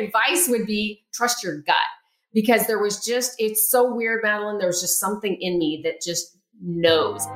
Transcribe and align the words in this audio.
advice 0.00 0.48
would 0.48 0.66
be 0.66 1.04
trust 1.12 1.44
your 1.44 1.62
gut 1.62 1.76
because 2.32 2.66
there 2.66 2.80
was 2.80 3.04
just, 3.04 3.34
it's 3.38 3.68
so 3.68 3.94
weird, 3.94 4.22
Madeline. 4.22 4.58
There 4.58 4.68
was 4.68 4.80
just 4.80 4.98
something 4.98 5.36
in 5.40 5.58
me 5.58 5.80
that 5.84 6.00
just 6.02 6.36
knows. 6.62 7.26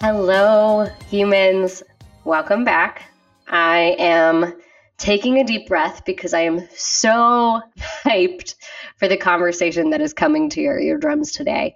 Hello, 0.00 0.86
humans. 1.10 1.82
Welcome 2.24 2.64
back. 2.64 3.02
I 3.48 3.96
am 3.98 4.54
taking 5.00 5.40
a 5.40 5.44
deep 5.44 5.66
breath 5.66 6.04
because 6.04 6.34
I 6.34 6.42
am 6.42 6.68
so 6.76 7.60
hyped 8.04 8.54
for 8.96 9.08
the 9.08 9.16
conversation 9.16 9.90
that 9.90 10.00
is 10.00 10.12
coming 10.12 10.50
to 10.50 10.60
your 10.60 10.78
eardrums 10.78 11.32
today. 11.32 11.74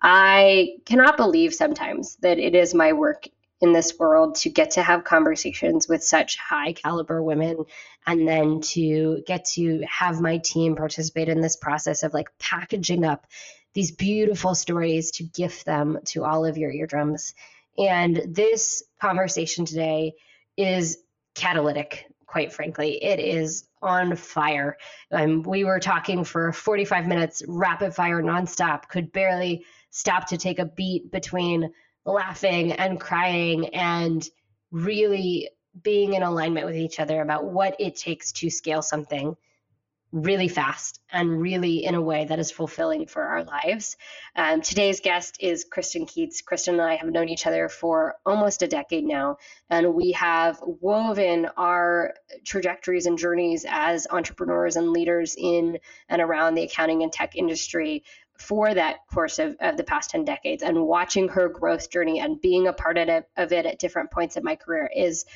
I 0.00 0.76
cannot 0.84 1.16
believe 1.16 1.54
sometimes 1.54 2.16
that 2.16 2.38
it 2.38 2.54
is 2.54 2.74
my 2.74 2.92
work 2.92 3.26
in 3.60 3.72
this 3.72 3.98
world 3.98 4.36
to 4.36 4.50
get 4.50 4.72
to 4.72 4.82
have 4.82 5.02
conversations 5.02 5.88
with 5.88 6.04
such 6.04 6.36
high 6.36 6.72
caliber 6.72 7.20
women 7.20 7.64
and 8.06 8.28
then 8.28 8.60
to 8.60 9.22
get 9.26 9.46
to 9.46 9.82
have 9.90 10.20
my 10.20 10.38
team 10.38 10.76
participate 10.76 11.28
in 11.28 11.40
this 11.40 11.56
process 11.56 12.04
of 12.04 12.14
like 12.14 12.28
packaging 12.38 13.04
up 13.04 13.26
these 13.74 13.90
beautiful 13.90 14.54
stories 14.54 15.10
to 15.10 15.24
gift 15.24 15.64
them 15.64 15.98
to 16.04 16.24
all 16.24 16.44
of 16.44 16.56
your 16.56 16.70
eardrums 16.70 17.34
and 17.78 18.20
this 18.26 18.82
conversation 19.00 19.64
today 19.64 20.12
is 20.56 20.98
catalytic, 21.36 22.06
quite 22.28 22.52
frankly. 22.52 23.02
It 23.02 23.18
is 23.18 23.66
on 23.82 24.14
fire. 24.14 24.76
Um, 25.10 25.42
we 25.42 25.64
were 25.64 25.80
talking 25.80 26.22
for 26.22 26.52
45 26.52 27.08
minutes, 27.08 27.42
rapid 27.48 27.94
fire, 27.94 28.22
nonstop, 28.22 28.88
could 28.88 29.10
barely 29.10 29.64
stop 29.90 30.28
to 30.28 30.36
take 30.36 30.58
a 30.58 30.66
beat 30.66 31.10
between 31.10 31.72
laughing 32.04 32.72
and 32.72 33.00
crying 33.00 33.74
and 33.74 34.28
really 34.70 35.48
being 35.82 36.14
in 36.14 36.22
alignment 36.22 36.66
with 36.66 36.76
each 36.76 37.00
other 37.00 37.22
about 37.22 37.46
what 37.46 37.74
it 37.78 37.96
takes 37.96 38.30
to 38.32 38.50
scale 38.50 38.82
something 38.82 39.34
really 40.12 40.48
fast 40.48 41.00
and 41.12 41.40
really 41.40 41.84
in 41.84 41.94
a 41.94 42.00
way 42.00 42.24
that 42.24 42.38
is 42.38 42.50
fulfilling 42.50 43.06
for 43.06 43.22
our 43.22 43.44
lives. 43.44 43.96
Um, 44.34 44.62
today's 44.62 45.00
guest 45.00 45.36
is 45.40 45.64
Kristen 45.64 46.06
Keats. 46.06 46.40
Kristen 46.40 46.74
and 46.74 46.82
I 46.82 46.96
have 46.96 47.10
known 47.10 47.28
each 47.28 47.46
other 47.46 47.68
for 47.68 48.16
almost 48.24 48.62
a 48.62 48.68
decade 48.68 49.04
now, 49.04 49.36
and 49.68 49.94
we 49.94 50.12
have 50.12 50.60
woven 50.62 51.46
our 51.56 52.14
trajectories 52.44 53.06
and 53.06 53.18
journeys 53.18 53.66
as 53.68 54.06
entrepreneurs 54.10 54.76
and 54.76 54.92
leaders 54.92 55.34
in 55.36 55.78
and 56.08 56.22
around 56.22 56.54
the 56.54 56.62
accounting 56.62 57.02
and 57.02 57.12
tech 57.12 57.36
industry 57.36 58.04
for 58.38 58.72
that 58.72 58.98
course 59.12 59.38
of, 59.38 59.56
of 59.60 59.76
the 59.76 59.84
past 59.84 60.10
10 60.10 60.24
decades. 60.24 60.62
And 60.62 60.86
watching 60.86 61.28
her 61.28 61.48
growth 61.48 61.90
journey 61.90 62.20
and 62.20 62.40
being 62.40 62.66
a 62.66 62.72
part 62.72 62.96
of 62.96 63.08
it, 63.08 63.28
of 63.36 63.52
it 63.52 63.66
at 63.66 63.78
different 63.78 64.10
points 64.10 64.36
in 64.36 64.44
my 64.44 64.56
career 64.56 64.88
is 64.94 65.26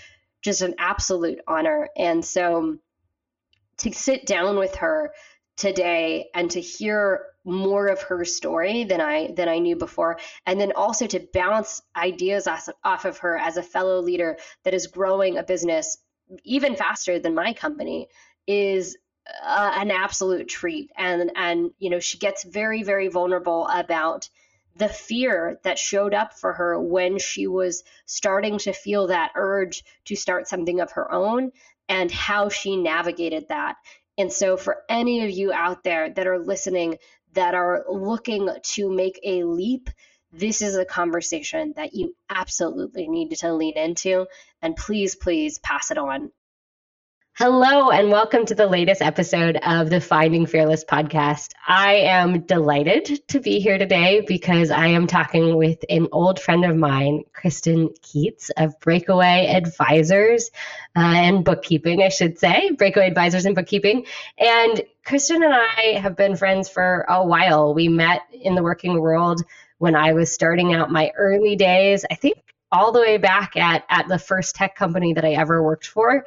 just 0.40 0.62
an 0.62 0.76
absolute 0.78 1.40
honor. 1.46 1.88
And 1.96 2.24
so, 2.24 2.78
to 3.82 3.92
sit 3.92 4.26
down 4.26 4.56
with 4.58 4.76
her 4.76 5.12
today 5.56 6.28
and 6.34 6.50
to 6.50 6.60
hear 6.60 7.26
more 7.44 7.88
of 7.88 8.00
her 8.02 8.24
story 8.24 8.84
than 8.84 9.00
I 9.00 9.32
than 9.32 9.48
I 9.48 9.58
knew 9.58 9.76
before. 9.76 10.18
And 10.46 10.60
then 10.60 10.72
also 10.72 11.06
to 11.08 11.26
bounce 11.32 11.82
ideas 11.96 12.48
off 12.84 13.04
of 13.04 13.18
her 13.18 13.36
as 13.36 13.56
a 13.56 13.62
fellow 13.62 14.00
leader 14.00 14.38
that 14.64 14.74
is 14.74 14.86
growing 14.86 15.38
a 15.38 15.42
business 15.42 15.98
even 16.44 16.76
faster 16.76 17.18
than 17.18 17.34
my 17.34 17.52
company 17.52 18.08
is 18.46 18.96
uh, 19.44 19.72
an 19.76 19.90
absolute 19.90 20.48
treat. 20.48 20.90
And 20.96 21.32
and 21.34 21.70
you 21.78 21.90
know 21.90 22.00
she 22.00 22.18
gets 22.18 22.44
very 22.44 22.82
very 22.82 23.08
vulnerable 23.08 23.66
about 23.66 24.28
the 24.76 24.88
fear 24.88 25.60
that 25.64 25.78
showed 25.78 26.14
up 26.14 26.32
for 26.32 26.52
her 26.54 26.80
when 26.80 27.18
she 27.18 27.46
was 27.46 27.84
starting 28.06 28.56
to 28.58 28.72
feel 28.72 29.08
that 29.08 29.32
urge 29.34 29.84
to 30.06 30.16
start 30.16 30.48
something 30.48 30.80
of 30.80 30.92
her 30.92 31.12
own 31.12 31.52
and 31.92 32.10
how 32.10 32.48
she 32.48 32.74
navigated 32.76 33.48
that. 33.50 33.76
And 34.16 34.32
so, 34.32 34.56
for 34.56 34.78
any 34.88 35.24
of 35.24 35.30
you 35.30 35.52
out 35.52 35.84
there 35.84 36.08
that 36.08 36.26
are 36.26 36.38
listening 36.38 36.96
that 37.34 37.54
are 37.54 37.84
looking 37.88 38.48
to 38.62 38.90
make 38.90 39.20
a 39.22 39.44
leap, 39.44 39.90
this 40.32 40.62
is 40.62 40.74
a 40.76 40.86
conversation 40.86 41.74
that 41.76 41.92
you 41.92 42.14
absolutely 42.30 43.08
need 43.08 43.32
to 43.36 43.52
lean 43.52 43.76
into. 43.76 44.26
And 44.62 44.74
please, 44.74 45.16
please 45.16 45.58
pass 45.58 45.90
it 45.90 45.98
on. 45.98 46.30
Hello, 47.34 47.88
and 47.88 48.10
welcome 48.10 48.44
to 48.44 48.54
the 48.54 48.66
latest 48.66 49.00
episode 49.00 49.56
of 49.56 49.88
the 49.88 50.02
Finding 50.02 50.44
Fearless 50.44 50.84
podcast. 50.84 51.52
I 51.66 51.94
am 51.94 52.42
delighted 52.42 53.26
to 53.28 53.40
be 53.40 53.58
here 53.58 53.78
today 53.78 54.20
because 54.20 54.70
I 54.70 54.88
am 54.88 55.06
talking 55.06 55.56
with 55.56 55.82
an 55.88 56.08
old 56.12 56.38
friend 56.38 56.62
of 56.66 56.76
mine, 56.76 57.22
Kristen 57.32 57.88
Keats 58.02 58.50
of 58.58 58.78
Breakaway 58.80 59.46
Advisors 59.46 60.50
uh, 60.94 61.00
and 61.00 61.42
Bookkeeping, 61.42 62.02
I 62.02 62.10
should 62.10 62.38
say, 62.38 62.70
Breakaway 62.72 63.06
Advisors 63.06 63.46
and 63.46 63.54
Bookkeeping. 63.54 64.04
And 64.36 64.82
Kristen 65.06 65.42
and 65.42 65.54
I 65.54 65.98
have 66.00 66.14
been 66.14 66.36
friends 66.36 66.68
for 66.68 67.06
a 67.08 67.26
while. 67.26 67.72
We 67.72 67.88
met 67.88 68.24
in 68.30 68.56
the 68.56 68.62
working 68.62 69.00
world 69.00 69.42
when 69.78 69.96
I 69.96 70.12
was 70.12 70.30
starting 70.30 70.74
out 70.74 70.92
my 70.92 71.10
early 71.16 71.56
days, 71.56 72.04
I 72.10 72.14
think 72.14 72.36
all 72.72 72.90
the 72.90 73.00
way 73.00 73.18
back 73.18 73.56
at, 73.56 73.84
at 73.90 74.08
the 74.08 74.18
first 74.18 74.54
tech 74.54 74.74
company 74.74 75.12
that 75.12 75.24
I 75.24 75.32
ever 75.32 75.62
worked 75.62 75.86
for 75.86 76.24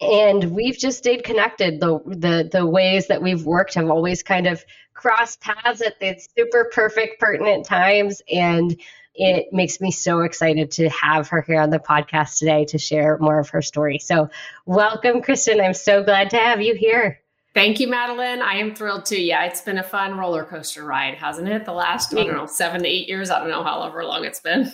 and 0.00 0.44
we've 0.52 0.78
just 0.78 0.98
stayed 0.98 1.24
connected. 1.24 1.80
The 1.80 2.00
the 2.06 2.48
the 2.50 2.66
ways 2.66 3.08
that 3.08 3.22
we've 3.22 3.44
worked 3.44 3.74
have 3.74 3.90
always 3.90 4.22
kind 4.22 4.46
of 4.46 4.64
crossed 4.94 5.40
paths 5.40 5.80
at 5.80 5.98
the 6.00 6.18
super 6.36 6.70
perfect 6.72 7.20
pertinent 7.20 7.64
times 7.64 8.20
and 8.32 8.80
it 9.18 9.52
makes 9.52 9.80
me 9.80 9.90
so 9.90 10.20
excited 10.20 10.70
to 10.70 10.88
have 10.90 11.28
her 11.28 11.42
here 11.42 11.60
on 11.60 11.70
the 11.70 11.80
podcast 11.80 12.38
today 12.38 12.64
to 12.66 12.78
share 12.78 13.18
more 13.18 13.40
of 13.40 13.48
her 13.48 13.60
story. 13.60 13.98
So, 13.98 14.30
welcome, 14.64 15.22
Kristen. 15.22 15.60
I'm 15.60 15.74
so 15.74 16.04
glad 16.04 16.30
to 16.30 16.36
have 16.36 16.60
you 16.60 16.76
here. 16.76 17.20
Thank 17.52 17.80
you, 17.80 17.88
Madeline. 17.88 18.42
I 18.42 18.54
am 18.54 18.76
thrilled 18.76 19.06
too. 19.06 19.20
Yeah, 19.20 19.44
it's 19.44 19.60
been 19.60 19.78
a 19.78 19.82
fun 19.82 20.16
roller 20.16 20.44
coaster 20.44 20.84
ride, 20.84 21.14
hasn't 21.14 21.48
it? 21.48 21.64
The 21.64 21.72
last, 21.72 22.14
I 22.14 22.22
don't 22.22 22.36
know, 22.36 22.46
seven 22.46 22.82
to 22.82 22.88
eight 22.88 23.08
years. 23.08 23.30
I 23.30 23.40
don't 23.40 23.50
know 23.50 23.64
however 23.64 24.04
long 24.04 24.24
it's 24.24 24.38
been. 24.38 24.70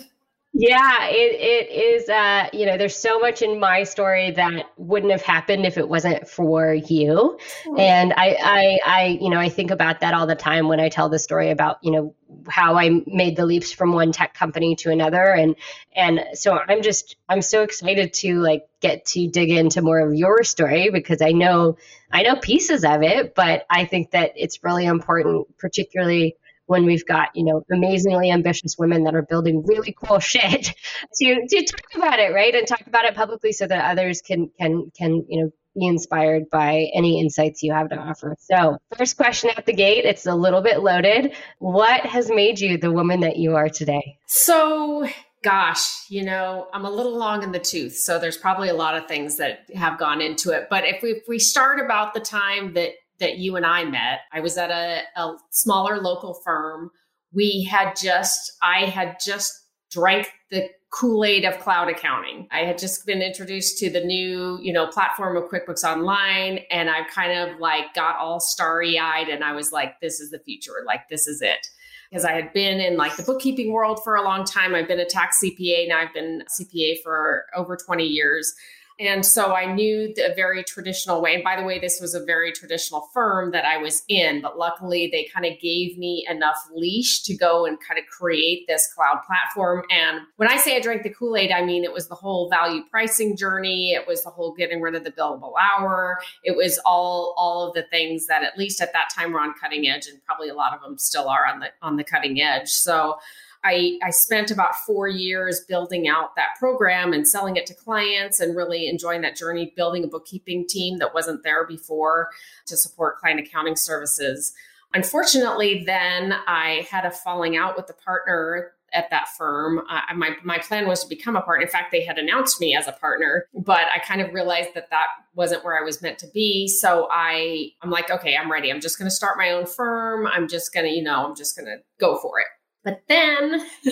Yeah, 0.57 1.07
it, 1.09 1.41
it 1.41 1.69
is. 1.69 2.07
Uh, 2.07 2.47
you 2.53 2.65
know, 2.65 2.77
there's 2.77 2.95
so 2.95 3.19
much 3.19 3.41
in 3.41 3.59
my 3.59 3.83
story 3.83 4.31
that 4.31 4.71
wouldn't 4.77 5.11
have 5.11 5.21
happened 5.21 5.65
if 5.65 5.77
it 5.77 5.89
wasn't 5.89 6.29
for 6.29 6.73
you. 6.73 7.37
Mm-hmm. 7.65 7.77
And 7.77 8.13
I, 8.13 8.37
I, 8.41 8.79
I, 8.85 9.05
you 9.19 9.29
know, 9.29 9.37
I 9.37 9.49
think 9.49 9.69
about 9.69 9.99
that 9.99 10.13
all 10.13 10.25
the 10.25 10.35
time 10.35 10.69
when 10.69 10.79
I 10.79 10.87
tell 10.87 11.09
the 11.09 11.19
story 11.19 11.49
about, 11.49 11.79
you 11.81 11.91
know, 11.91 12.15
how 12.47 12.77
I 12.77 13.01
made 13.05 13.35
the 13.35 13.45
leaps 13.45 13.73
from 13.73 13.91
one 13.91 14.13
tech 14.13 14.33
company 14.33 14.77
to 14.77 14.91
another. 14.91 15.23
And, 15.23 15.57
and 15.93 16.21
so 16.35 16.57
I'm 16.57 16.81
just, 16.81 17.17
I'm 17.27 17.41
so 17.41 17.63
excited 17.63 18.13
to 18.13 18.39
like 18.39 18.65
get 18.79 19.05
to 19.07 19.27
dig 19.27 19.49
into 19.49 19.81
more 19.81 19.99
of 19.99 20.15
your 20.15 20.41
story 20.45 20.89
because 20.89 21.21
I 21.21 21.33
know, 21.33 21.77
I 22.13 22.23
know 22.23 22.37
pieces 22.37 22.85
of 22.85 23.03
it, 23.03 23.35
but 23.35 23.65
I 23.69 23.83
think 23.83 24.11
that 24.11 24.31
it's 24.37 24.63
really 24.63 24.85
important, 24.85 25.57
particularly 25.57 26.37
when 26.67 26.85
we've 26.85 27.05
got 27.05 27.29
you 27.35 27.43
know 27.43 27.63
amazingly 27.71 28.31
ambitious 28.31 28.75
women 28.77 29.03
that 29.03 29.15
are 29.15 29.21
building 29.23 29.63
really 29.65 29.95
cool 29.97 30.19
shit 30.19 30.73
to 31.15 31.47
to 31.47 31.65
talk 31.65 31.95
about 31.95 32.19
it 32.19 32.33
right 32.33 32.55
and 32.55 32.67
talk 32.67 32.85
about 32.87 33.05
it 33.05 33.15
publicly 33.15 33.51
so 33.51 33.67
that 33.67 33.91
others 33.91 34.21
can 34.21 34.49
can 34.59 34.91
can 34.97 35.25
you 35.27 35.43
know 35.43 35.51
be 35.75 35.87
inspired 35.87 36.49
by 36.49 36.89
any 36.93 37.19
insights 37.19 37.61
you 37.61 37.73
have 37.73 37.89
to 37.89 37.97
offer. 37.97 38.35
So, 38.39 38.77
first 38.97 39.17
question 39.17 39.49
at 39.55 39.65
the 39.65 39.73
gate, 39.73 40.05
it's 40.05 40.25
a 40.25 40.33
little 40.33 40.61
bit 40.61 40.81
loaded. 40.81 41.33
What 41.59 42.05
has 42.05 42.29
made 42.29 42.59
you 42.59 42.77
the 42.77 42.91
woman 42.91 43.19
that 43.21 43.37
you 43.37 43.55
are 43.55 43.69
today? 43.69 44.17
So, 44.25 45.07
gosh, 45.43 46.09
you 46.09 46.23
know, 46.23 46.67
I'm 46.73 46.85
a 46.85 46.89
little 46.89 47.17
long 47.17 47.43
in 47.43 47.51
the 47.51 47.59
tooth, 47.59 47.95
so 47.95 48.19
there's 48.19 48.37
probably 48.37 48.69
a 48.69 48.73
lot 48.73 48.95
of 48.95 49.07
things 49.07 49.37
that 49.37 49.69
have 49.75 49.99
gone 49.99 50.21
into 50.21 50.51
it. 50.51 50.67
But 50.69 50.85
if 50.85 51.01
we 51.03 51.11
if 51.11 51.27
we 51.27 51.39
start 51.39 51.79
about 51.79 52.13
the 52.13 52.21
time 52.21 52.73
that 52.73 52.91
that 53.19 53.37
you 53.37 53.55
and 53.55 53.65
I 53.65 53.85
met. 53.85 54.21
I 54.31 54.39
was 54.39 54.57
at 54.57 54.71
a, 54.71 55.01
a 55.15 55.37
smaller 55.51 56.01
local 56.01 56.33
firm. 56.43 56.91
We 57.33 57.63
had 57.63 57.95
just, 57.95 58.51
I 58.61 58.85
had 58.85 59.17
just 59.23 59.51
drank 59.91 60.27
the 60.51 60.69
Kool-Aid 60.91 61.43
of 61.43 61.59
cloud 61.59 61.89
accounting. 61.89 62.47
I 62.51 62.59
had 62.59 62.77
just 62.77 63.05
been 63.05 63.21
introduced 63.21 63.77
to 63.79 63.89
the 63.89 63.99
new, 63.99 64.59
you 64.61 64.71
know, 64.71 64.87
platform 64.87 65.35
of 65.35 65.49
QuickBooks 65.49 65.83
Online 65.83 66.59
and 66.71 66.89
I 66.89 67.03
kind 67.03 67.37
of 67.37 67.59
like 67.59 67.93
got 67.93 68.17
all 68.17 68.39
starry-eyed 68.39 69.27
and 69.27 69.43
I 69.43 69.53
was 69.53 69.73
like 69.73 69.99
this 69.99 70.21
is 70.21 70.31
the 70.31 70.39
future, 70.39 70.71
like 70.85 71.09
this 71.09 71.27
is 71.27 71.41
it. 71.41 71.67
Because 72.09 72.23
I 72.23 72.31
had 72.31 72.53
been 72.53 72.79
in 72.79 72.95
like 72.95 73.17
the 73.17 73.23
bookkeeping 73.23 73.73
world 73.73 73.99
for 74.03 74.15
a 74.15 74.23
long 74.23 74.45
time. 74.45 74.73
I've 74.73 74.87
been 74.87 74.99
a 74.99 75.05
tax 75.05 75.39
CPA, 75.43 75.89
now 75.89 75.99
I've 75.99 76.13
been 76.13 76.43
CPA 76.57 77.01
for 77.03 77.45
over 77.55 77.75
20 77.75 78.05
years. 78.05 78.53
And 78.99 79.25
so 79.25 79.53
I 79.53 79.73
knew 79.73 80.13
the 80.15 80.33
very 80.35 80.63
traditional 80.63 81.21
way. 81.21 81.35
And 81.35 81.43
by 81.43 81.59
the 81.59 81.65
way, 81.65 81.79
this 81.79 81.99
was 81.99 82.15
a 82.15 82.23
very 82.23 82.53
traditional 82.53 83.09
firm 83.13 83.51
that 83.51 83.65
I 83.65 83.77
was 83.77 84.03
in, 84.07 84.41
but 84.41 84.57
luckily 84.57 85.09
they 85.11 85.27
kind 85.33 85.45
of 85.45 85.59
gave 85.59 85.97
me 85.97 86.25
enough 86.29 86.57
leash 86.73 87.23
to 87.23 87.35
go 87.35 87.65
and 87.65 87.77
kind 87.85 87.99
of 87.99 88.05
create 88.05 88.65
this 88.67 88.87
cloud 88.93 89.19
platform. 89.27 89.83
And 89.89 90.21
when 90.37 90.49
I 90.49 90.55
say 90.55 90.77
I 90.77 90.79
drank 90.79 91.03
the 91.03 91.09
Kool 91.09 91.35
Aid, 91.35 91.51
I 91.51 91.65
mean 91.65 91.83
it 91.83 91.91
was 91.91 92.07
the 92.07 92.15
whole 92.15 92.49
value 92.49 92.83
pricing 92.89 93.35
journey, 93.35 93.91
it 93.91 94.07
was 94.07 94.23
the 94.23 94.29
whole 94.29 94.53
getting 94.53 94.81
rid 94.81 94.95
of 94.95 95.03
the 95.03 95.11
billable 95.11 95.53
hour, 95.59 96.19
it 96.43 96.55
was 96.55 96.79
all 96.85 97.33
all 97.37 97.67
of 97.67 97.73
the 97.73 97.83
things 97.83 98.27
that 98.27 98.43
at 98.43 98.57
least 98.57 98.79
at 98.79 98.93
that 98.93 99.09
time 99.13 99.33
were 99.33 99.41
on 99.41 99.53
cutting 99.59 99.87
edge, 99.87 100.07
and 100.07 100.23
probably 100.23 100.47
a 100.47 100.53
lot 100.53 100.73
of 100.73 100.81
them 100.81 100.97
still 100.97 101.27
are 101.27 101.45
on 101.45 101.59
the 101.59 101.67
on 101.81 101.97
the 101.97 102.03
cutting 102.03 102.41
edge. 102.41 102.69
So 102.69 103.17
I, 103.65 103.97
I 104.03 104.11
spent 104.11 104.51
about 104.51 104.75
four 104.85 105.07
years 105.07 105.65
building 105.67 106.07
out 106.07 106.35
that 106.35 106.49
program 106.59 107.13
and 107.13 107.27
selling 107.27 107.55
it 107.55 107.65
to 107.65 107.73
clients 107.73 108.39
and 108.39 108.55
really 108.55 108.87
enjoying 108.87 109.21
that 109.21 109.35
journey, 109.35 109.73
building 109.75 110.03
a 110.03 110.07
bookkeeping 110.07 110.67
team 110.69 110.99
that 110.99 111.15
wasn't 111.15 111.43
there 111.43 111.65
before 111.65 112.29
to 112.67 112.77
support 112.77 113.17
client 113.17 113.39
accounting 113.39 113.75
services. 113.75 114.53
Unfortunately, 114.93 115.83
then 115.83 116.35
I 116.47 116.87
had 116.91 117.05
a 117.05 117.11
falling 117.11 117.57
out 117.57 117.75
with 117.75 117.87
the 117.87 117.93
partner 117.93 118.71
at 118.93 119.09
that 119.09 119.27
firm. 119.37 119.81
Uh, 119.89 120.13
my, 120.15 120.35
my 120.43 120.59
plan 120.59 120.87
was 120.87 121.03
to 121.03 121.09
become 121.09 121.35
a 121.35 121.41
partner. 121.41 121.65
In 121.65 121.71
fact, 121.71 121.91
they 121.91 122.05
had 122.05 122.17
announced 122.17 122.61
me 122.61 122.75
as 122.75 122.87
a 122.87 122.93
partner, 122.93 123.47
but 123.53 123.87
I 123.93 123.99
kind 123.99 124.21
of 124.21 124.33
realized 124.33 124.69
that 124.75 124.89
that 124.91 125.07
wasn't 125.33 125.65
where 125.65 125.77
I 125.77 125.83
was 125.83 126.01
meant 126.01 126.19
to 126.19 126.27
be. 126.33 126.67
So 126.67 127.09
I, 127.11 127.71
I'm 127.81 127.89
like, 127.89 128.09
okay, 128.09 128.37
I'm 128.37 128.49
ready. 128.49 128.71
I'm 128.71 128.79
just 128.79 128.97
going 128.97 129.09
to 129.09 129.15
start 129.15 129.37
my 129.37 129.51
own 129.51 129.65
firm. 129.65 130.27
I'm 130.27 130.47
just 130.47 130.73
going 130.73 130.85
to, 130.85 130.91
you 130.91 131.03
know, 131.03 131.25
I'm 131.25 131.35
just 131.35 131.57
going 131.57 131.65
to 131.65 131.77
go 131.99 132.17
for 132.17 132.39
it. 132.39 132.47
But 132.85 133.01
then 133.09 133.65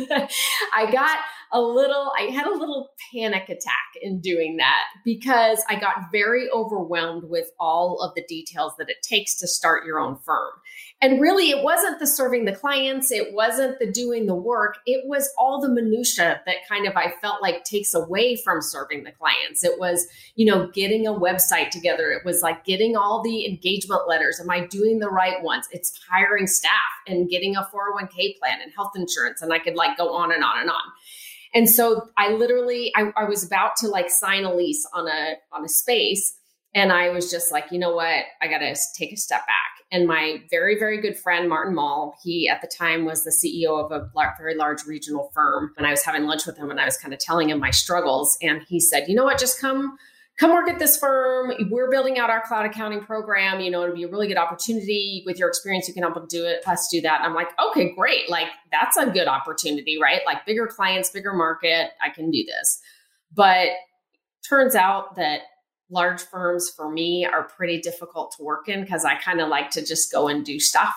I 0.74 0.92
got 0.92 1.19
a 1.54 1.62
little, 1.62 2.12
I 2.18 2.24
had 2.24 2.48
a 2.48 2.58
little 2.58 2.90
panic 3.14 3.44
attack 3.44 3.94
in 4.02 4.20
doing 4.20 4.58
that 4.58 4.86
because 5.06 5.64
I 5.70 5.80
got 5.80 6.12
very 6.12 6.50
overwhelmed 6.50 7.30
with 7.30 7.52
all 7.60 8.02
of 8.02 8.16
the 8.16 8.24
details 8.28 8.74
that 8.80 8.90
it 8.90 9.04
takes 9.04 9.36
to 9.36 9.48
start 9.48 9.86
your 9.86 10.00
own 10.00 10.18
firm. 10.18 10.52
And 11.00 11.22
really, 11.22 11.52
it 11.52 11.64
wasn't 11.64 12.00
the 12.00 12.08
serving 12.08 12.46
the 12.46 12.56
clients, 12.56 13.12
it 13.12 13.34
wasn't 13.34 13.78
the 13.80 13.92
doing 13.92 14.26
the 14.26 14.36
work, 14.36 14.78
it 14.86 15.08
was 15.08 15.30
all 15.38 15.62
the 15.62 15.70
minutia 15.70 16.42
that 16.46 16.56
kind 16.68 16.88
of 16.88 16.98
I 16.98 17.14
felt 17.22 17.42
like 17.42 17.64
takes 17.66 17.94
away 17.94 18.36
from 18.36 18.62
serving 18.62 19.04
the 19.04 19.12
clients. 19.12 19.64
It 19.64 19.80
was, 19.80 20.08
you 20.36 20.46
know, 20.46 20.68
getting 20.68 21.06
a 21.06 21.14
website 21.14 21.70
together. 21.70 22.12
It 22.12 22.26
was 22.26 22.42
like 22.42 22.66
getting 22.66 22.96
all 22.96 23.22
the 23.22 23.46
engagement 23.46 24.08
letters. 24.08 24.40
Am 24.40 24.50
I 24.50 24.66
doing 24.66 25.00
the 25.00 25.10
right 25.10 25.44
ones? 25.44 25.68
It's 25.72 26.00
hiring 26.10 26.48
staff 26.48 26.72
and 27.08 27.30
getting 27.30 27.56
a 27.56 27.62
401k 27.62 28.40
plan 28.40 28.60
and 28.62 28.72
health 28.74 28.94
insurance. 28.96 29.42
And 29.42 29.54
I 29.54 29.60
could 29.60 29.76
like 29.76 29.98
go 29.98 30.14
on 30.14 30.32
and 30.32 30.44
on 30.44 30.62
and 30.62 30.70
on. 30.70 30.82
And 31.54 31.70
so 31.70 32.10
I 32.18 32.32
literally, 32.32 32.92
I, 32.96 33.12
I 33.16 33.26
was 33.26 33.46
about 33.46 33.76
to 33.78 33.88
like 33.88 34.10
sign 34.10 34.44
a 34.44 34.54
lease 34.54 34.88
on 34.94 35.08
a 35.08 35.36
on 35.52 35.64
a 35.64 35.70
space 35.70 36.36
and 36.76 36.92
I 36.92 37.10
was 37.10 37.30
just 37.30 37.52
like, 37.52 37.66
you 37.72 37.78
know 37.78 37.94
what? 37.94 38.26
I 38.42 38.48
got 38.48 38.60
to 38.60 38.76
take 38.98 39.14
a 39.14 39.18
step 39.18 39.46
back. 39.46 39.72
And 39.92 40.08
my 40.08 40.42
very, 40.50 40.78
very 40.80 41.00
good 41.00 41.16
friend, 41.16 41.48
Martin 41.48 41.76
Mall, 41.76 42.16
he 42.24 42.50
at 42.50 42.62
the 42.62 42.68
time 42.68 43.06
was 43.06 43.24
the 43.24 43.32
CEO 43.32 43.84
of 43.84 43.92
a 43.92 44.10
very 44.40 44.56
large 44.56 44.86
regional 44.88 45.30
firm. 45.36 45.72
And 45.78 45.86
I 45.86 45.92
was 45.92 46.04
having 46.04 46.24
lunch 46.24 46.48
with 46.48 46.58
him 46.58 46.72
and 46.72 46.80
I 46.80 46.86
was 46.86 46.98
kind 46.98 47.14
of 47.14 47.20
telling 47.20 47.50
him 47.50 47.60
my 47.60 47.70
struggles. 47.70 48.36
And 48.42 48.64
he 48.68 48.80
said, 48.80 49.08
you 49.08 49.14
know 49.14 49.24
what? 49.24 49.38
Just 49.38 49.62
come. 49.62 49.98
Come 50.39 50.51
work 50.51 50.68
at 50.68 50.80
this 50.80 50.97
firm. 50.97 51.53
We're 51.69 51.91
building 51.91 52.18
out 52.18 52.31
our 52.31 52.41
cloud 52.41 52.65
accounting 52.65 53.01
program. 53.01 53.59
You 53.59 53.69
know, 53.69 53.83
it'll 53.83 53.95
be 53.95 54.03
a 54.03 54.07
really 54.07 54.27
good 54.27 54.38
opportunity. 54.38 55.21
With 55.27 55.38
your 55.38 55.47
experience, 55.47 55.88
you 55.88 55.94
can 55.94 56.01
help 56.01 56.15
them 56.15 56.25
do 56.27 56.44
it, 56.45 56.68
us 56.68 56.88
do 56.91 57.01
that. 57.01 57.19
And 57.19 57.27
I'm 57.27 57.35
like, 57.35 57.50
okay, 57.69 57.94
great. 57.94 58.30
Like, 58.30 58.47
that's 58.71 58.97
a 58.97 59.06
good 59.06 59.27
opportunity, 59.27 60.00
right? 60.01 60.21
Like, 60.25 60.45
bigger 60.45 60.65
clients, 60.65 61.12
bigger 61.12 61.33
market. 61.33 61.91
I 62.03 62.09
can 62.09 62.31
do 62.31 62.44
this. 62.44 62.81
But 63.31 63.69
turns 64.47 64.75
out 64.75 65.15
that 65.15 65.41
large 65.89 66.21
firms 66.21 66.69
for 66.69 66.91
me 66.91 67.25
are 67.25 67.44
pretty 67.44 67.80
difficult 67.80 68.33
to 68.38 68.44
work 68.44 68.68
in 68.68 68.81
because 68.81 69.06
I 69.06 69.15
kind 69.15 69.39
of 69.39 69.50
like 69.50 69.69
to 69.71 69.85
just 69.85 70.12
go 70.12 70.27
and 70.27 70.44
do 70.44 70.59
stuff. 70.59 70.95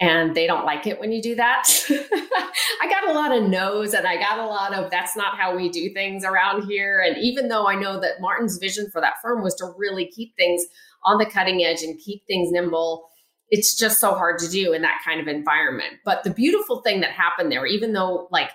And 0.00 0.34
they 0.34 0.46
don't 0.46 0.64
like 0.64 0.86
it 0.86 0.98
when 0.98 1.12
you 1.12 1.20
do 1.20 1.34
that. 1.34 1.68
I 1.90 2.88
got 2.88 3.10
a 3.10 3.12
lot 3.12 3.36
of 3.36 3.50
no's 3.50 3.92
and 3.92 4.06
I 4.06 4.16
got 4.16 4.38
a 4.38 4.46
lot 4.46 4.72
of 4.72 4.90
that's 4.90 5.14
not 5.14 5.36
how 5.36 5.54
we 5.54 5.68
do 5.68 5.92
things 5.92 6.24
around 6.24 6.64
here. 6.64 7.00
And 7.00 7.18
even 7.18 7.48
though 7.48 7.68
I 7.68 7.74
know 7.74 8.00
that 8.00 8.20
Martin's 8.20 8.56
vision 8.56 8.88
for 8.90 9.02
that 9.02 9.20
firm 9.22 9.42
was 9.42 9.54
to 9.56 9.70
really 9.76 10.06
keep 10.06 10.34
things 10.36 10.64
on 11.04 11.18
the 11.18 11.26
cutting 11.26 11.62
edge 11.62 11.82
and 11.82 11.98
keep 11.98 12.26
things 12.26 12.50
nimble, 12.50 13.10
it's 13.50 13.78
just 13.78 14.00
so 14.00 14.14
hard 14.14 14.38
to 14.38 14.48
do 14.48 14.72
in 14.72 14.80
that 14.82 15.02
kind 15.04 15.20
of 15.20 15.28
environment. 15.28 15.94
But 16.04 16.24
the 16.24 16.30
beautiful 16.30 16.80
thing 16.80 17.00
that 17.00 17.10
happened 17.10 17.52
there, 17.52 17.66
even 17.66 17.92
though 17.92 18.28
like 18.30 18.50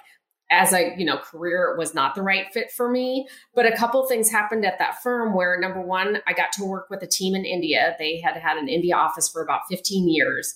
as 0.51 0.73
a 0.73 0.93
you 0.97 1.05
know 1.05 1.17
career 1.17 1.75
was 1.77 1.93
not 1.93 2.15
the 2.15 2.21
right 2.21 2.45
fit 2.53 2.71
for 2.71 2.89
me 2.89 3.27
but 3.55 3.65
a 3.65 3.75
couple 3.75 4.05
things 4.07 4.29
happened 4.29 4.63
at 4.63 4.77
that 4.77 5.01
firm 5.01 5.33
where 5.33 5.59
number 5.59 5.81
one 5.81 6.19
i 6.27 6.33
got 6.33 6.51
to 6.51 6.63
work 6.63 6.87
with 6.89 7.01
a 7.01 7.07
team 7.07 7.33
in 7.33 7.43
india 7.43 7.95
they 7.97 8.19
had 8.19 8.37
had 8.37 8.57
an 8.57 8.67
india 8.67 8.95
office 8.95 9.27
for 9.27 9.41
about 9.41 9.61
15 9.71 10.07
years 10.07 10.53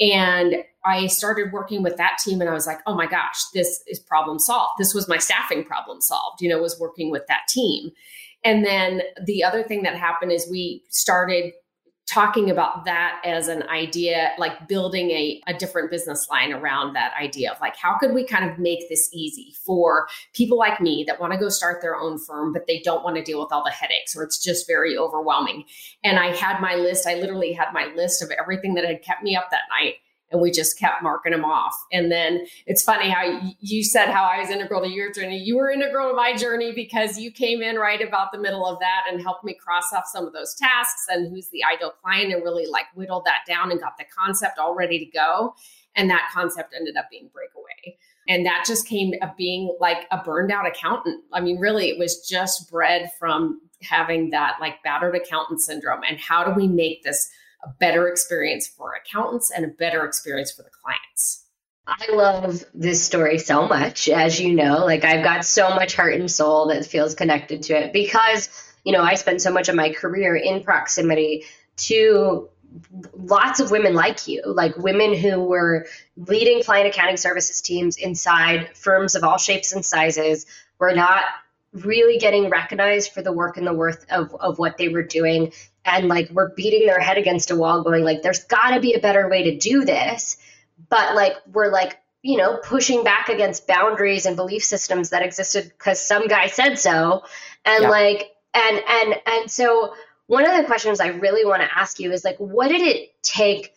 and 0.00 0.56
i 0.84 1.06
started 1.06 1.52
working 1.52 1.82
with 1.82 1.96
that 1.96 2.18
team 2.24 2.40
and 2.40 2.48
i 2.48 2.54
was 2.54 2.66
like 2.66 2.78
oh 2.86 2.94
my 2.94 3.06
gosh 3.06 3.40
this 3.54 3.82
is 3.86 3.98
problem 3.98 4.38
solved. 4.38 4.74
This 4.78 4.94
was 4.94 5.08
my 5.08 5.18
staffing 5.18 5.64
problem 5.64 6.00
solved 6.00 6.40
you 6.40 6.48
know 6.48 6.60
was 6.60 6.78
working 6.80 7.10
with 7.10 7.26
that 7.28 7.42
team. 7.48 7.90
And 8.42 8.64
then 8.64 9.02
the 9.22 9.44
other 9.44 9.62
thing 9.62 9.82
that 9.82 9.96
happened 9.96 10.32
is 10.32 10.48
we 10.50 10.82
started 10.88 11.52
talking 12.10 12.50
about 12.50 12.84
that 12.84 13.20
as 13.24 13.46
an 13.46 13.62
idea, 13.68 14.32
like 14.36 14.66
building 14.66 15.10
a, 15.10 15.40
a 15.46 15.54
different 15.54 15.90
business 15.90 16.28
line 16.28 16.52
around 16.52 16.94
that 16.94 17.12
idea 17.20 17.52
of 17.52 17.60
like, 17.60 17.76
how 17.76 17.96
could 17.98 18.12
we 18.12 18.24
kind 18.24 18.50
of 18.50 18.58
make 18.58 18.88
this 18.88 19.08
easy 19.12 19.54
for 19.64 20.08
people 20.34 20.58
like 20.58 20.80
me 20.80 21.04
that 21.06 21.20
want 21.20 21.32
to 21.32 21.38
go 21.38 21.48
start 21.48 21.80
their 21.80 21.96
own 21.96 22.18
firm, 22.18 22.52
but 22.52 22.66
they 22.66 22.80
don't 22.80 23.04
want 23.04 23.16
to 23.16 23.22
deal 23.22 23.40
with 23.40 23.52
all 23.52 23.62
the 23.62 23.70
headaches 23.70 24.16
or 24.16 24.24
it's 24.24 24.42
just 24.42 24.66
very 24.66 24.98
overwhelming. 24.98 25.64
And 26.02 26.18
I 26.18 26.34
had 26.34 26.60
my 26.60 26.74
list, 26.74 27.06
I 27.06 27.14
literally 27.14 27.52
had 27.52 27.72
my 27.72 27.92
list 27.94 28.22
of 28.22 28.30
everything 28.32 28.74
that 28.74 28.84
had 28.84 29.02
kept 29.02 29.22
me 29.22 29.36
up 29.36 29.50
that 29.50 29.68
night 29.70 29.94
and 30.30 30.40
we 30.40 30.50
just 30.50 30.78
kept 30.78 31.02
marking 31.02 31.32
them 31.32 31.44
off. 31.44 31.74
And 31.92 32.10
then 32.10 32.46
it's 32.66 32.82
funny 32.82 33.10
how 33.10 33.40
you 33.60 33.82
said 33.82 34.10
how 34.10 34.24
I 34.24 34.40
was 34.40 34.50
integral 34.50 34.82
to 34.82 34.88
your 34.88 35.12
journey. 35.12 35.38
You 35.38 35.56
were 35.56 35.70
integral 35.70 36.10
to 36.10 36.14
my 36.14 36.36
journey 36.36 36.72
because 36.72 37.18
you 37.18 37.30
came 37.30 37.62
in 37.62 37.76
right 37.76 38.00
about 38.00 38.32
the 38.32 38.38
middle 38.38 38.66
of 38.66 38.78
that 38.80 39.04
and 39.10 39.20
helped 39.20 39.44
me 39.44 39.54
cross 39.54 39.92
off 39.92 40.04
some 40.06 40.26
of 40.26 40.32
those 40.32 40.54
tasks 40.54 41.06
and 41.08 41.30
who's 41.30 41.48
the 41.48 41.64
ideal 41.64 41.92
client 42.02 42.32
and 42.32 42.42
really 42.42 42.66
like 42.66 42.86
whittled 42.94 43.24
that 43.24 43.40
down 43.46 43.70
and 43.70 43.80
got 43.80 43.96
the 43.98 44.04
concept 44.16 44.58
all 44.58 44.74
ready 44.74 44.98
to 44.98 45.06
go. 45.06 45.54
And 45.96 46.08
that 46.10 46.30
concept 46.32 46.74
ended 46.76 46.96
up 46.96 47.06
being 47.10 47.30
breakaway. 47.32 47.98
And 48.28 48.46
that 48.46 48.64
just 48.66 48.86
came 48.86 49.12
of 49.22 49.36
being 49.36 49.76
like 49.80 50.06
a 50.12 50.22
burned 50.22 50.52
out 50.52 50.66
accountant. 50.66 51.24
I 51.32 51.40
mean, 51.40 51.58
really, 51.58 51.88
it 51.88 51.98
was 51.98 52.24
just 52.28 52.70
bred 52.70 53.10
from 53.18 53.60
having 53.82 54.30
that 54.30 54.58
like 54.60 54.82
battered 54.84 55.16
accountant 55.16 55.60
syndrome. 55.60 56.02
And 56.08 56.20
how 56.20 56.44
do 56.44 56.52
we 56.52 56.68
make 56.68 57.02
this 57.02 57.28
a 57.64 57.68
better 57.78 58.08
experience 58.08 58.66
for 58.66 58.94
accountants 58.94 59.50
and 59.50 59.64
a 59.64 59.68
better 59.68 60.04
experience 60.04 60.50
for 60.52 60.62
the 60.62 60.70
clients. 60.82 61.44
I 61.86 62.12
love 62.12 62.64
this 62.72 63.04
story 63.04 63.38
so 63.38 63.66
much, 63.66 64.08
as 64.08 64.40
you 64.40 64.54
know. 64.54 64.84
Like, 64.84 65.04
I've 65.04 65.24
got 65.24 65.44
so 65.44 65.70
much 65.70 65.94
heart 65.94 66.14
and 66.14 66.30
soul 66.30 66.68
that 66.68 66.86
feels 66.86 67.14
connected 67.14 67.62
to 67.64 67.74
it 67.74 67.92
because, 67.92 68.48
you 68.84 68.92
know, 68.92 69.02
I 69.02 69.14
spent 69.14 69.42
so 69.42 69.52
much 69.52 69.68
of 69.68 69.74
my 69.74 69.92
career 69.92 70.36
in 70.36 70.62
proximity 70.62 71.44
to 71.78 72.48
lots 73.14 73.58
of 73.58 73.70
women 73.70 73.94
like 73.94 74.28
you, 74.28 74.42
like 74.46 74.76
women 74.76 75.14
who 75.14 75.42
were 75.42 75.86
leading 76.16 76.62
client 76.62 76.86
accounting 76.86 77.16
services 77.16 77.60
teams 77.60 77.96
inside 77.96 78.76
firms 78.76 79.14
of 79.16 79.24
all 79.24 79.38
shapes 79.38 79.72
and 79.72 79.84
sizes, 79.84 80.46
were 80.78 80.94
not 80.94 81.24
really 81.72 82.18
getting 82.18 82.50
recognized 82.50 83.12
for 83.12 83.22
the 83.22 83.32
work 83.32 83.56
and 83.56 83.66
the 83.66 83.72
worth 83.72 84.04
of, 84.10 84.34
of 84.34 84.58
what 84.58 84.76
they 84.76 84.88
were 84.88 85.02
doing. 85.02 85.52
And 85.84 86.08
like 86.08 86.30
we're 86.30 86.54
beating 86.54 86.86
their 86.86 87.00
head 87.00 87.16
against 87.16 87.50
a 87.50 87.56
wall 87.56 87.82
going 87.82 88.04
like 88.04 88.22
there's 88.22 88.44
got 88.44 88.70
to 88.70 88.80
be 88.80 88.94
a 88.94 89.00
better 89.00 89.28
way 89.28 89.44
to 89.44 89.58
do 89.58 89.84
this. 89.84 90.36
But 90.88 91.14
like 91.14 91.34
we're 91.52 91.70
like 91.70 91.98
you 92.22 92.36
know 92.36 92.58
pushing 92.62 93.02
back 93.02 93.28
against 93.28 93.66
boundaries 93.66 94.26
and 94.26 94.36
belief 94.36 94.62
systems 94.62 95.10
that 95.10 95.22
existed 95.22 95.72
because 95.76 96.04
some 96.04 96.26
guy 96.26 96.48
said 96.48 96.78
so. 96.78 97.24
And 97.64 97.84
yeah. 97.84 97.90
like 97.90 98.30
and 98.54 98.82
and 98.86 99.14
and 99.26 99.50
so 99.50 99.94
one 100.26 100.48
of 100.48 100.56
the 100.56 100.64
questions 100.64 101.00
i 101.00 101.08
really 101.08 101.44
want 101.44 101.62
to 101.62 101.78
ask 101.78 101.98
you 102.00 102.12
is 102.12 102.24
like 102.24 102.36
what 102.38 102.68
did 102.68 102.80
it 102.80 103.10
take 103.22 103.74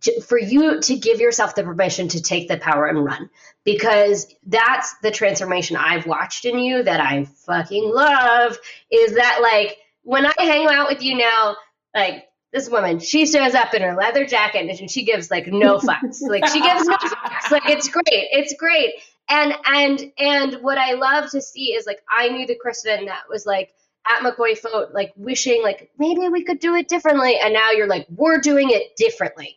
to, 0.00 0.20
for 0.22 0.38
you 0.38 0.80
to 0.80 0.96
give 0.96 1.20
yourself 1.20 1.54
the 1.54 1.62
permission 1.62 2.08
to 2.08 2.22
take 2.22 2.48
the 2.48 2.56
power 2.56 2.86
and 2.86 3.04
run 3.04 3.30
because 3.64 4.26
that's 4.46 4.94
the 5.02 5.10
transformation 5.10 5.76
I've 5.76 6.06
watched 6.06 6.44
in 6.44 6.58
you 6.58 6.82
that 6.82 7.00
I 7.00 7.24
fucking 7.24 7.90
love 7.92 8.58
is 8.90 9.14
that 9.14 9.38
like 9.42 9.78
when 10.02 10.26
I 10.26 10.34
hang 10.38 10.66
out 10.66 10.88
with 10.88 11.02
you 11.02 11.16
now, 11.16 11.56
like 11.94 12.26
this 12.52 12.68
woman, 12.68 13.00
she 13.00 13.26
shows 13.26 13.54
up 13.54 13.74
in 13.74 13.82
her 13.82 13.96
leather 13.96 14.26
jacket 14.26 14.78
and 14.78 14.90
she 14.90 15.04
gives 15.04 15.30
like 15.30 15.46
no 15.46 15.78
fucks. 15.78 16.20
like 16.20 16.46
she 16.48 16.60
gives 16.60 16.86
no 16.86 16.96
fucks. 16.96 17.50
Like 17.50 17.68
it's 17.68 17.88
great. 17.88 18.04
It's 18.06 18.54
great. 18.54 18.94
And 19.28 19.54
and 19.64 20.12
and 20.18 20.62
what 20.62 20.76
I 20.76 20.92
love 20.92 21.30
to 21.30 21.40
see 21.40 21.72
is 21.72 21.86
like 21.86 22.00
I 22.08 22.28
knew 22.28 22.46
the 22.46 22.56
Kristen 22.56 23.06
that 23.06 23.22
was 23.30 23.46
like 23.46 23.72
at 24.06 24.20
McCoy 24.20 24.58
Fote, 24.58 24.90
like 24.92 25.14
wishing 25.16 25.62
like 25.62 25.90
maybe 25.98 26.28
we 26.28 26.44
could 26.44 26.58
do 26.58 26.74
it 26.74 26.88
differently. 26.88 27.38
And 27.42 27.54
now 27.54 27.70
you're 27.70 27.86
like, 27.86 28.06
we're 28.14 28.40
doing 28.40 28.68
it 28.70 28.94
differently. 28.96 29.56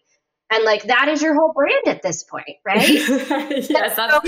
And 0.51 0.63
like 0.63 0.83
that 0.83 1.09
is 1.09 1.21
your 1.21 1.35
whole 1.35 1.53
brand 1.53 1.87
at 1.87 2.01
this 2.01 2.23
point, 2.23 2.57
right? 2.65 2.87
yes, 2.87 3.67
that's, 3.67 3.95
so, 3.95 4.19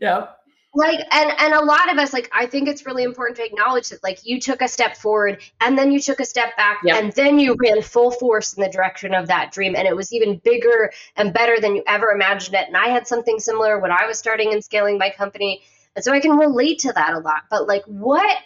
yep 0.00 0.38
like 0.74 0.98
and 1.12 1.30
and 1.38 1.54
a 1.54 1.64
lot 1.64 1.92
of 1.92 1.98
us 1.98 2.12
like 2.12 2.28
i 2.32 2.46
think 2.46 2.68
it's 2.68 2.84
really 2.84 3.04
important 3.04 3.36
to 3.36 3.44
acknowledge 3.44 3.88
that 3.88 4.02
like 4.02 4.18
you 4.24 4.40
took 4.40 4.60
a 4.60 4.68
step 4.68 4.96
forward 4.96 5.40
and 5.60 5.78
then 5.78 5.92
you 5.92 6.00
took 6.00 6.20
a 6.20 6.24
step 6.24 6.56
back 6.56 6.78
yep. 6.84 7.00
and 7.00 7.12
then 7.12 7.38
you 7.38 7.56
ran 7.58 7.80
full 7.80 8.10
force 8.10 8.54
in 8.54 8.62
the 8.62 8.68
direction 8.68 9.14
of 9.14 9.28
that 9.28 9.52
dream. 9.52 9.74
And 9.76 9.86
it 9.86 9.94
was 9.94 10.12
even 10.12 10.40
bigger 10.44 10.92
and 11.16 11.32
better 11.32 11.60
than 11.60 11.76
you 11.76 11.84
ever 11.86 12.08
imagined 12.08 12.56
it. 12.56 12.66
And 12.66 12.76
i 12.76 12.88
had 12.88 13.06
something 13.06 13.38
similar 13.38 13.78
when 13.78 13.92
i 13.92 14.06
was 14.06 14.18
starting 14.18 14.52
and 14.52 14.64
scaling 14.64 14.98
my 14.98 15.10
company. 15.10 15.62
And 15.94 16.04
so 16.04 16.12
i 16.12 16.20
can 16.20 16.36
relate 16.36 16.80
to 16.80 16.92
that 16.92 17.14
a 17.14 17.18
lot. 17.18 17.42
But 17.50 17.68
like 17.68 17.84
what 17.86 18.38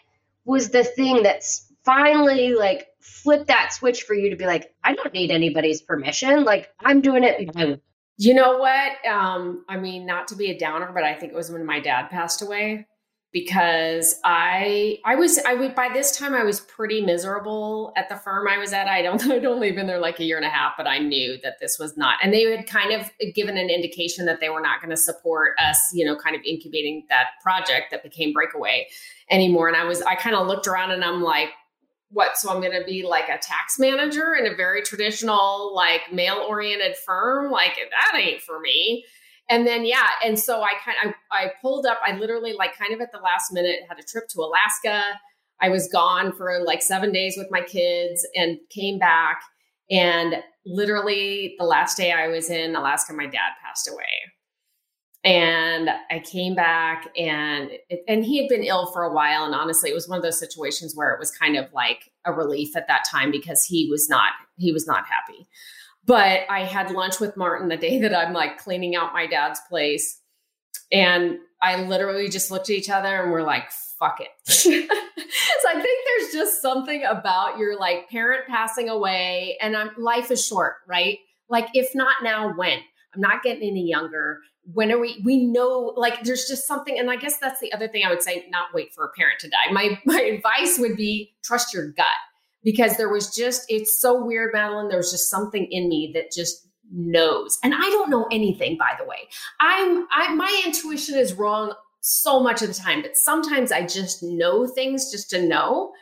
was 0.44 0.70
the 0.70 0.84
thing 0.84 1.22
that's 1.22 1.67
finally 1.88 2.54
like 2.54 2.88
flip 3.00 3.46
that 3.46 3.72
switch 3.72 4.02
for 4.02 4.14
you 4.14 4.28
to 4.28 4.36
be 4.36 4.44
like 4.44 4.74
i 4.84 4.94
don't 4.94 5.14
need 5.14 5.30
anybody's 5.30 5.80
permission 5.80 6.44
like 6.44 6.68
i'm 6.84 7.00
doing 7.00 7.24
it 7.24 7.48
you 8.20 8.34
know 8.34 8.58
what? 8.58 9.06
Um, 9.06 9.64
I 9.68 9.76
mean, 9.76 10.04
not 10.04 10.26
to 10.28 10.34
be 10.36 10.50
a 10.50 10.58
downer, 10.58 10.90
but 10.92 11.04
I 11.04 11.14
think 11.14 11.32
it 11.32 11.36
was 11.36 11.52
when 11.52 11.64
my 11.64 11.78
dad 11.78 12.10
passed 12.10 12.42
away 12.42 12.84
because 13.32 14.18
I 14.24 14.98
I 15.04 15.14
was 15.14 15.38
I 15.46 15.54
would 15.54 15.76
by 15.76 15.90
this 15.92 16.16
time 16.16 16.34
I 16.34 16.42
was 16.42 16.60
pretty 16.60 17.00
miserable 17.00 17.92
at 17.96 18.08
the 18.08 18.16
firm 18.16 18.48
I 18.48 18.58
was 18.58 18.72
at. 18.72 18.88
I 18.88 19.02
don't 19.02 19.22
I'd 19.30 19.44
only 19.44 19.70
been 19.70 19.86
there 19.86 20.00
like 20.00 20.18
a 20.18 20.24
year 20.24 20.36
and 20.36 20.44
a 20.44 20.48
half, 20.48 20.72
but 20.76 20.88
I 20.88 20.98
knew 20.98 21.38
that 21.44 21.60
this 21.60 21.78
was 21.78 21.96
not. 21.96 22.18
And 22.20 22.34
they 22.34 22.42
had 22.42 22.66
kind 22.66 22.92
of 22.92 23.08
given 23.34 23.56
an 23.56 23.70
indication 23.70 24.26
that 24.26 24.40
they 24.40 24.48
were 24.48 24.60
not 24.60 24.80
going 24.80 24.90
to 24.90 24.96
support 24.96 25.52
us, 25.60 25.78
you 25.92 26.04
know, 26.04 26.16
kind 26.16 26.34
of 26.34 26.42
incubating 26.44 27.06
that 27.10 27.26
project 27.40 27.92
that 27.92 28.02
became 28.02 28.32
Breakaway 28.32 28.88
anymore. 29.30 29.68
And 29.68 29.76
I 29.76 29.84
was 29.84 30.02
I 30.02 30.16
kind 30.16 30.34
of 30.34 30.48
looked 30.48 30.66
around 30.66 30.90
and 30.90 31.04
I'm 31.04 31.22
like, 31.22 31.50
what 32.10 32.36
so 32.36 32.50
i'm 32.50 32.60
going 32.60 32.78
to 32.78 32.84
be 32.84 33.02
like 33.02 33.28
a 33.28 33.38
tax 33.38 33.78
manager 33.78 34.34
in 34.34 34.46
a 34.50 34.54
very 34.54 34.82
traditional 34.82 35.74
like 35.74 36.12
male 36.12 36.44
oriented 36.48 36.96
firm? 36.96 37.50
Like 37.50 37.76
that 37.76 38.18
ain't 38.18 38.40
for 38.40 38.60
me. 38.60 39.04
And 39.50 39.66
then 39.66 39.84
yeah 39.84 40.08
and 40.24 40.38
so 40.38 40.62
i 40.62 40.72
kind 40.84 40.96
of 41.04 41.14
I, 41.32 41.44
I 41.44 41.52
pulled 41.62 41.86
up 41.86 41.98
i 42.06 42.12
literally 42.16 42.52
like 42.52 42.76
kind 42.76 42.92
of 42.92 43.00
at 43.00 43.12
the 43.12 43.18
last 43.18 43.52
minute 43.52 43.80
had 43.88 43.98
a 43.98 44.02
trip 44.02 44.28
to 44.28 44.40
alaska. 44.40 45.02
I 45.60 45.70
was 45.70 45.88
gone 45.88 46.32
for 46.36 46.60
like 46.64 46.82
seven 46.82 47.12
days 47.12 47.34
with 47.36 47.48
my 47.50 47.62
kids 47.62 48.26
and 48.36 48.58
came 48.70 48.98
back 48.98 49.40
and 49.90 50.36
literally 50.66 51.54
the 51.58 51.64
last 51.64 51.96
day 51.96 52.12
i 52.12 52.28
was 52.28 52.50
in 52.50 52.76
alaska 52.76 53.12
my 53.14 53.26
dad 53.26 53.52
passed 53.64 53.88
away 53.90 54.04
and 55.24 55.90
I 56.10 56.20
came 56.20 56.54
back 56.54 57.08
and 57.16 57.70
and 58.06 58.24
he 58.24 58.38
had 58.38 58.48
been 58.48 58.62
ill 58.62 58.86
for 58.92 59.02
a 59.02 59.12
while 59.12 59.44
and 59.44 59.54
honestly 59.54 59.90
it 59.90 59.94
was 59.94 60.08
one 60.08 60.16
of 60.16 60.22
those 60.22 60.38
situations 60.38 60.94
where 60.94 61.12
it 61.12 61.18
was 61.18 61.30
kind 61.30 61.56
of 61.56 61.72
like 61.72 62.10
a 62.24 62.32
relief 62.32 62.76
at 62.76 62.86
that 62.86 63.04
time 63.10 63.30
because 63.30 63.64
he 63.64 63.88
was 63.90 64.08
not 64.08 64.32
he 64.56 64.72
was 64.72 64.86
not 64.86 65.04
happy. 65.06 65.48
But 66.04 66.42
I 66.48 66.64
had 66.64 66.90
lunch 66.90 67.20
with 67.20 67.36
Martin 67.36 67.68
the 67.68 67.76
day 67.76 67.98
that 68.00 68.16
I'm 68.16 68.32
like 68.32 68.58
cleaning 68.58 68.96
out 68.96 69.12
my 69.12 69.26
dad's 69.26 69.60
place 69.68 70.20
and 70.92 71.38
I 71.60 71.82
literally 71.82 72.28
just 72.28 72.50
looked 72.50 72.70
at 72.70 72.76
each 72.76 72.90
other 72.90 73.22
and 73.22 73.32
we're 73.32 73.42
like 73.42 73.70
fuck 73.98 74.20
it. 74.20 74.28
so 74.46 74.70
I 74.70 75.82
think 75.82 75.98
there's 76.06 76.32
just 76.32 76.62
something 76.62 77.04
about 77.04 77.58
your 77.58 77.76
like 77.76 78.08
parent 78.08 78.46
passing 78.46 78.88
away 78.88 79.58
and 79.60 79.76
I'm 79.76 79.90
life 79.98 80.30
is 80.30 80.46
short, 80.46 80.76
right? 80.86 81.18
Like 81.48 81.70
if 81.74 81.92
not 81.96 82.22
now 82.22 82.54
when? 82.56 82.78
I'm 83.14 83.20
not 83.20 83.42
getting 83.42 83.68
any 83.68 83.88
younger 83.88 84.40
when 84.72 84.92
are 84.92 84.98
we 84.98 85.20
we 85.24 85.46
know 85.46 85.94
like 85.96 86.24
there's 86.24 86.46
just 86.46 86.66
something 86.66 86.98
and 86.98 87.10
i 87.10 87.16
guess 87.16 87.38
that's 87.38 87.60
the 87.60 87.72
other 87.72 87.88
thing 87.88 88.04
i 88.04 88.10
would 88.10 88.22
say 88.22 88.44
not 88.50 88.68
wait 88.74 88.92
for 88.94 89.04
a 89.04 89.12
parent 89.16 89.38
to 89.40 89.48
die. 89.48 89.72
My 89.72 89.98
my 90.06 90.20
advice 90.20 90.78
would 90.78 90.96
be 90.96 91.34
trust 91.44 91.72
your 91.72 91.92
gut 91.92 92.06
because 92.62 92.96
there 92.96 93.08
was 93.08 93.34
just 93.34 93.64
it's 93.68 93.98
so 93.98 94.22
weird 94.24 94.52
madeline 94.52 94.88
there 94.88 94.98
was 94.98 95.10
just 95.10 95.30
something 95.30 95.66
in 95.70 95.88
me 95.88 96.10
that 96.14 96.32
just 96.32 96.66
knows 96.90 97.58
and 97.62 97.74
i 97.74 97.80
don't 97.90 98.10
know 98.10 98.26
anything 98.30 98.76
by 98.78 98.92
the 98.98 99.04
way. 99.04 99.28
I'm 99.60 100.06
i 100.10 100.34
my 100.34 100.62
intuition 100.66 101.18
is 101.18 101.34
wrong 101.34 101.74
so 102.00 102.40
much 102.40 102.62
of 102.62 102.68
the 102.68 102.74
time 102.74 103.02
but 103.02 103.16
sometimes 103.16 103.72
i 103.72 103.84
just 103.86 104.22
know 104.22 104.66
things 104.66 105.10
just 105.10 105.30
to 105.30 105.46
know. 105.46 105.92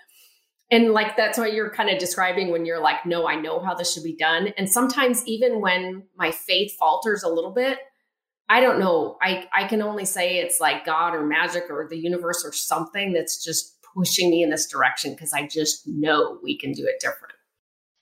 And 0.69 0.91
like 0.91 1.17
that's 1.17 1.39
what 1.39 1.53
you're 1.53 1.71
kind 1.71 1.91
of 1.91 1.99
describing 1.99 2.51
when 2.51 2.67
you're 2.67 2.83
like 2.83 3.07
no 3.07 3.29
i 3.29 3.37
know 3.37 3.61
how 3.61 3.75
this 3.75 3.93
should 3.93 4.03
be 4.03 4.17
done. 4.17 4.49
And 4.59 4.69
sometimes 4.69 5.25
even 5.27 5.61
when 5.61 6.05
my 6.17 6.33
faith 6.33 6.73
falters 6.79 7.23
a 7.23 7.29
little 7.29 7.53
bit 7.53 7.79
I 8.49 8.61
don't 8.61 8.79
know. 8.79 9.17
I, 9.21 9.49
I 9.53 9.65
can 9.65 9.83
only 9.83 10.05
say 10.05 10.39
it's 10.39 10.61
like 10.61 10.87
God 10.87 11.15
or 11.15 11.27
magic 11.27 11.65
or 11.69 11.87
the 11.89 11.99
universe 11.99 12.45
or 12.45 12.53
something 12.53 13.13
that's 13.13 13.43
just 13.45 13.77
pushing 13.95 14.31
me 14.31 14.43
in 14.43 14.51
this 14.51 14.67
direction 14.69 15.13
because 15.13 15.33
I 15.33 15.47
just 15.49 15.87
know 15.87 16.39
we 16.43 16.57
can 16.57 16.73
do 16.73 16.87
it 16.87 17.01
different. 17.01 17.35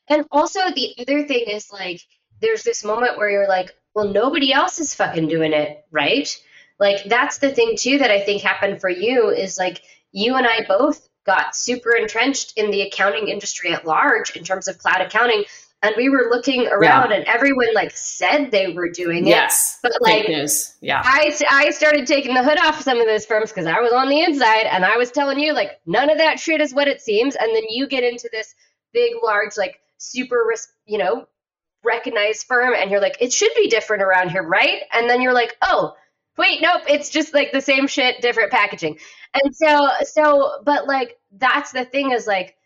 And 0.08 0.26
also, 0.30 0.60
the 0.74 0.94
other 0.98 1.26
thing 1.26 1.44
is 1.48 1.72
like, 1.72 2.00
there's 2.40 2.62
this 2.62 2.84
moment 2.84 3.16
where 3.16 3.30
you're 3.30 3.48
like, 3.48 3.74
well, 3.94 4.08
nobody 4.08 4.52
else 4.52 4.78
is 4.78 4.94
fucking 4.94 5.28
doing 5.28 5.52
it, 5.52 5.84
right? 5.90 6.28
Like, 6.78 7.04
that's 7.04 7.38
the 7.38 7.52
thing 7.52 7.76
too 7.78 7.98
that 7.98 8.10
I 8.10 8.20
think 8.20 8.42
happened 8.42 8.80
for 8.80 8.90
you 8.90 9.30
is 9.30 9.56
like, 9.56 9.80
you 10.12 10.34
and 10.34 10.46
I 10.46 10.66
both 10.68 11.08
got 11.24 11.56
super 11.56 11.92
entrenched 11.96 12.52
in 12.56 12.70
the 12.70 12.82
accounting 12.82 13.28
industry 13.28 13.72
at 13.72 13.86
large 13.86 14.36
in 14.36 14.44
terms 14.44 14.68
of 14.68 14.78
cloud 14.78 15.00
accounting 15.00 15.44
and 15.84 15.94
we 15.96 16.08
were 16.08 16.28
looking 16.30 16.66
around 16.68 17.10
yeah. 17.10 17.16
and 17.16 17.24
everyone 17.26 17.72
like 17.74 17.92
said 17.94 18.50
they 18.50 18.72
were 18.72 18.88
doing 18.88 19.26
it. 19.26 19.30
Yes 19.30 19.78
but 19.82 19.92
like 20.00 20.28
news. 20.28 20.74
yeah. 20.80 21.02
I 21.04 21.32
i 21.50 21.70
started 21.70 22.06
taking 22.06 22.34
the 22.34 22.42
hood 22.42 22.58
off 22.58 22.80
some 22.80 22.98
of 22.98 23.06
those 23.06 23.26
firms 23.26 23.50
because 23.50 23.66
i 23.66 23.80
was 23.80 23.92
on 23.92 24.08
the 24.08 24.20
inside 24.22 24.66
and 24.66 24.84
i 24.84 24.96
was 24.96 25.10
telling 25.10 25.38
you 25.38 25.52
like 25.52 25.80
none 25.86 26.10
of 26.10 26.18
that 26.18 26.40
shit 26.40 26.60
is 26.60 26.74
what 26.74 26.88
it 26.88 27.00
seems. 27.00 27.36
And 27.36 27.54
then 27.54 27.64
you 27.68 27.86
get 27.86 28.02
into 28.02 28.28
this 28.32 28.54
big 28.92 29.12
large 29.22 29.56
like 29.56 29.80
super 29.98 30.44
risk, 30.48 30.70
you 30.86 30.98
know 30.98 31.26
recognized 31.84 32.46
firm 32.46 32.72
and 32.74 32.90
you're 32.90 33.00
like 33.00 33.18
it 33.20 33.30
should 33.30 33.52
be 33.54 33.68
different 33.68 34.02
around 34.02 34.30
here 34.30 34.42
right? 34.42 34.82
And 34.92 35.08
then 35.08 35.20
you're 35.20 35.34
like 35.34 35.54
oh 35.62 35.94
wait 36.38 36.62
nope 36.62 36.82
it's 36.88 37.10
just 37.10 37.34
like 37.34 37.52
the 37.52 37.60
same 37.60 37.86
shit 37.86 38.22
different 38.22 38.50
packaging. 38.50 38.98
And 39.34 39.54
so 39.54 39.88
so 40.04 40.62
but 40.64 40.86
like 40.86 41.18
that's 41.36 41.72
the 41.72 41.84
thing 41.84 42.12
is 42.12 42.26
like 42.26 42.56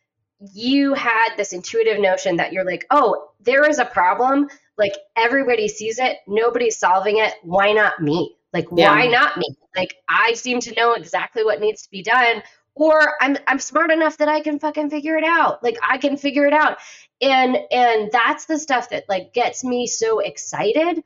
you 0.54 0.94
had 0.94 1.30
this 1.36 1.52
intuitive 1.52 2.00
notion 2.00 2.36
that 2.36 2.52
you're 2.52 2.64
like, 2.64 2.86
oh, 2.90 3.30
there 3.40 3.68
is 3.68 3.78
a 3.78 3.84
problem. 3.84 4.48
Like 4.76 4.94
everybody 5.16 5.68
sees 5.68 5.98
it, 5.98 6.18
nobody's 6.26 6.78
solving 6.78 7.18
it. 7.18 7.34
Why 7.42 7.72
not 7.72 8.00
me? 8.00 8.36
Like, 8.52 8.66
yeah. 8.74 8.90
why 8.90 9.06
not 9.06 9.36
me? 9.36 9.56
Like, 9.76 9.96
I 10.08 10.32
seem 10.34 10.60
to 10.60 10.74
know 10.74 10.94
exactly 10.94 11.44
what 11.44 11.60
needs 11.60 11.82
to 11.82 11.90
be 11.90 12.02
done, 12.02 12.42
or 12.74 13.14
I'm 13.20 13.36
I'm 13.46 13.58
smart 13.58 13.90
enough 13.90 14.18
that 14.18 14.28
I 14.28 14.40
can 14.40 14.58
fucking 14.58 14.90
figure 14.90 15.16
it 15.16 15.24
out. 15.24 15.62
Like, 15.62 15.76
I 15.86 15.98
can 15.98 16.16
figure 16.16 16.46
it 16.46 16.52
out, 16.52 16.78
and 17.20 17.58
and 17.70 18.10
that's 18.10 18.46
the 18.46 18.58
stuff 18.58 18.90
that 18.90 19.04
like 19.08 19.34
gets 19.34 19.64
me 19.64 19.86
so 19.86 20.20
excited. 20.20 21.02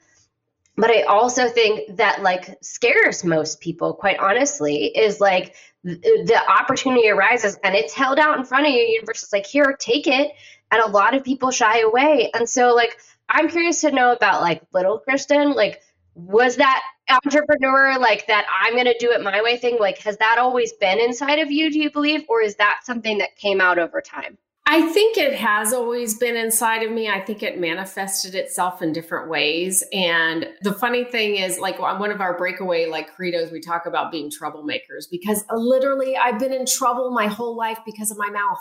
But 0.77 0.91
I 0.91 1.03
also 1.03 1.49
think 1.49 1.97
that 1.97 2.23
like 2.23 2.57
scares 2.63 3.25
most 3.25 3.61
people, 3.61 3.93
quite 3.93 4.19
honestly, 4.19 4.87
is 4.87 5.21
like 5.21 5.55
the 5.85 6.41
opportunity 6.49 7.09
arises 7.11 7.59
and 7.63 7.75
it's 7.75 7.93
held 7.93 8.19
out 8.19 8.39
in 8.39 8.45
front 8.45 8.67
of 8.67 8.73
you. 8.73 8.81
Universe 8.81 9.23
is 9.23 9.33
like, 9.33 9.47
here, 9.47 9.77
take 9.79 10.07
it. 10.07 10.33
And 10.71 10.83
a 10.83 10.89
lot 10.89 11.15
of 11.15 11.25
people 11.25 11.51
shy 11.51 11.81
away. 11.81 12.31
And 12.33 12.49
so, 12.49 12.75
like, 12.75 12.97
I'm 13.29 13.51
curious 13.51 13.83
to 13.83 13.91
know 13.91 14.13
about 14.13 14.41
like 14.41 14.63
little 14.73 14.99
Kristen. 14.99 15.53
Like, 15.53 15.83
was 16.15 16.57
that 16.57 16.83
entrepreneur 17.11 17.99
like 17.99 18.27
that 18.29 18.47
I'm 18.63 18.73
going 18.73 18.87
to 18.87 18.97
do 18.99 19.11
it 19.13 19.23
my 19.23 19.43
way 19.43 19.59
thing? 19.59 19.77
Like, 19.79 19.99
has 19.99 20.17
that 20.19 20.39
always 20.39 20.73
been 20.73 20.99
inside 20.99 21.41
of 21.41 21.51
you, 21.51 21.71
do 21.71 21.79
you 21.79 21.91
believe? 21.91 22.23
Or 22.29 22.41
is 22.41 22.57
that 22.57 22.81
something 22.85 23.19
that 23.19 23.37
came 23.37 23.61
out 23.61 23.79
over 23.79 24.01
time? 24.01 24.39
I 24.65 24.83
think 24.93 25.19
it 25.19 25.35
has 25.35 25.73
always 25.73 26.17
been 26.17 26.37
inside 26.37 26.83
of 26.83 26.93
me. 26.93 27.09
I 27.09 27.21
think 27.21 27.43
it 27.43 27.61
manifested 27.61 28.35
itself 28.35 28.81
in 28.81 28.93
different 28.93 29.29
ways. 29.29 29.83
And 29.93 30.47
the 30.63 30.73
funny 30.73 31.05
thing 31.05 31.37
is, 31.37 31.59
like 31.59 31.81
one 31.81 32.13
of 32.13 32.21
our 32.21 32.39
breakaway 32.39 32.87
like 32.87 33.15
credos, 33.17 33.51
we 33.51 33.61
talk 33.61 33.87
about 33.87 34.13
being 34.13 34.31
troublemakers 34.31 35.07
because 35.11 35.45
uh, 35.51 35.57
literally 35.57 36.17
I've 36.17 36.39
been 36.39 36.53
in 36.53 36.65
trouble 36.65 37.11
my 37.11 37.27
whole 37.27 37.57
life 37.57 37.79
because 37.85 38.13
of 38.13 38.19
my 38.19 38.31
mouth, 38.31 38.61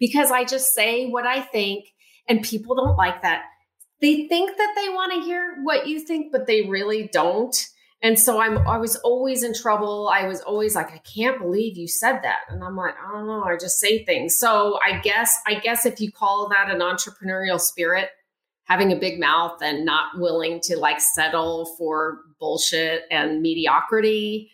because 0.00 0.32
I 0.32 0.44
just 0.44 0.74
say 0.74 1.06
what 1.06 1.26
I 1.26 1.40
think 1.40 1.86
and 2.28 2.42
people 2.42 2.74
don't 2.74 2.96
like 2.96 3.22
that. 3.22 3.44
They 4.00 4.26
think 4.28 4.56
that 4.56 4.74
they 4.76 4.88
want 4.88 5.12
to 5.14 5.20
hear 5.20 5.58
what 5.62 5.86
you 5.86 6.00
think, 6.00 6.32
but 6.32 6.46
they 6.46 6.62
really 6.62 7.08
don't. 7.12 7.56
And 8.02 8.18
so 8.18 8.40
I'm 8.40 8.58
I 8.58 8.76
was 8.76 8.96
always 8.96 9.42
in 9.42 9.54
trouble. 9.54 10.10
I 10.12 10.28
was 10.28 10.40
always 10.42 10.74
like, 10.74 10.92
I 10.92 10.98
can't 10.98 11.38
believe 11.38 11.78
you 11.78 11.88
said 11.88 12.20
that. 12.22 12.40
And 12.48 12.62
I'm 12.62 12.76
like, 12.76 12.94
I 12.94 13.12
don't 13.12 13.26
know, 13.26 13.42
I 13.42 13.56
just 13.56 13.78
say 13.78 14.04
things. 14.04 14.38
So 14.38 14.78
I 14.86 14.98
guess 15.00 15.38
I 15.46 15.54
guess 15.54 15.86
if 15.86 16.00
you 16.00 16.12
call 16.12 16.48
that 16.50 16.70
an 16.70 16.80
entrepreneurial 16.80 17.58
spirit, 17.58 18.10
having 18.64 18.92
a 18.92 18.96
big 18.96 19.18
mouth 19.18 19.62
and 19.62 19.84
not 19.84 20.18
willing 20.18 20.60
to 20.60 20.76
like 20.76 21.00
settle 21.00 21.66
for 21.78 22.20
bullshit 22.38 23.02
and 23.10 23.40
mediocrity. 23.40 24.50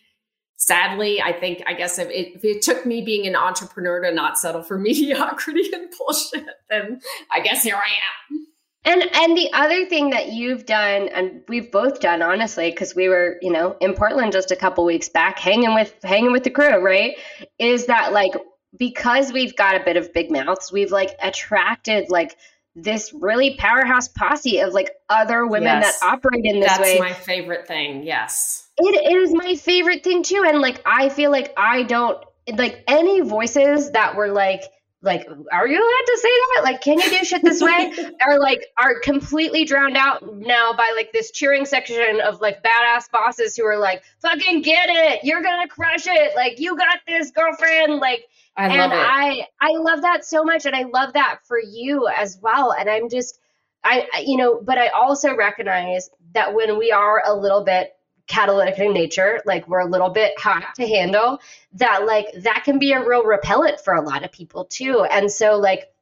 Sadly, 0.57 1.21
I 1.21 1.33
think 1.33 1.63
I 1.67 1.73
guess 1.73 1.99
if 1.99 2.09
it, 2.09 2.37
if 2.37 2.45
it 2.45 2.63
took 2.63 2.87
me 2.87 3.03
being 3.03 3.27
an 3.27 3.35
entrepreneur 3.35 4.03
to 4.03 4.15
not 4.15 4.39
settle 4.39 4.63
for 4.63 4.79
mediocrity 4.79 5.69
and 5.73 5.93
bullshit, 5.99 6.47
then 6.71 7.01
I 7.33 7.41
guess 7.41 7.65
here 7.65 7.77
I 7.77 7.81
am. 7.81 8.47
And 8.85 9.03
and 9.15 9.37
the 9.37 9.49
other 9.53 9.87
thing 9.87 10.11
that 10.11 10.33
you've 10.33 10.67
done, 10.67 11.09
and 11.09 11.43
we've 11.49 11.71
both 11.71 12.01
done, 12.01 12.21
honestly, 12.21 12.71
because 12.71 12.97
we 12.97 13.09
were, 13.09 13.39
you 13.41 13.53
know, 13.53 13.77
in 13.81 13.95
Portland 13.95 14.33
just 14.33 14.51
a 14.51 14.57
couple 14.57 14.85
weeks 14.85 15.09
back, 15.09 15.39
hanging 15.39 15.75
with 15.75 15.95
hanging 16.03 16.33
with 16.33 16.43
the 16.43 16.51
crew, 16.51 16.79
right? 16.79 17.17
Is 17.59 17.87
that 17.87 18.13
like 18.13 18.33
because 18.77 19.33
we've 19.33 19.55
got 19.57 19.81
a 19.81 19.85
bit 19.85 19.97
of 19.97 20.13
big 20.13 20.31
mouths, 20.33 20.73
we've 20.73 20.91
like 20.91 21.11
attracted 21.23 22.11
like 22.11 22.37
this 22.75 23.13
really 23.13 23.57
powerhouse 23.57 24.09
posse 24.09 24.61
of 24.61 24.73
like 24.73 24.91
other 25.09 25.47
women 25.47 25.81
yes. 25.81 26.01
that 26.01 26.07
operate 26.07 26.45
in 26.45 26.61
this 26.61 26.71
That's 26.71 26.81
way. 26.81 26.99
That's 26.99 27.11
my 27.11 27.13
favorite 27.13 27.67
thing. 27.67 28.03
Yes. 28.03 28.69
it 28.79 29.13
is 29.13 29.33
my 29.33 29.57
favorite 29.57 30.03
thing 30.03 30.23
too. 30.23 30.45
And 30.47 30.61
like, 30.61 30.81
I 30.87 31.09
feel 31.09 31.31
like 31.31 31.53
I 31.57 31.83
don't 31.83 32.23
like 32.57 32.83
any 32.89 33.21
voices 33.21 33.91
that 33.93 34.17
were 34.17 34.29
like, 34.29 34.63
like, 35.03 35.27
are 35.53 35.67
you 35.67 35.77
allowed 35.77 36.07
to 36.07 36.19
say 36.23 36.29
that? 36.29 36.61
Like, 36.65 36.81
can 36.81 36.99
you 36.99 37.11
do 37.11 37.25
shit 37.25 37.43
this 37.43 37.61
way? 37.61 37.93
are 38.27 38.39
like, 38.39 38.67
are 38.79 39.01
completely 39.01 39.65
drowned 39.65 39.97
out 39.97 40.37
now 40.37 40.73
by 40.73 40.93
like 40.97 41.13
this 41.13 41.33
cheering 41.33 41.65
section 41.65 42.21
of 42.21 42.41
like 42.41 42.63
badass 42.63 43.11
bosses 43.11 43.57
who 43.57 43.65
are 43.67 43.79
like, 43.79 44.05
fucking 44.21 44.63
get 44.63 44.89
it. 44.89 45.25
You're 45.25 45.43
going 45.43 45.61
to 45.61 45.69
crush 45.69 46.07
it. 46.07 46.37
Like, 46.37 46.61
you 46.61 46.77
got 46.77 47.01
this 47.07 47.33
girlfriend. 47.33 47.99
Like, 47.99 48.27
I 48.57 48.69
and 48.69 48.93
I, 48.93 49.47
I 49.61 49.73
love 49.73 50.03
that 50.03 50.25
so 50.25 50.45
much. 50.45 50.67
And 50.67 50.77
I 50.77 50.85
love 50.85 51.15
that 51.15 51.41
for 51.45 51.59
you 51.59 52.07
as 52.07 52.39
well. 52.41 52.73
And 52.73 52.89
I'm 52.89 53.09
just, 53.09 53.41
I, 53.83 54.07
you 54.25 54.37
know, 54.37 54.61
but 54.63 54.79
I 54.79 54.89
also 54.89 55.35
recognize 55.35 56.11
that 56.35 56.55
when 56.55 56.79
we 56.79 56.93
are 56.93 57.23
a 57.27 57.35
little 57.35 57.65
bit 57.65 57.93
catalytic 58.33 58.79
in 58.79 58.95
nature, 58.95 59.41
like 59.45 59.69
we're 59.69 59.81
a 59.81 59.87
little 59.87 60.09
bit 60.09 60.33
hot 60.39 60.75
to 60.77 60.87
handle, 60.87 61.39
that 61.75 62.07
like 62.07 62.27
that 62.43 62.63
can 62.65 62.79
be 62.79 62.93
a 62.93 63.07
real 63.07 63.25
repellent 63.25 63.79
for 63.81 63.95
a 63.95 64.01
lot 64.01 64.25
of 64.25 64.33
people 64.33 64.65
too. 64.65 65.05
And 65.11 65.31
so 65.31 65.57
like 65.57 65.93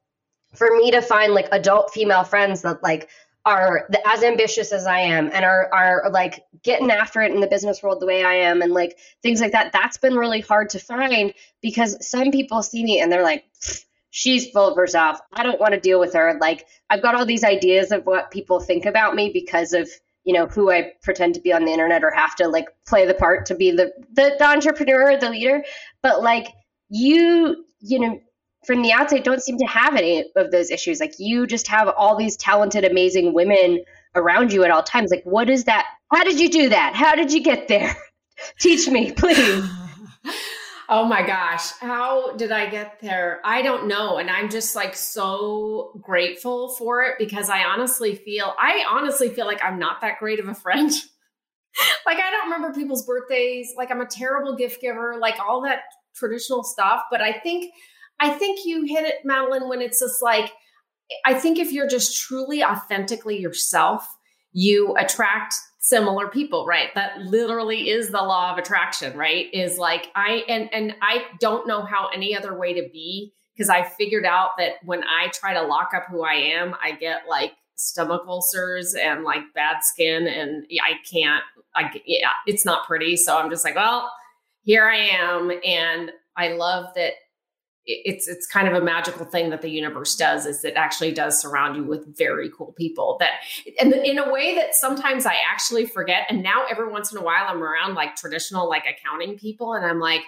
for 0.54 0.68
me 0.76 0.92
to 0.92 1.02
find 1.02 1.34
like 1.34 1.48
adult 1.50 1.92
female 1.92 2.24
friends 2.24 2.62
that 2.62 2.82
like 2.82 3.08
are 3.44 3.88
as 4.06 4.22
ambitious 4.22 4.70
as 4.70 4.86
I 4.86 5.00
am 5.00 5.30
and 5.32 5.44
are 5.44 5.68
are 5.72 6.10
like 6.10 6.44
getting 6.62 6.90
after 6.90 7.20
it 7.22 7.32
in 7.32 7.40
the 7.40 7.46
business 7.46 7.82
world 7.82 8.00
the 8.00 8.06
way 8.06 8.22
I 8.22 8.34
am 8.34 8.62
and 8.62 8.72
like 8.72 8.98
things 9.22 9.40
like 9.40 9.52
that 9.52 9.72
that's 9.72 9.96
been 9.96 10.14
really 10.14 10.40
hard 10.40 10.70
to 10.70 10.78
find 10.78 11.32
because 11.62 12.06
some 12.06 12.30
people 12.30 12.62
see 12.62 12.84
me 12.84 13.00
and 13.00 13.10
they're 13.10 13.22
like 13.24 13.44
she's 14.10 14.50
full 14.50 14.68
of 14.68 14.76
herself. 14.76 15.20
I 15.32 15.42
don't 15.42 15.60
want 15.60 15.74
to 15.74 15.80
deal 15.80 15.98
with 15.98 16.14
her. 16.14 16.36
Like 16.40 16.66
I've 16.90 17.02
got 17.02 17.14
all 17.14 17.26
these 17.26 17.44
ideas 17.44 17.92
of 17.92 18.04
what 18.06 18.30
people 18.30 18.60
think 18.60 18.84
about 18.84 19.14
me 19.14 19.30
because 19.32 19.72
of 19.72 19.88
you 20.30 20.38
know 20.38 20.46
who 20.46 20.70
I 20.70 20.92
pretend 21.02 21.34
to 21.34 21.40
be 21.40 21.52
on 21.52 21.64
the 21.64 21.72
internet 21.72 22.04
or 22.04 22.12
have 22.12 22.36
to 22.36 22.46
like 22.46 22.68
play 22.86 23.04
the 23.04 23.14
part 23.14 23.46
to 23.46 23.56
be 23.56 23.72
the 23.72 23.90
the, 24.12 24.36
the 24.38 24.44
entrepreneur, 24.44 25.18
the 25.18 25.28
leader. 25.28 25.64
But 26.04 26.22
like 26.22 26.46
you, 26.88 27.64
you 27.80 27.98
know, 27.98 28.20
from 28.64 28.82
the 28.82 28.92
outside, 28.92 29.24
don't 29.24 29.42
seem 29.42 29.58
to 29.58 29.66
have 29.66 29.96
any 29.96 30.24
of 30.36 30.52
those 30.52 30.70
issues. 30.70 31.00
Like 31.00 31.14
you 31.18 31.48
just 31.48 31.66
have 31.66 31.88
all 31.88 32.16
these 32.16 32.36
talented, 32.36 32.84
amazing 32.84 33.34
women 33.34 33.82
around 34.14 34.52
you 34.52 34.62
at 34.62 34.70
all 34.70 34.84
times. 34.84 35.10
Like, 35.10 35.24
what 35.24 35.50
is 35.50 35.64
that? 35.64 35.86
How 36.12 36.22
did 36.22 36.38
you 36.38 36.48
do 36.48 36.68
that? 36.68 36.94
How 36.94 37.16
did 37.16 37.32
you 37.32 37.42
get 37.42 37.66
there? 37.66 37.96
Teach 38.60 38.86
me, 38.88 39.10
please. 39.10 39.68
Oh 40.92 41.04
my 41.04 41.24
gosh, 41.24 41.70
how 41.78 42.34
did 42.34 42.50
I 42.50 42.68
get 42.68 42.98
there? 43.00 43.40
I 43.44 43.62
don't 43.62 43.86
know. 43.86 44.18
And 44.18 44.28
I'm 44.28 44.50
just 44.50 44.74
like 44.74 44.96
so 44.96 45.92
grateful 46.02 46.70
for 46.70 47.04
it 47.04 47.14
because 47.16 47.48
I 47.48 47.62
honestly 47.62 48.16
feel, 48.16 48.52
I 48.58 48.84
honestly 48.90 49.28
feel 49.28 49.46
like 49.46 49.62
I'm 49.62 49.78
not 49.78 50.00
that 50.00 50.18
great 50.18 50.40
of 50.40 50.48
a 50.48 50.54
friend. 50.54 50.90
like, 52.06 52.18
I 52.18 52.32
don't 52.32 52.50
remember 52.50 52.74
people's 52.74 53.06
birthdays. 53.06 53.72
Like, 53.76 53.92
I'm 53.92 54.00
a 54.00 54.06
terrible 54.06 54.56
gift 54.56 54.80
giver, 54.80 55.16
like 55.20 55.38
all 55.38 55.62
that 55.62 55.82
traditional 56.16 56.64
stuff. 56.64 57.02
But 57.08 57.20
I 57.20 57.34
think, 57.34 57.72
I 58.18 58.30
think 58.30 58.62
you 58.64 58.82
hit 58.84 59.06
it, 59.06 59.24
Madeline, 59.24 59.68
when 59.68 59.80
it's 59.80 60.00
just 60.00 60.20
like, 60.20 60.52
I 61.24 61.34
think 61.34 61.60
if 61.60 61.70
you're 61.70 61.88
just 61.88 62.20
truly 62.20 62.64
authentically 62.64 63.38
yourself, 63.38 64.04
you 64.52 64.96
attract 64.98 65.54
similar 65.80 66.28
people 66.28 66.66
right? 66.66 66.94
That 66.94 67.18
literally 67.22 67.88
is 67.90 68.10
the 68.10 68.22
law 68.22 68.52
of 68.52 68.58
attraction 68.58 69.16
right? 69.16 69.46
Is 69.52 69.78
like 69.78 70.10
i 70.14 70.44
and 70.48 70.72
and 70.72 70.94
i 71.02 71.24
don't 71.40 71.66
know 71.66 71.82
how 71.82 72.08
any 72.14 72.36
other 72.36 72.56
way 72.56 72.74
to 72.74 72.88
be 72.92 73.32
because 73.54 73.68
i 73.68 73.82
figured 73.82 74.24
out 74.24 74.50
that 74.58 74.74
when 74.84 75.02
i 75.04 75.28
try 75.28 75.54
to 75.54 75.62
lock 75.62 75.90
up 75.94 76.04
who 76.08 76.22
i 76.22 76.34
am 76.34 76.74
i 76.82 76.92
get 76.92 77.22
like 77.28 77.52
stomach 77.76 78.22
ulcers 78.28 78.94
and 78.94 79.24
like 79.24 79.40
bad 79.54 79.78
skin 79.82 80.26
and 80.26 80.66
i 80.82 80.92
can't 81.10 81.42
i 81.74 81.90
yeah 82.06 82.30
it's 82.46 82.64
not 82.64 82.86
pretty. 82.86 83.16
So 83.16 83.38
i'm 83.38 83.50
just 83.50 83.64
like 83.64 83.74
well 83.74 84.12
here 84.62 84.86
i 84.86 84.96
am. 84.96 85.50
And 85.64 86.12
i 86.36 86.48
love 86.48 86.86
that 86.94 87.14
it's 87.86 88.28
it's 88.28 88.46
kind 88.46 88.68
of 88.68 88.74
a 88.74 88.84
magical 88.84 89.24
thing 89.24 89.50
that 89.50 89.62
the 89.62 89.70
universe 89.70 90.14
does 90.14 90.46
is 90.46 90.64
it 90.64 90.74
actually 90.76 91.12
does 91.12 91.40
surround 91.40 91.76
you 91.76 91.82
with 91.82 92.16
very 92.16 92.50
cool 92.56 92.74
people 92.76 93.16
that 93.20 93.32
and 93.80 93.92
in 93.92 94.18
a 94.18 94.30
way 94.30 94.54
that 94.54 94.74
sometimes 94.74 95.24
I 95.24 95.36
actually 95.50 95.86
forget 95.86 96.26
and 96.28 96.42
now 96.42 96.66
every 96.70 96.90
once 96.90 97.10
in 97.10 97.18
a 97.18 97.22
while 97.22 97.46
I'm 97.48 97.62
around 97.62 97.94
like 97.94 98.16
traditional 98.16 98.68
like 98.68 98.84
accounting 98.84 99.38
people 99.38 99.72
and 99.72 99.84
I'm 99.84 99.98
like 99.98 100.22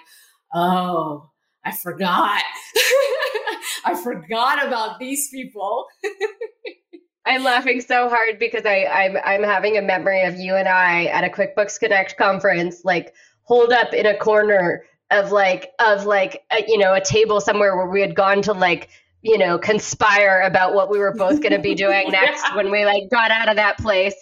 oh 0.53 1.29
I 1.65 1.71
forgot. 1.71 2.43
I 3.85 3.95
forgot 4.01 4.65
about 4.65 4.99
these 4.99 5.29
people. 5.29 5.87
I'm 7.25 7.43
laughing 7.43 7.79
so 7.79 8.09
hard 8.09 8.37
because 8.37 8.65
I 8.65 8.85
I'm 8.85 9.17
I'm 9.23 9.43
having 9.43 9.77
a 9.77 9.81
memory 9.81 10.23
of 10.23 10.35
you 10.35 10.55
and 10.55 10.67
I 10.67 11.05
at 11.05 11.23
a 11.23 11.29
QuickBooks 11.29 11.79
Connect 11.79 12.17
conference 12.17 12.81
like 12.83 13.13
hold 13.43 13.71
up 13.71 13.93
in 13.93 14.05
a 14.05 14.17
corner 14.17 14.83
of 15.13 15.31
like 15.31 15.71
of 15.79 16.05
like 16.05 16.43
a, 16.51 16.63
you 16.67 16.77
know 16.77 16.93
a 16.93 17.01
table 17.01 17.41
somewhere 17.41 17.75
where 17.75 17.87
we 17.87 18.01
had 18.01 18.15
gone 18.15 18.41
to 18.43 18.53
like 18.53 18.89
you 19.21 19.37
know 19.37 19.57
conspire 19.57 20.41
about 20.41 20.73
what 20.73 20.89
we 20.89 20.99
were 20.99 21.13
both 21.13 21.41
going 21.41 21.53
to 21.53 21.59
be 21.59 21.75
doing 21.85 22.11
next 22.11 22.43
yeah. 22.43 22.55
when 22.55 22.71
we 22.71 22.85
like 22.85 23.09
got 23.09 23.31
out 23.31 23.49
of 23.49 23.55
that 23.55 23.77
place. 23.77 24.15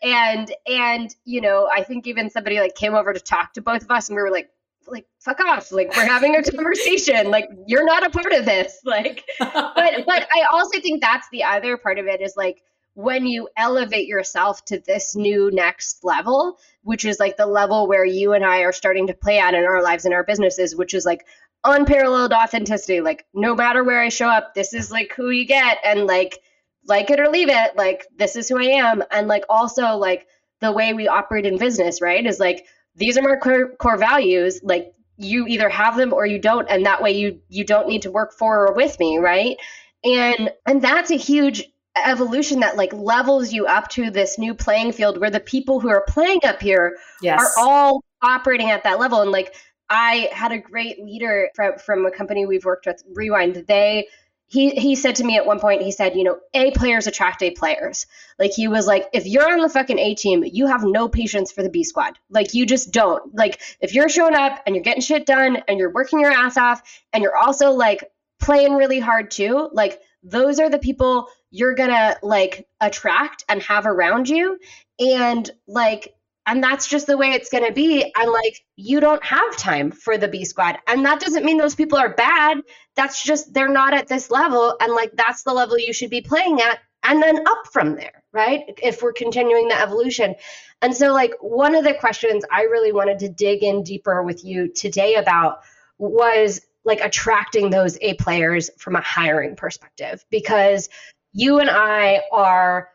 And 0.00 0.52
and 0.68 1.12
you 1.24 1.40
know 1.40 1.68
i 1.74 1.82
think 1.82 2.06
even 2.06 2.30
somebody 2.30 2.60
like 2.60 2.76
came 2.76 2.94
over 2.94 3.12
to 3.12 3.18
talk 3.18 3.52
to 3.54 3.60
both 3.60 3.82
of 3.82 3.90
us 3.90 4.08
and 4.08 4.14
we 4.14 4.22
were 4.22 4.30
like 4.30 4.48
like 4.90 5.06
fuck 5.20 5.40
off. 5.40 5.70
Like 5.72 5.94
we're 5.96 6.06
having 6.06 6.34
a 6.34 6.42
conversation. 6.42 7.30
Like 7.30 7.48
you're 7.66 7.84
not 7.84 8.06
a 8.06 8.10
part 8.10 8.32
of 8.32 8.44
this. 8.44 8.80
Like 8.84 9.24
but 9.38 9.54
but 9.74 10.28
i 10.34 10.46
also 10.50 10.80
think 10.80 11.02
that's 11.02 11.28
the 11.30 11.44
other 11.44 11.76
part 11.76 11.98
of 11.98 12.06
it 12.06 12.20
is 12.20 12.34
like 12.36 12.62
when 12.98 13.26
you 13.26 13.48
elevate 13.56 14.08
yourself 14.08 14.64
to 14.64 14.80
this 14.80 15.14
new 15.14 15.52
next 15.52 16.02
level, 16.02 16.58
which 16.82 17.04
is 17.04 17.20
like 17.20 17.36
the 17.36 17.46
level 17.46 17.86
where 17.86 18.04
you 18.04 18.32
and 18.32 18.44
I 18.44 18.62
are 18.62 18.72
starting 18.72 19.06
to 19.06 19.14
play 19.14 19.38
out 19.38 19.54
in 19.54 19.62
our 19.62 19.84
lives 19.84 20.04
and 20.04 20.12
our 20.12 20.24
businesses, 20.24 20.74
which 20.74 20.94
is 20.94 21.04
like 21.04 21.24
unparalleled 21.62 22.32
authenticity. 22.32 23.00
Like, 23.00 23.24
no 23.32 23.54
matter 23.54 23.84
where 23.84 24.02
I 24.02 24.08
show 24.08 24.26
up, 24.26 24.52
this 24.52 24.74
is 24.74 24.90
like 24.90 25.12
who 25.14 25.30
you 25.30 25.46
get. 25.46 25.78
And 25.84 26.08
like, 26.08 26.40
like 26.86 27.08
it 27.10 27.20
or 27.20 27.28
leave 27.28 27.48
it, 27.48 27.76
like, 27.76 28.04
this 28.16 28.34
is 28.34 28.48
who 28.48 28.58
I 28.58 28.80
am. 28.80 29.04
And 29.12 29.28
like, 29.28 29.44
also, 29.48 29.94
like, 29.94 30.26
the 30.60 30.72
way 30.72 30.92
we 30.92 31.06
operate 31.06 31.46
in 31.46 31.56
business, 31.56 32.02
right? 32.02 32.26
Is 32.26 32.40
like, 32.40 32.66
these 32.96 33.16
are 33.16 33.22
my 33.22 33.36
core, 33.36 33.76
core 33.76 33.96
values. 33.96 34.58
Like, 34.64 34.92
you 35.16 35.46
either 35.46 35.68
have 35.68 35.96
them 35.96 36.12
or 36.12 36.26
you 36.26 36.40
don't. 36.40 36.68
And 36.68 36.84
that 36.86 37.00
way 37.00 37.12
you, 37.12 37.42
you 37.48 37.64
don't 37.64 37.86
need 37.86 38.02
to 38.02 38.10
work 38.10 38.32
for 38.32 38.66
or 38.66 38.74
with 38.74 38.98
me, 38.98 39.18
right? 39.18 39.56
And, 40.02 40.50
and 40.66 40.82
that's 40.82 41.12
a 41.12 41.16
huge 41.16 41.62
evolution 42.06 42.60
that 42.60 42.76
like 42.76 42.92
levels 42.92 43.52
you 43.52 43.66
up 43.66 43.88
to 43.90 44.10
this 44.10 44.38
new 44.38 44.54
playing 44.54 44.92
field 44.92 45.18
where 45.18 45.30
the 45.30 45.40
people 45.40 45.80
who 45.80 45.88
are 45.88 46.04
playing 46.08 46.40
up 46.44 46.60
here 46.60 46.96
yes. 47.22 47.40
are 47.40 47.64
all 47.64 48.04
operating 48.22 48.70
at 48.70 48.84
that 48.84 48.98
level. 48.98 49.22
And 49.22 49.30
like 49.30 49.54
i 49.90 50.28
had 50.32 50.52
a 50.52 50.58
great 50.58 51.02
leader 51.02 51.48
from, 51.54 51.78
from 51.78 52.04
a 52.06 52.10
company 52.10 52.46
we've 52.46 52.64
worked 52.64 52.86
with 52.86 53.02
rewind. 53.14 53.64
They 53.66 54.08
he 54.46 54.70
he 54.70 54.94
said 54.94 55.16
to 55.16 55.24
me 55.24 55.36
at 55.36 55.44
one 55.44 55.60
point 55.60 55.82
he 55.82 55.92
said 55.92 56.16
you 56.16 56.24
know 56.24 56.38
a 56.54 56.70
players 56.72 57.06
attract 57.06 57.42
a 57.42 57.50
players. 57.50 58.06
Like 58.38 58.52
he 58.52 58.68
was 58.68 58.86
like 58.86 59.06
if 59.12 59.26
you're 59.26 59.50
on 59.50 59.60
the 59.60 59.68
fucking 59.68 59.98
a 59.98 60.14
team 60.14 60.42
you 60.44 60.66
have 60.66 60.84
no 60.84 61.08
patience 61.08 61.52
for 61.52 61.62
the 61.62 61.70
b 61.70 61.84
squad. 61.84 62.18
Like 62.30 62.54
you 62.54 62.66
just 62.66 62.92
don't. 62.92 63.34
Like 63.34 63.60
if 63.80 63.94
you're 63.94 64.08
showing 64.08 64.34
up 64.34 64.62
and 64.66 64.74
you're 64.74 64.84
getting 64.84 65.02
shit 65.02 65.26
done 65.26 65.62
and 65.68 65.78
you're 65.78 65.92
working 65.92 66.20
your 66.20 66.32
ass 66.32 66.56
off 66.56 66.82
and 67.12 67.22
you're 67.22 67.36
also 67.36 67.72
like 67.72 68.10
playing 68.40 68.74
really 68.74 69.00
hard 69.00 69.30
too 69.30 69.68
like 69.72 70.00
those 70.22 70.58
are 70.58 70.70
the 70.70 70.78
people 70.78 71.28
you're 71.50 71.74
gonna 71.74 72.16
like 72.22 72.66
attract 72.80 73.44
and 73.48 73.62
have 73.62 73.86
around 73.86 74.28
you. 74.28 74.58
And 74.98 75.48
like 75.66 76.14
and 76.46 76.64
that's 76.64 76.88
just 76.88 77.06
the 77.06 77.18
way 77.18 77.32
it's 77.32 77.50
going 77.50 77.66
to 77.66 77.74
be. 77.74 78.10
And 78.16 78.32
like 78.32 78.64
you 78.74 79.00
don't 79.00 79.22
have 79.22 79.54
time 79.58 79.90
for 79.90 80.16
the 80.16 80.28
b 80.28 80.46
squad. 80.46 80.78
And 80.86 81.04
that 81.04 81.20
doesn't 81.20 81.44
mean 81.44 81.58
those 81.58 81.74
people 81.74 81.98
are 81.98 82.14
bad. 82.14 82.62
That's 82.96 83.22
just 83.22 83.52
they're 83.52 83.68
not 83.68 83.92
at 83.92 84.08
this 84.08 84.30
level. 84.30 84.74
And 84.80 84.94
like 84.94 85.12
that's 85.12 85.42
the 85.42 85.52
level 85.52 85.78
you 85.78 85.92
should 85.92 86.08
be 86.08 86.22
playing 86.22 86.62
at 86.62 86.78
and 87.02 87.22
then 87.22 87.46
up 87.46 87.66
from 87.70 87.96
there 87.96 88.18
right? 88.32 88.62
If 88.82 89.02
we're 89.02 89.12
continuing 89.12 89.68
the 89.68 89.80
evolution. 89.80 90.34
And 90.82 90.94
so 90.94 91.12
like 91.12 91.32
one 91.40 91.74
of 91.74 91.84
the 91.84 91.94
questions 91.94 92.44
i 92.52 92.62
really 92.62 92.92
wanted 92.92 93.18
to 93.20 93.28
dig 93.28 93.62
in 93.62 93.82
deeper 93.82 94.22
with 94.22 94.44
you 94.44 94.72
today 94.72 95.16
about 95.16 95.60
was 95.98 96.60
like 96.88 97.00
attracting 97.00 97.70
those 97.70 97.96
a 98.00 98.14
players 98.14 98.70
from 98.78 98.96
a 98.96 99.00
hiring 99.00 99.54
perspective 99.54 100.24
because 100.30 100.88
you 101.32 101.60
and 101.60 101.70
I 101.70 102.22
are 102.32 102.88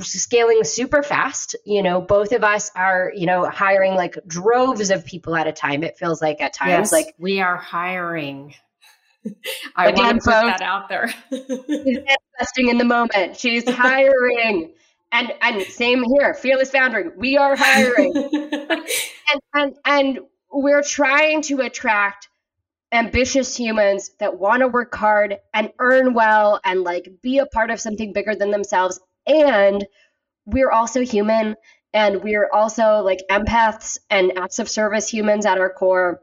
scaling 0.00 0.62
super 0.64 1.02
fast. 1.02 1.56
You 1.64 1.82
know, 1.82 2.00
both 2.00 2.32
of 2.32 2.44
us 2.44 2.70
are, 2.76 3.12
you 3.14 3.26
know, 3.26 3.48
hiring 3.48 3.94
like 3.94 4.16
droves 4.26 4.90
of 4.90 5.04
people 5.04 5.34
at 5.34 5.46
a 5.46 5.52
time. 5.52 5.82
It 5.82 5.98
feels 5.98 6.22
like 6.22 6.40
at 6.40 6.52
times 6.52 6.70
yes, 6.70 6.92
like 6.92 7.14
we 7.18 7.40
are 7.40 7.56
hiring. 7.56 8.54
I 9.76 9.90
want 9.90 10.22
to 10.22 10.24
put 10.24 10.30
that 10.30 10.62
out 10.62 10.88
there. 10.88 11.08
she's 11.30 11.48
investing 11.48 12.68
in 12.68 12.78
the 12.78 12.84
moment. 12.84 13.36
She's 13.36 13.68
hiring. 13.68 14.72
and 15.10 15.32
and 15.40 15.62
same 15.62 16.04
here, 16.18 16.34
fearless 16.34 16.70
foundering. 16.70 17.12
We 17.16 17.36
are 17.36 17.56
hiring. 17.56 18.12
and 19.32 19.40
and 19.54 19.74
and 19.84 20.18
we're 20.52 20.82
trying 20.82 21.42
to 21.42 21.60
attract 21.60 22.28
ambitious 22.92 23.56
humans 23.56 24.10
that 24.20 24.38
want 24.38 24.60
to 24.60 24.68
work 24.68 24.94
hard 24.94 25.38
and 25.54 25.72
earn 25.78 26.14
well 26.14 26.60
and 26.64 26.82
like 26.82 27.08
be 27.22 27.38
a 27.38 27.46
part 27.46 27.70
of 27.70 27.80
something 27.80 28.12
bigger 28.12 28.34
than 28.34 28.50
themselves. 28.50 29.00
And 29.26 29.86
we're 30.46 30.70
also 30.70 31.02
human 31.02 31.56
and 31.94 32.22
we're 32.22 32.50
also 32.52 32.98
like 33.00 33.20
empaths 33.30 33.98
and 34.10 34.38
acts 34.38 34.58
of 34.58 34.68
service 34.68 35.08
humans 35.08 35.46
at 35.46 35.58
our 35.58 35.70
core. 35.70 36.20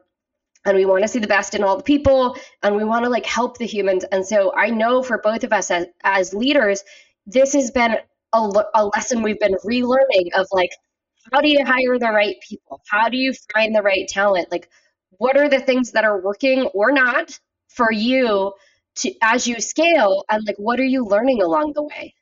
And 0.66 0.76
we 0.78 0.86
want 0.86 1.04
to 1.04 1.08
see 1.08 1.20
the 1.20 1.28
best 1.28 1.56
in 1.56 1.64
all 1.64 1.78
the 1.78 1.84
people 1.84 2.38
and 2.64 2.76
we 2.76 2.84
want 2.84 3.06
to 3.06 3.10
like 3.10 3.26
help 3.26 3.58
the 3.58 3.66
humans. 3.66 4.04
And 4.12 4.26
so 4.26 4.54
i 4.56 4.70
know 4.70 5.02
for 5.04 5.20
both 5.20 5.44
of 5.44 5.54
us 5.54 5.72
as, 5.72 5.88
as 6.04 6.34
leaders 6.34 6.84
this 7.26 7.54
has 7.54 7.72
been 7.72 7.96
a, 8.34 8.52
a 8.76 8.86
lesson 8.88 9.22
we've 9.22 9.40
been 9.40 9.56
relearning 9.66 10.30
of 10.36 10.48
like 10.52 10.72
how 11.32 11.42
do 11.42 11.50
you 11.50 11.64
hire 11.66 12.00
the 12.00 12.12
right 12.12 12.38
people? 12.48 12.82
How 12.90 13.10
do 13.10 13.18
you 13.18 13.34
find 13.54 13.76
the 13.76 13.82
right 13.82 14.08
talent? 14.08 14.52
Like 14.52 14.70
what 15.12 15.38
are 15.38 15.50
the 15.50 15.60
things 15.60 15.92
that 15.92 16.04
are 16.04 16.22
working 16.22 16.66
or 16.68 16.92
not 16.92 17.40
for 17.68 17.92
you 17.92 18.54
to 18.96 19.14
as 19.22 19.48
you 19.48 19.60
scale 19.60 20.26
and 20.30 20.46
like 20.46 20.58
what 20.58 20.80
are 20.80 20.86
you 20.86 21.06
learning 21.06 21.42
along 21.42 21.74
the 21.74 21.84
way 21.84 22.14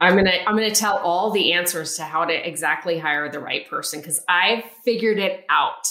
I'm 0.00 0.16
to 0.16 0.48
I'm 0.48 0.56
to 0.56 0.70
tell 0.70 0.98
all 0.98 1.30
the 1.30 1.52
answers 1.52 1.94
to 1.96 2.04
how 2.04 2.24
to 2.24 2.48
exactly 2.48 2.98
hire 2.98 3.30
the 3.30 3.40
right 3.40 3.68
person 3.68 4.02
cuz 4.02 4.20
I've 4.28 4.64
figured 4.84 5.18
it 5.18 5.44
out. 5.48 5.86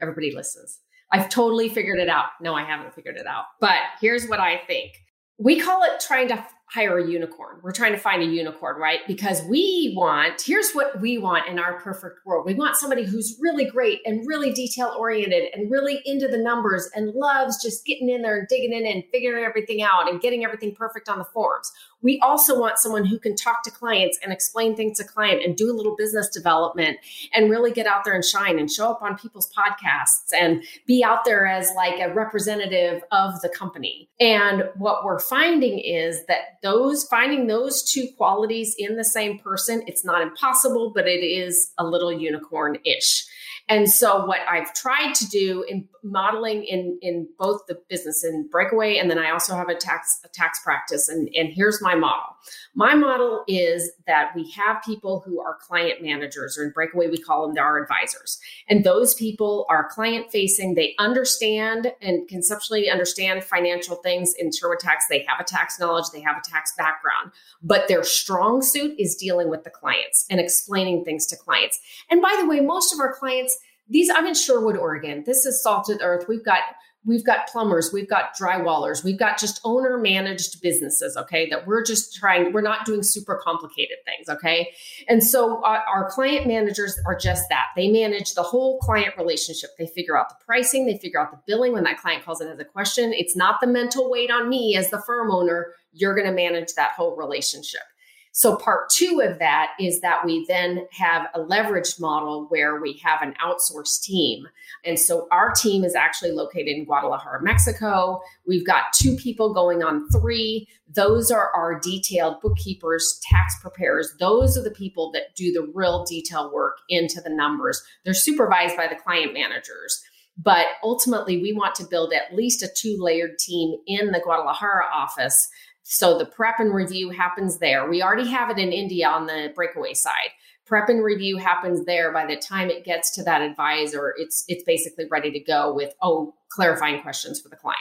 Everybody 0.00 0.34
listens. 0.34 0.78
I've 1.12 1.28
totally 1.28 1.68
figured 1.68 1.98
it 1.98 2.08
out. 2.08 2.26
No, 2.40 2.54
I 2.54 2.62
haven't 2.62 2.94
figured 2.94 3.16
it 3.16 3.26
out. 3.26 3.46
But 3.60 3.80
here's 4.00 4.28
what 4.28 4.38
I 4.38 4.58
think. 4.66 4.92
We 5.38 5.58
call 5.58 5.82
it 5.82 6.00
trying 6.00 6.28
to 6.28 6.46
hire 6.72 6.98
a 6.98 7.06
unicorn. 7.06 7.58
We're 7.62 7.72
trying 7.72 7.92
to 7.92 7.98
find 7.98 8.22
a 8.22 8.26
unicorn, 8.26 8.80
right? 8.80 9.00
Because 9.08 9.42
we 9.44 9.92
want, 9.96 10.40
here's 10.40 10.72
what 10.72 11.00
we 11.00 11.18
want 11.18 11.48
in 11.48 11.58
our 11.58 11.80
perfect 11.80 12.24
world. 12.24 12.46
We 12.46 12.54
want 12.54 12.76
somebody 12.76 13.04
who's 13.04 13.36
really 13.40 13.64
great 13.64 14.00
and 14.06 14.24
really 14.26 14.52
detail 14.52 14.94
oriented 14.96 15.52
and 15.52 15.68
really 15.68 16.00
into 16.04 16.28
the 16.28 16.38
numbers 16.38 16.88
and 16.94 17.12
loves 17.12 17.60
just 17.60 17.84
getting 17.84 18.08
in 18.08 18.22
there 18.22 18.38
and 18.38 18.46
digging 18.46 18.72
in 18.72 18.86
and 18.86 19.02
figuring 19.10 19.44
everything 19.44 19.82
out 19.82 20.08
and 20.08 20.20
getting 20.20 20.44
everything 20.44 20.72
perfect 20.72 21.08
on 21.08 21.18
the 21.18 21.24
forms. 21.24 21.72
We 22.02 22.18
also 22.20 22.58
want 22.58 22.78
someone 22.78 23.04
who 23.04 23.18
can 23.18 23.36
talk 23.36 23.62
to 23.64 23.70
clients 23.70 24.18
and 24.22 24.32
explain 24.32 24.76
things 24.76 24.98
to 24.98 25.04
client 25.04 25.42
and 25.44 25.56
do 25.56 25.70
a 25.70 25.76
little 25.76 25.96
business 25.96 26.28
development 26.28 26.98
and 27.34 27.50
really 27.50 27.72
get 27.72 27.86
out 27.86 28.04
there 28.04 28.14
and 28.14 28.24
shine 28.24 28.58
and 28.58 28.70
show 28.70 28.90
up 28.90 29.02
on 29.02 29.16
people's 29.18 29.52
podcasts 29.52 30.32
and 30.34 30.62
be 30.86 31.04
out 31.04 31.24
there 31.24 31.46
as 31.46 31.70
like 31.76 32.00
a 32.00 32.12
representative 32.12 33.02
of 33.12 33.40
the 33.42 33.48
company. 33.48 34.08
And 34.18 34.64
what 34.76 35.04
we're 35.04 35.18
finding 35.18 35.78
is 35.78 36.24
that 36.26 36.58
those 36.62 37.04
finding 37.04 37.46
those 37.46 37.82
two 37.82 38.08
qualities 38.16 38.74
in 38.78 38.96
the 38.96 39.04
same 39.04 39.38
person, 39.38 39.82
it's 39.86 40.04
not 40.04 40.22
impossible, 40.22 40.92
but 40.94 41.06
it 41.06 41.24
is 41.24 41.72
a 41.78 41.84
little 41.84 42.12
unicorn-ish. 42.12 43.26
And 43.70 43.88
so 43.88 44.26
what 44.26 44.40
I've 44.50 44.74
tried 44.74 45.14
to 45.14 45.28
do 45.28 45.64
in 45.68 45.88
modeling 46.02 46.64
in 46.64 46.98
in 47.02 47.28
both 47.38 47.60
the 47.68 47.78
business 47.88 48.24
and 48.24 48.50
breakaway, 48.50 48.96
and 48.96 49.08
then 49.08 49.18
I 49.18 49.30
also 49.30 49.54
have 49.54 49.68
a 49.68 49.76
tax 49.76 50.20
a 50.24 50.28
tax 50.28 50.58
practice. 50.64 51.08
And, 51.08 51.30
and 51.34 51.52
here's 51.52 51.80
my 51.80 51.94
model. 51.94 52.34
My 52.74 52.94
model 52.94 53.44
is 53.46 53.92
that 54.08 54.32
we 54.34 54.50
have 54.52 54.82
people 54.82 55.22
who 55.24 55.40
are 55.40 55.56
client 55.60 56.02
managers, 56.02 56.58
or 56.58 56.64
in 56.64 56.72
breakaway, 56.72 57.08
we 57.08 57.18
call 57.18 57.46
them 57.46 57.56
our 57.58 57.80
advisors. 57.80 58.40
And 58.68 58.82
those 58.82 59.14
people 59.14 59.66
are 59.70 59.88
client 59.88 60.32
facing. 60.32 60.74
They 60.74 60.96
understand 60.98 61.92
and 62.02 62.26
conceptually 62.26 62.90
understand 62.90 63.44
financial 63.44 63.96
things 63.96 64.34
in 64.36 64.50
Sherwood 64.50 64.80
Tax. 64.80 65.04
They 65.08 65.24
have 65.28 65.38
a 65.38 65.44
tax 65.44 65.78
knowledge, 65.78 66.06
they 66.12 66.22
have 66.22 66.36
a 66.36 66.50
tax 66.50 66.72
background, 66.76 67.30
but 67.62 67.86
their 67.86 68.02
strong 68.02 68.62
suit 68.62 68.96
is 68.98 69.14
dealing 69.14 69.48
with 69.48 69.62
the 69.62 69.70
clients 69.70 70.26
and 70.28 70.40
explaining 70.40 71.04
things 71.04 71.26
to 71.28 71.36
clients. 71.36 71.78
And 72.10 72.20
by 72.20 72.36
the 72.40 72.48
way, 72.48 72.58
most 72.58 72.92
of 72.92 72.98
our 72.98 73.14
clients 73.14 73.59
these 73.90 74.08
i'm 74.14 74.26
in 74.26 74.34
sherwood 74.34 74.76
oregon. 74.76 75.24
This 75.26 75.44
is 75.44 75.62
salted 75.62 75.98
earth. 76.00 76.26
We've 76.28 76.44
got 76.44 76.60
we've 77.04 77.24
got 77.24 77.48
plumbers 77.48 77.90
we've 77.94 78.08
got 78.10 78.36
drywallers 78.38 79.02
we've 79.02 79.18
got 79.18 79.38
just 79.38 79.58
owner 79.64 79.96
managed 79.96 80.60
businesses 80.60 81.16
okay 81.16 81.48
that 81.48 81.66
we're 81.66 81.82
just 81.82 82.14
trying 82.14 82.52
we're 82.52 82.60
not 82.60 82.84
doing 82.84 83.02
super 83.02 83.40
complicated 83.42 83.96
things 84.04 84.28
okay? 84.28 84.70
And 85.08 85.24
so 85.24 85.62
uh, 85.62 85.80
our 85.90 86.10
client 86.10 86.46
managers 86.46 87.00
are 87.06 87.16
just 87.16 87.44
that. 87.48 87.68
They 87.74 87.88
manage 87.88 88.34
the 88.34 88.42
whole 88.42 88.78
client 88.80 89.14
relationship. 89.16 89.70
They 89.78 89.86
figure 89.86 90.16
out 90.16 90.28
the 90.28 90.44
pricing 90.44 90.86
they 90.86 90.98
figure 90.98 91.20
out 91.20 91.30
the 91.30 91.40
billing. 91.46 91.72
When 91.72 91.84
that 91.84 91.98
client 91.98 92.24
calls 92.24 92.40
in 92.40 92.48
as 92.48 92.58
a 92.58 92.64
question 92.64 93.12
it's 93.14 93.36
not 93.36 93.60
the 93.60 93.66
mental 93.66 94.10
weight 94.10 94.30
on 94.30 94.48
me 94.48 94.76
as 94.76 94.90
the 94.90 95.02
firm 95.06 95.30
owner. 95.30 95.72
You're 95.92 96.14
going 96.14 96.26
to 96.28 96.32
manage 96.32 96.74
that 96.74 96.92
whole 96.92 97.16
relationship 97.16 97.82
so, 98.32 98.56
part 98.56 98.90
two 98.90 99.20
of 99.24 99.40
that 99.40 99.72
is 99.80 100.00
that 100.02 100.24
we 100.24 100.44
then 100.46 100.86
have 100.92 101.26
a 101.34 101.40
leveraged 101.40 102.00
model 102.00 102.46
where 102.48 102.80
we 102.80 103.00
have 103.02 103.22
an 103.22 103.34
outsourced 103.44 104.02
team. 104.02 104.46
And 104.84 104.98
so, 104.98 105.26
our 105.32 105.50
team 105.50 105.84
is 105.84 105.96
actually 105.96 106.30
located 106.30 106.68
in 106.68 106.84
Guadalajara, 106.84 107.42
Mexico. 107.42 108.20
We've 108.46 108.66
got 108.66 108.92
two 108.92 109.16
people 109.16 109.52
going 109.52 109.82
on 109.82 110.08
three. 110.10 110.68
Those 110.94 111.32
are 111.32 111.50
our 111.54 111.80
detailed 111.80 112.40
bookkeepers, 112.40 113.20
tax 113.28 113.58
preparers. 113.60 114.14
Those 114.20 114.56
are 114.56 114.62
the 114.62 114.70
people 114.70 115.10
that 115.12 115.34
do 115.34 115.50
the 115.50 115.68
real 115.74 116.04
detail 116.04 116.52
work 116.52 116.78
into 116.88 117.20
the 117.20 117.30
numbers. 117.30 117.82
They're 118.04 118.14
supervised 118.14 118.76
by 118.76 118.86
the 118.86 118.96
client 118.96 119.34
managers. 119.34 120.04
But 120.38 120.66
ultimately, 120.82 121.42
we 121.42 121.52
want 121.52 121.74
to 121.76 121.84
build 121.84 122.12
at 122.12 122.34
least 122.34 122.62
a 122.62 122.68
two 122.74 122.96
layered 122.98 123.38
team 123.38 123.76
in 123.86 124.12
the 124.12 124.20
Guadalajara 124.20 124.86
office 124.94 125.48
so 125.92 126.16
the 126.16 126.24
prep 126.24 126.60
and 126.60 126.72
review 126.72 127.10
happens 127.10 127.58
there. 127.58 127.90
We 127.90 128.00
already 128.00 128.28
have 128.28 128.48
it 128.48 128.58
in 128.58 128.72
India 128.72 129.08
on 129.08 129.26
the 129.26 129.52
breakaway 129.56 129.92
side. 129.92 130.30
Prep 130.64 130.88
and 130.88 131.02
review 131.02 131.36
happens 131.36 131.84
there. 131.84 132.12
By 132.12 132.26
the 132.26 132.36
time 132.36 132.70
it 132.70 132.84
gets 132.84 133.10
to 133.16 133.24
that 133.24 133.42
advisor, 133.42 134.14
it's 134.16 134.44
it's 134.46 134.62
basically 134.62 135.06
ready 135.10 135.32
to 135.32 135.40
go 135.40 135.74
with 135.74 135.92
oh 136.00 136.32
clarifying 136.48 137.02
questions 137.02 137.40
for 137.40 137.48
the 137.48 137.56
client. 137.56 137.80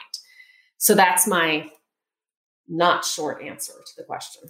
So 0.78 0.96
that's 0.96 1.28
my 1.28 1.70
not 2.68 3.06
short 3.06 3.44
answer 3.44 3.74
to 3.74 3.92
the 3.96 4.04
question. 4.04 4.50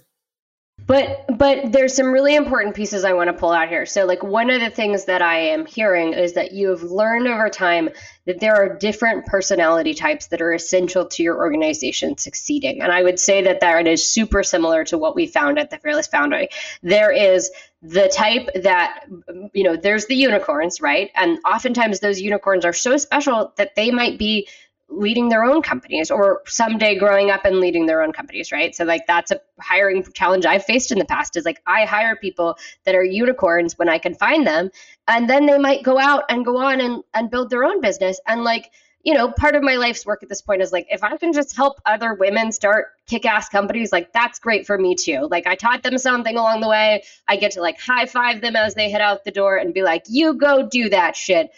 But 0.86 1.38
but 1.38 1.72
there's 1.72 1.94
some 1.94 2.12
really 2.12 2.34
important 2.34 2.74
pieces 2.74 3.04
I 3.04 3.12
want 3.12 3.28
to 3.28 3.32
pull 3.32 3.52
out 3.52 3.68
here. 3.68 3.86
So 3.86 4.06
like 4.06 4.22
one 4.22 4.50
of 4.50 4.60
the 4.60 4.70
things 4.70 5.04
that 5.06 5.22
I 5.22 5.38
am 5.38 5.66
hearing 5.66 6.12
is 6.12 6.34
that 6.34 6.52
you 6.52 6.70
have 6.70 6.82
learned 6.82 7.28
over 7.28 7.48
time 7.48 7.90
that 8.26 8.40
there 8.40 8.54
are 8.54 8.76
different 8.76 9.26
personality 9.26 9.94
types 9.94 10.28
that 10.28 10.40
are 10.40 10.52
essential 10.52 11.06
to 11.06 11.22
your 11.22 11.36
organization 11.36 12.18
succeeding. 12.18 12.82
And 12.82 12.92
I 12.92 13.02
would 13.02 13.18
say 13.18 13.42
that 13.42 13.60
that 13.60 13.86
is 13.86 14.06
super 14.06 14.42
similar 14.42 14.84
to 14.84 14.98
what 14.98 15.14
we 15.14 15.26
found 15.26 15.58
at 15.58 15.70
the 15.70 15.78
Fearless 15.78 16.08
Foundry. 16.08 16.48
There 16.82 17.12
is 17.12 17.50
the 17.82 18.08
type 18.14 18.48
that 18.62 19.06
you 19.54 19.64
know 19.64 19.74
there's 19.74 20.04
the 20.06 20.14
unicorns 20.14 20.82
right 20.82 21.10
and 21.14 21.38
oftentimes 21.46 22.00
those 22.00 22.20
unicorns 22.20 22.66
are 22.66 22.74
so 22.74 22.98
special 22.98 23.54
that 23.56 23.74
they 23.74 23.90
might 23.90 24.18
be 24.18 24.46
leading 24.90 25.28
their 25.28 25.44
own 25.44 25.62
companies 25.62 26.10
or 26.10 26.42
someday 26.46 26.98
growing 26.98 27.30
up 27.30 27.44
and 27.44 27.60
leading 27.60 27.86
their 27.86 28.02
own 28.02 28.12
companies, 28.12 28.50
right? 28.50 28.74
So 28.74 28.84
like 28.84 29.06
that's 29.06 29.30
a 29.30 29.40
hiring 29.60 30.04
challenge 30.12 30.44
I've 30.46 30.64
faced 30.64 30.90
in 30.90 30.98
the 30.98 31.04
past 31.04 31.36
is 31.36 31.44
like 31.44 31.62
I 31.66 31.84
hire 31.84 32.16
people 32.16 32.58
that 32.84 32.94
are 32.94 33.04
unicorns 33.04 33.78
when 33.78 33.88
I 33.88 33.98
can 33.98 34.14
find 34.14 34.46
them 34.46 34.70
and 35.06 35.30
then 35.30 35.46
they 35.46 35.58
might 35.58 35.82
go 35.82 35.98
out 35.98 36.24
and 36.28 36.44
go 36.44 36.58
on 36.58 36.80
and 36.80 37.02
and 37.14 37.30
build 37.30 37.50
their 37.50 37.64
own 37.64 37.80
business 37.80 38.20
and 38.26 38.42
like 38.42 38.70
you 39.02 39.14
know, 39.14 39.30
part 39.30 39.54
of 39.54 39.62
my 39.62 39.76
life's 39.76 40.04
work 40.04 40.22
at 40.22 40.28
this 40.28 40.42
point 40.42 40.60
is 40.60 40.72
like, 40.72 40.86
if 40.90 41.02
I 41.02 41.16
can 41.16 41.32
just 41.32 41.56
help 41.56 41.80
other 41.86 42.12
women 42.12 42.52
start 42.52 42.88
kick 43.06 43.24
ass 43.24 43.48
companies, 43.48 43.92
like, 43.92 44.12
that's 44.12 44.38
great 44.38 44.66
for 44.66 44.76
me 44.76 44.94
too. 44.94 45.26
Like, 45.30 45.46
I 45.46 45.54
taught 45.54 45.82
them 45.82 45.96
something 45.96 46.36
along 46.36 46.60
the 46.60 46.68
way. 46.68 47.02
I 47.26 47.36
get 47.36 47.52
to 47.52 47.62
like 47.62 47.80
high 47.80 48.04
five 48.04 48.42
them 48.42 48.56
as 48.56 48.74
they 48.74 48.90
head 48.90 49.00
out 49.00 49.24
the 49.24 49.30
door 49.30 49.56
and 49.56 49.72
be 49.72 49.82
like, 49.82 50.04
you 50.08 50.34
go 50.34 50.68
do 50.68 50.90
that 50.90 51.16
shit. 51.16 51.50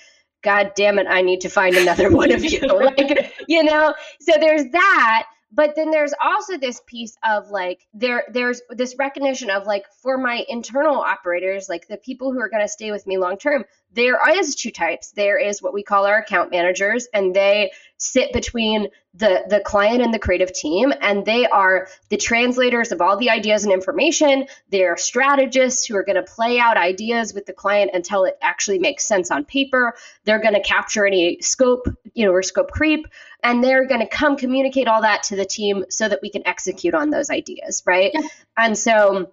God 0.43 0.73
damn 0.75 0.99
it, 0.99 1.07
I 1.09 1.23
need 1.23 1.41
to 1.43 1.49
find 1.49 1.77
another 1.77 2.11
one 2.11 2.33
of 2.33 2.45
you. 2.45 2.61
like, 2.67 3.35
you 3.49 3.63
know, 3.63 3.95
so 4.21 4.33
there's 4.41 4.71
that. 4.71 5.29
But 5.55 5.75
then 5.77 5.91
there's 5.91 6.15
also 6.23 6.57
this 6.57 6.81
piece 6.87 7.17
of 7.23 7.51
like 7.51 7.87
there 7.93 8.25
there's 8.33 8.63
this 8.71 8.97
recognition 8.99 9.51
of 9.51 9.67
like 9.67 9.85
for 10.03 10.17
my 10.17 10.45
internal 10.49 10.97
operators, 10.97 11.69
like 11.69 11.87
the 11.89 11.99
people 11.99 12.33
who 12.33 12.41
are 12.41 12.49
going 12.49 12.63
to 12.63 12.69
stay 12.69 12.91
with 12.91 13.07
me 13.07 13.19
long 13.19 13.37
term, 13.37 13.65
there 13.93 14.19
is 14.35 14.55
two 14.55 14.71
types. 14.71 15.13
There 15.13 15.39
is 15.39 15.61
what 15.61 15.75
we 15.75 15.83
call 15.83 16.07
our 16.07 16.19
account 16.19 16.51
managers, 16.51 17.07
and 17.13 17.35
they 17.35 17.73
sit 17.99 18.33
between 18.33 18.89
the 19.15 19.45
the 19.49 19.61
client 19.61 20.03
and 20.03 20.13
the 20.13 20.19
creative 20.19 20.53
team 20.53 20.93
and 21.03 21.25
they 21.27 21.47
are 21.47 21.87
the 22.09 22.17
translators 22.17 22.93
of 22.93 23.01
all 23.03 23.19
the 23.19 23.29
ideas 23.29 23.63
and 23.63 23.73
information 23.73 24.47
they're 24.71 24.97
strategists 24.97 25.85
who 25.85 25.95
are 25.95 26.03
going 26.03 26.17
to 26.17 26.23
play 26.23 26.59
out 26.59 26.79
ideas 26.79 27.35
with 27.35 27.45
the 27.45 27.53
client 27.53 27.91
until 27.93 28.25
it 28.25 28.39
actually 28.41 28.79
makes 28.79 29.05
sense 29.05 29.31
on 29.31 29.45
paper 29.45 29.95
they're 30.25 30.41
going 30.41 30.55
to 30.55 30.63
capture 30.63 31.07
any 31.07 31.39
scope 31.43 31.87
you 32.15 32.25
know 32.25 32.33
or 32.33 32.43
scope 32.43 32.71
creep 32.71 33.07
and 33.43 33.63
they're 33.63 33.87
going 33.87 34.01
to 34.01 34.07
come 34.07 34.37
communicate 34.37 34.89
all 34.89 35.03
that 35.03 35.23
to 35.23 35.37
the 35.37 35.45
team 35.45 35.85
so 35.89 36.09
that 36.09 36.21
we 36.23 36.31
can 36.31 36.47
execute 36.47 36.95
on 36.95 37.11
those 37.11 37.31
ideas 37.31 37.83
right 37.87 38.13
yeah. 38.15 38.21
and 38.57 38.77
so 38.77 39.31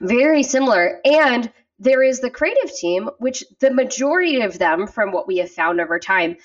very 0.00 0.42
similar 0.42 1.00
and 1.04 1.50
there 1.78 2.02
is 2.02 2.20
the 2.20 2.30
creative 2.30 2.74
team, 2.74 3.10
which 3.18 3.44
the 3.60 3.70
majority 3.70 4.40
of 4.40 4.58
them, 4.58 4.86
from 4.86 5.12
what 5.12 5.26
we 5.26 5.38
have 5.38 5.50
found 5.50 5.80
over 5.80 5.98
time, 5.98 6.36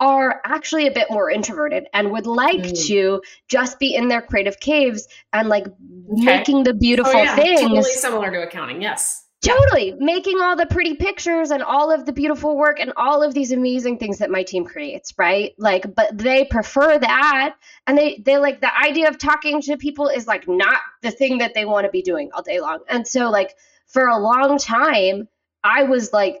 are 0.00 0.40
actually 0.44 0.86
a 0.86 0.90
bit 0.90 1.08
more 1.10 1.30
introverted 1.30 1.86
and 1.92 2.10
would 2.10 2.26
like 2.26 2.60
mm. 2.60 2.86
to 2.86 3.22
just 3.48 3.78
be 3.78 3.94
in 3.94 4.08
their 4.08 4.22
creative 4.22 4.58
caves 4.58 5.06
and 5.32 5.48
like 5.48 5.66
okay. 5.66 6.24
making 6.24 6.64
the 6.64 6.72
beautiful 6.72 7.12
oh, 7.14 7.22
yeah. 7.22 7.36
things. 7.36 7.60
Totally 7.60 7.82
similar 7.82 8.30
to 8.30 8.42
accounting, 8.42 8.80
yes. 8.80 9.26
Totally. 9.42 9.92
Making 9.98 10.40
all 10.42 10.54
the 10.54 10.66
pretty 10.66 10.96
pictures 10.96 11.50
and 11.50 11.62
all 11.62 11.90
of 11.90 12.04
the 12.04 12.12
beautiful 12.12 12.58
work 12.58 12.78
and 12.78 12.92
all 12.96 13.22
of 13.22 13.32
these 13.32 13.52
amazing 13.52 13.96
things 13.96 14.18
that 14.18 14.30
my 14.30 14.42
team 14.42 14.66
creates, 14.66 15.14
right? 15.16 15.54
Like, 15.56 15.94
but 15.94 16.16
they 16.18 16.44
prefer 16.44 16.98
that. 16.98 17.56
And 17.86 17.96
they, 17.96 18.18
they 18.18 18.36
like 18.36 18.60
the 18.60 18.76
idea 18.76 19.08
of 19.08 19.16
talking 19.16 19.62
to 19.62 19.78
people 19.78 20.08
is 20.08 20.26
like 20.26 20.46
not 20.46 20.76
the 21.00 21.10
thing 21.10 21.38
that 21.38 21.54
they 21.54 21.64
want 21.64 21.86
to 21.86 21.90
be 21.90 22.02
doing 22.02 22.30
all 22.34 22.42
day 22.42 22.60
long. 22.60 22.80
And 22.86 23.08
so, 23.08 23.30
like, 23.30 23.56
for 23.86 24.08
a 24.08 24.18
long 24.18 24.58
time, 24.58 25.26
I 25.64 25.84
was 25.84 26.12
like, 26.12 26.40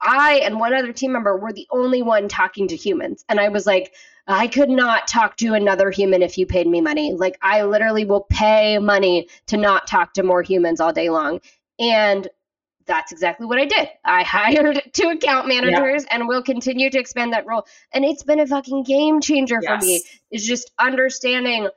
I 0.00 0.40
and 0.42 0.58
one 0.58 0.72
other 0.72 0.94
team 0.94 1.12
member 1.12 1.36
were 1.36 1.52
the 1.52 1.66
only 1.70 2.00
one 2.00 2.28
talking 2.28 2.68
to 2.68 2.76
humans. 2.76 3.26
And 3.28 3.38
I 3.38 3.50
was 3.50 3.66
like, 3.66 3.92
I 4.26 4.46
could 4.48 4.70
not 4.70 5.06
talk 5.06 5.36
to 5.38 5.52
another 5.52 5.90
human 5.90 6.22
if 6.22 6.38
you 6.38 6.46
paid 6.46 6.66
me 6.66 6.80
money. 6.80 7.12
Like, 7.12 7.36
I 7.42 7.64
literally 7.64 8.06
will 8.06 8.26
pay 8.30 8.78
money 8.78 9.28
to 9.48 9.58
not 9.58 9.86
talk 9.86 10.14
to 10.14 10.22
more 10.22 10.42
humans 10.42 10.80
all 10.80 10.94
day 10.94 11.10
long. 11.10 11.40
And 11.78 12.26
that's 12.88 13.12
exactly 13.12 13.46
what 13.46 13.58
I 13.58 13.66
did. 13.66 13.88
I 14.04 14.22
hired 14.24 14.82
two 14.92 15.10
account 15.10 15.46
managers 15.46 16.04
yeah. 16.04 16.16
and 16.16 16.26
will 16.26 16.42
continue 16.42 16.90
to 16.90 16.98
expand 16.98 17.32
that 17.32 17.46
role. 17.46 17.66
And 17.92 18.04
it's 18.04 18.24
been 18.24 18.40
a 18.40 18.46
fucking 18.46 18.82
game 18.82 19.20
changer 19.20 19.60
yes. 19.62 19.70
for 19.70 19.86
me. 19.86 20.02
Is 20.32 20.44
just 20.44 20.72
understanding, 20.78 21.68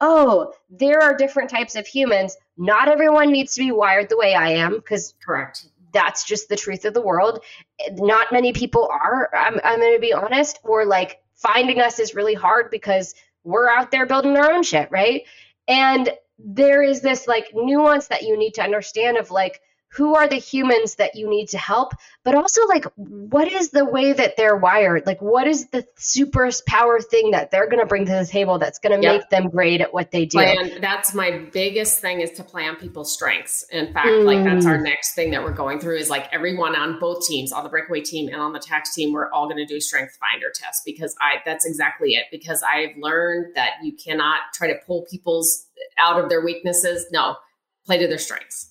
oh, 0.00 0.54
there 0.70 1.02
are 1.02 1.14
different 1.14 1.50
types 1.50 1.76
of 1.76 1.86
humans. 1.86 2.36
Not 2.56 2.88
everyone 2.88 3.30
needs 3.30 3.54
to 3.54 3.60
be 3.60 3.72
wired 3.72 4.08
the 4.08 4.16
way 4.16 4.34
I 4.34 4.52
am 4.52 4.76
because 4.76 5.14
correct 5.22 5.66
that's 5.92 6.24
just 6.24 6.48
the 6.48 6.56
truth 6.56 6.84
of 6.84 6.94
the 6.94 7.00
world. 7.00 7.42
Not 7.92 8.32
many 8.32 8.52
people 8.52 8.88
are, 8.90 9.30
I'm, 9.34 9.58
I'm 9.64 9.80
going 9.80 9.94
to 9.94 10.00
be 10.00 10.12
honest, 10.12 10.58
or 10.64 10.84
like 10.84 11.20
finding 11.34 11.80
us 11.80 11.98
is 11.98 12.14
really 12.14 12.34
hard 12.34 12.70
because 12.70 13.14
we're 13.44 13.68
out 13.68 13.90
there 13.90 14.06
building 14.06 14.36
our 14.36 14.52
own 14.52 14.62
shit, 14.62 14.90
right? 14.90 15.22
And 15.68 16.10
there 16.38 16.82
is 16.82 17.00
this 17.00 17.26
like 17.26 17.48
nuance 17.54 18.08
that 18.08 18.22
you 18.22 18.36
need 18.36 18.54
to 18.54 18.62
understand 18.62 19.16
of 19.16 19.30
like, 19.30 19.60
who 19.92 20.14
are 20.14 20.28
the 20.28 20.36
humans 20.36 20.96
that 20.96 21.16
you 21.16 21.28
need 21.28 21.48
to 21.48 21.58
help 21.58 21.92
but 22.24 22.34
also 22.34 22.66
like 22.66 22.84
what 22.96 23.48
is 23.48 23.70
the 23.70 23.84
way 23.84 24.12
that 24.12 24.36
they're 24.36 24.56
wired 24.56 25.04
like 25.06 25.20
what 25.20 25.46
is 25.46 25.66
the 25.68 25.86
super 25.96 26.50
power 26.66 27.00
thing 27.00 27.32
that 27.32 27.50
they're 27.50 27.68
going 27.68 27.80
to 27.80 27.86
bring 27.86 28.06
to 28.06 28.12
the 28.12 28.26
table 28.26 28.58
that's 28.58 28.78
going 28.78 28.98
to 28.98 29.02
yep. 29.02 29.20
make 29.20 29.30
them 29.30 29.48
great 29.48 29.80
at 29.80 29.92
what 29.92 30.10
they 30.10 30.24
do 30.24 30.38
and 30.38 30.82
that's 30.82 31.14
my 31.14 31.38
biggest 31.52 32.00
thing 32.00 32.20
is 32.20 32.30
to 32.30 32.44
play 32.44 32.66
on 32.66 32.76
people's 32.76 33.12
strengths 33.12 33.64
in 33.70 33.92
fact 33.92 34.08
mm. 34.08 34.24
like 34.24 34.44
that's 34.44 34.66
our 34.66 34.78
mm. 34.78 34.84
next 34.84 35.14
thing 35.14 35.30
that 35.30 35.42
we're 35.42 35.52
going 35.52 35.80
through 35.80 35.96
is 35.96 36.10
like 36.10 36.28
everyone 36.32 36.76
on 36.76 36.98
both 36.98 37.26
teams 37.26 37.52
on 37.52 37.64
the 37.64 37.70
breakaway 37.70 38.00
team 38.00 38.28
and 38.28 38.40
on 38.40 38.52
the 38.52 38.60
tax 38.60 38.94
team 38.94 39.12
we're 39.12 39.30
all 39.32 39.46
going 39.46 39.56
to 39.56 39.66
do 39.66 39.80
strength 39.80 40.16
finder 40.20 40.50
tests 40.54 40.82
because 40.84 41.14
i 41.20 41.36
that's 41.44 41.66
exactly 41.66 42.10
it 42.10 42.24
because 42.30 42.62
i've 42.62 42.96
learned 42.98 43.54
that 43.54 43.72
you 43.82 43.92
cannot 43.92 44.40
try 44.54 44.68
to 44.68 44.78
pull 44.86 45.04
people's 45.10 45.66
out 46.00 46.22
of 46.22 46.28
their 46.28 46.44
weaknesses 46.44 47.06
no 47.10 47.36
play 47.86 47.98
to 47.98 48.06
their 48.06 48.18
strengths 48.18 48.69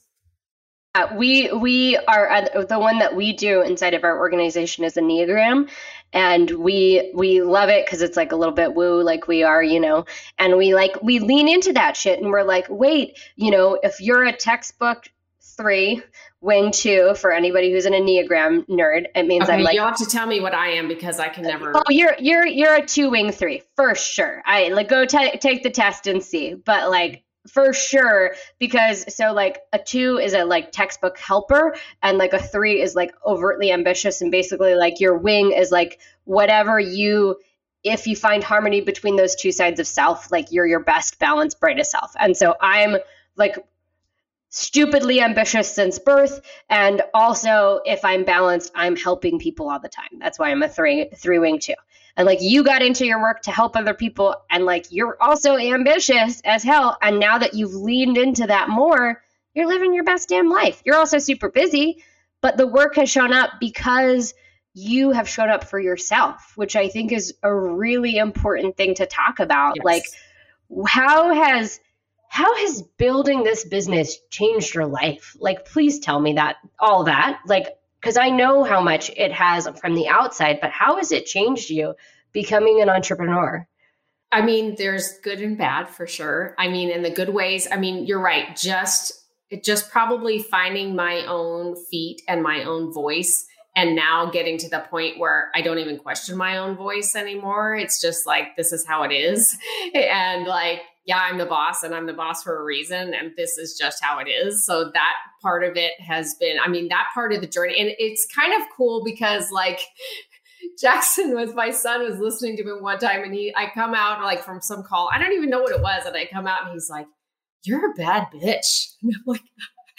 uh, 0.96 1.08
we 1.16 1.52
we 1.52 1.98
are 1.98 2.30
uh, 2.30 2.66
the 2.66 2.80
one 2.80 3.00
that 3.00 3.16
we 3.16 3.34
do 3.34 3.62
inside 3.62 3.94
of 3.94 4.04
our 4.04 4.18
organization 4.18 4.84
is 4.84 4.98
a 4.98 5.02
Enneagram, 5.02 5.70
and 6.14 6.50
we 6.50 7.12
we 7.14 7.42
love 7.42 7.70
it 7.70 7.86
because 7.86 8.02
it's 8.02 8.18
like 8.18 8.32
a 8.32 8.36
little 8.36 8.54
bit 8.54 8.74
woo, 8.74 9.04
like 9.04 9.28
we 9.28 9.44
are, 9.44 9.62
you 9.62 9.80
know, 9.80 10.06
and 10.40 10.58
we 10.58 10.74
like 10.74 11.02
we 11.04 11.20
lean 11.20 11.48
into 11.48 11.74
that 11.74 11.96
shit, 11.96 12.20
and 12.20 12.30
we're 12.30 12.44
like, 12.44 12.66
wait, 12.70 13.20
you 13.36 13.52
know, 13.52 13.80
if 13.84 14.02
you're 14.02 14.26
a 14.26 14.36
textbook 14.36 15.08
three, 15.42 16.02
wing 16.42 16.72
two 16.72 17.14
for 17.16 17.32
anybody 17.32 17.72
who's 17.72 17.86
an 17.86 17.94
Enneagram 17.94 18.66
nerd, 18.68 19.06
it 19.14 19.28
means 19.28 19.44
okay, 19.44 19.54
I'm 19.54 19.64
like 19.64 19.76
you 19.76 19.82
have 19.82 19.98
to 19.98 20.08
tell 20.08 20.26
me 20.26 20.42
what 20.42 20.56
I 20.56 20.70
am 20.70 20.88
because 20.88 21.20
I 21.20 21.30
can 21.30 21.44
never. 21.44 21.72
Oh, 21.76 21.84
you're 21.90 22.16
you're 22.18 22.48
you're 22.48 22.74
a 22.74 22.86
two 22.86 23.12
wing 23.12 23.32
three 23.32 23.62
for 23.76 23.94
sure. 23.94 24.42
I 24.44 24.70
like 24.70 24.90
go 24.90 25.06
t- 25.06 25.38
take 25.38 25.62
the 25.62 25.70
test 25.70 26.08
and 26.08 26.24
see, 26.24 26.56
but 26.56 26.90
like 26.90 27.24
for 27.50 27.74
sure 27.74 28.36
because 28.60 29.14
so 29.14 29.34
like 29.34 29.60
a 29.74 29.80
two 29.80 30.18
is 30.18 30.34
a 30.34 30.46
like 30.46 30.72
textbook 30.72 31.18
helper 31.18 31.76
and 32.04 32.18
like 32.18 32.34
a 32.34 32.42
three 32.42 32.82
is 32.82 32.96
like 32.96 33.12
overtly 33.26 33.72
ambitious 33.72 34.22
and 34.22 34.32
basically 34.32 34.76
like 34.76 35.00
your 35.00 35.18
wing 35.18 35.52
is 35.52 35.72
like 35.72 36.00
whatever 36.26 36.80
you 36.80 37.36
if 37.84 38.08
you 38.08 38.16
find 38.16 38.44
harmony 38.44 38.82
between 38.82 39.16
those 39.16 39.36
two 39.36 39.52
sides 39.52 39.80
of 39.80 39.88
self 39.88 40.32
like 40.32 40.52
you're 40.52 40.68
your 40.68 40.84
best 40.84 41.18
balanced 41.20 41.60
brightest 41.60 41.92
self. 41.92 42.14
And 42.20 42.36
so 42.36 42.56
i'm 42.62 42.98
like 43.36 43.58
stupidly 44.50 45.22
ambitious 45.22 45.74
since 45.74 46.00
birth 46.00 46.42
and 46.70 47.02
also 47.14 47.82
if 47.86 48.04
i'm 48.04 48.24
balanced 48.26 48.72
i'm 48.76 48.96
helping 48.96 49.40
people 49.40 49.70
all 49.70 49.80
the 49.80 49.90
time. 49.90 50.20
That's 50.20 50.38
why 50.38 50.50
i'm 50.52 50.64
a 50.64 50.70
three 50.70 51.10
three 51.16 51.40
wing 51.40 51.60
two 51.60 51.76
and 52.20 52.26
like 52.26 52.42
you 52.42 52.66
got 52.66 52.82
into 52.82 53.06
your 53.06 53.22
work 53.22 53.42
to 53.44 53.52
help 53.52 53.78
other 53.78 53.94
people 53.94 54.36
and 54.52 54.66
like 54.66 54.88
you're 54.92 55.16
also 55.22 55.56
ambitious 55.56 56.42
as 56.44 56.64
hell. 56.64 56.98
And 57.02 57.18
now 57.18 57.38
that 57.38 57.54
you've 57.54 57.74
leaned 57.74 58.18
into 58.18 58.46
that 58.46 58.68
more 58.68 59.24
you're 59.56 59.68
living 59.68 59.94
your 59.94 60.04
best 60.04 60.30
damn 60.30 60.50
life. 60.50 60.82
You're 60.86 60.98
also 60.98 61.18
super 61.18 61.50
busy 61.50 62.04
but 62.42 62.58
the 62.58 62.68
work 62.68 62.98
has 62.98 63.10
shown 63.10 63.32
up 63.32 63.52
because 63.62 64.34
you 64.74 65.12
have 65.12 65.30
shown 65.30 65.50
up 65.50 65.64
for 65.64 65.80
yourself 65.80 66.54
which 66.56 66.76
i 66.76 66.88
think 66.90 67.12
is 67.12 67.34
a 67.42 67.54
really 67.54 68.18
important 68.18 68.76
thing 68.76 68.96
to 68.96 69.06
talk 69.06 69.40
about. 69.40 69.78
Yes. 69.78 69.86
like 69.86 70.04
how 70.86 71.34
has 71.34 71.80
how 72.28 72.54
has 72.58 72.82
building 72.98 73.44
this 73.44 73.64
business 73.64 74.20
changed 74.30 74.76
your 74.76 74.86
life? 74.86 75.38
Like 75.40 75.64
please 75.66 76.00
tell 76.00 76.20
me 76.20 76.34
that 76.34 76.58
all 76.80 77.06
that. 77.06 77.40
Like 77.48 77.79
because 78.00 78.18
I 78.18 78.30
know 78.30 78.64
how 78.64 78.82
much 78.82 79.10
it 79.16 79.32
has 79.32 79.68
from 79.80 79.96
the 79.96 80.08
outside, 80.08 80.60
but 80.62 80.72
how 80.72 80.98
has 80.98 81.12
it 81.12 81.26
changed 81.26 81.70
you 81.70 81.96
becoming 82.32 82.82
an 82.82 82.90
entrepreneur? 82.90 83.68
I 84.32 84.42
mean, 84.42 84.76
there's 84.78 85.18
good 85.24 85.42
and 85.42 85.58
bad 85.58 85.90
for 85.90 86.06
sure. 86.06 86.56
I 86.58 86.68
mean, 86.68 86.92
in 86.92 87.02
the 87.02 87.10
good 87.10 87.30
ways, 87.30 87.68
I 87.72 87.78
mean, 87.78 88.06
you're 88.06 88.22
right. 88.22 88.56
Just 88.56 89.16
just 89.64 89.90
probably 89.90 90.44
finding 90.44 90.96
my 90.96 91.26
own 91.26 91.76
feet 91.88 92.22
and 92.28 92.44
my 92.44 92.64
own 92.64 92.94
voice 92.94 93.48
and 93.76 93.96
now 93.96 94.30
getting 94.30 94.60
to 94.60 94.70
the 94.70 94.86
point 94.92 95.18
where 95.18 95.50
I 95.56 95.62
don't 95.62 95.80
even 95.80 95.98
question 95.98 96.38
my 96.38 96.58
own 96.58 96.76
voice 96.76 97.16
anymore. 97.16 97.76
It's 97.76 98.00
just 98.00 98.28
like 98.28 98.56
this 98.56 98.72
is 98.72 98.86
how 98.86 99.04
it 99.04 99.12
is. 99.12 99.58
And 99.96 100.46
like 100.46 100.82
yeah, 101.10 101.22
I'm 101.22 101.40
the 101.40 101.46
boss 101.48 101.82
and 101.82 101.96
I'm 101.96 102.06
the 102.06 102.14
boss 102.14 102.44
for 102.44 102.60
a 102.60 102.64
reason. 102.64 103.16
And 103.16 103.32
this 103.36 103.58
is 103.58 103.76
just 103.76 103.98
how 104.00 104.20
it 104.20 104.30
is. 104.30 104.64
So 104.64 104.92
that 104.94 105.14
part 105.42 105.64
of 105.64 105.76
it 105.76 105.94
has 106.00 106.36
been, 106.36 106.58
I 106.64 106.68
mean, 106.68 106.88
that 106.90 107.08
part 107.16 107.34
of 107.34 107.42
the 107.42 107.48
journey. 107.48 107.80
And 107.80 107.90
it's 107.98 108.28
kind 108.28 108.54
of 108.54 108.68
cool 108.78 109.04
because 109.04 109.50
like 109.50 109.80
Jackson 110.80 111.34
was 111.34 111.56
my 111.56 111.72
son 111.72 112.04
was 112.04 112.20
listening 112.20 112.58
to 112.58 112.64
me 112.64 112.74
one 112.80 113.00
time 113.00 113.24
and 113.24 113.34
he 113.34 113.52
I 113.56 113.72
come 113.74 113.96
out 113.96 114.22
like 114.22 114.44
from 114.44 114.62
some 114.62 114.84
call. 114.84 115.10
I 115.12 115.18
don't 115.18 115.34
even 115.34 115.50
know 115.50 115.62
what 115.62 115.72
it 115.72 115.82
was. 115.82 116.06
And 116.06 116.16
I 116.16 116.28
come 116.32 116.46
out 116.46 116.66
and 116.66 116.74
he's 116.74 116.92
like, 116.92 117.08
You're 117.64 117.90
a 117.90 117.96
bad 117.96 118.28
bitch. 118.32 118.94
And 119.02 119.12
I'm 119.16 119.24
like, 119.26 119.42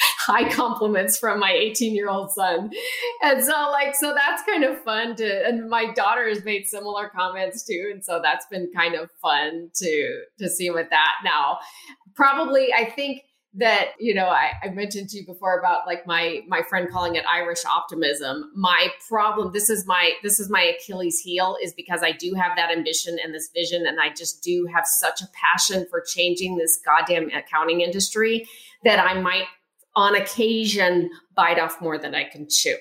high 0.00 0.48
compliments 0.48 1.18
from 1.18 1.40
my 1.40 1.52
18 1.52 1.94
year 1.94 2.08
old 2.08 2.30
son. 2.32 2.70
And 3.22 3.42
so, 3.42 3.70
like, 3.70 3.94
so 3.94 4.14
that's 4.14 4.42
kind 4.42 4.64
of 4.64 4.82
fun 4.82 5.16
to, 5.16 5.46
and 5.46 5.68
my 5.68 5.92
daughter 5.92 6.28
has 6.28 6.44
made 6.44 6.66
similar 6.66 7.08
comments 7.08 7.64
too. 7.64 7.90
And 7.92 8.04
so 8.04 8.20
that's 8.22 8.46
been 8.46 8.70
kind 8.74 8.94
of 8.94 9.10
fun 9.22 9.70
to, 9.74 10.22
to 10.38 10.48
see 10.48 10.70
with 10.70 10.90
that 10.90 11.12
now. 11.24 11.58
Probably, 12.14 12.72
I 12.72 12.90
think 12.90 13.22
that 13.54 13.90
you 13.98 14.14
know 14.14 14.26
I, 14.26 14.52
I, 14.62 14.68
mentioned 14.68 15.08
to 15.08 15.18
you 15.18 15.26
before 15.26 15.58
about 15.58 15.84
like 15.84 16.06
my 16.06 16.40
my 16.46 16.62
friend 16.62 16.88
calling 16.88 17.16
it 17.16 17.24
irish 17.28 17.64
optimism 17.64 18.48
my 18.54 18.90
problem 19.08 19.52
this 19.52 19.68
is 19.68 19.84
my 19.88 20.12
this 20.22 20.38
is 20.38 20.48
my 20.48 20.62
achilles 20.62 21.18
heel 21.18 21.56
is 21.60 21.74
because 21.74 22.00
i 22.04 22.12
do 22.12 22.34
have 22.34 22.56
that 22.56 22.70
ambition 22.70 23.18
and 23.22 23.34
this 23.34 23.50
vision 23.52 23.86
and 23.88 23.98
i 23.98 24.08
just 24.08 24.44
do 24.44 24.68
have 24.72 24.86
such 24.86 25.20
a 25.20 25.24
passion 25.34 25.84
for 25.90 26.00
changing 26.00 26.58
this 26.58 26.78
goddamn 26.84 27.28
accounting 27.30 27.80
industry 27.80 28.46
that 28.84 29.04
i 29.04 29.20
might 29.20 29.46
on 29.96 30.14
occasion 30.14 31.10
bite 31.34 31.58
off 31.58 31.80
more 31.80 31.98
than 31.98 32.14
I 32.14 32.24
can 32.24 32.48
chew. 32.48 32.76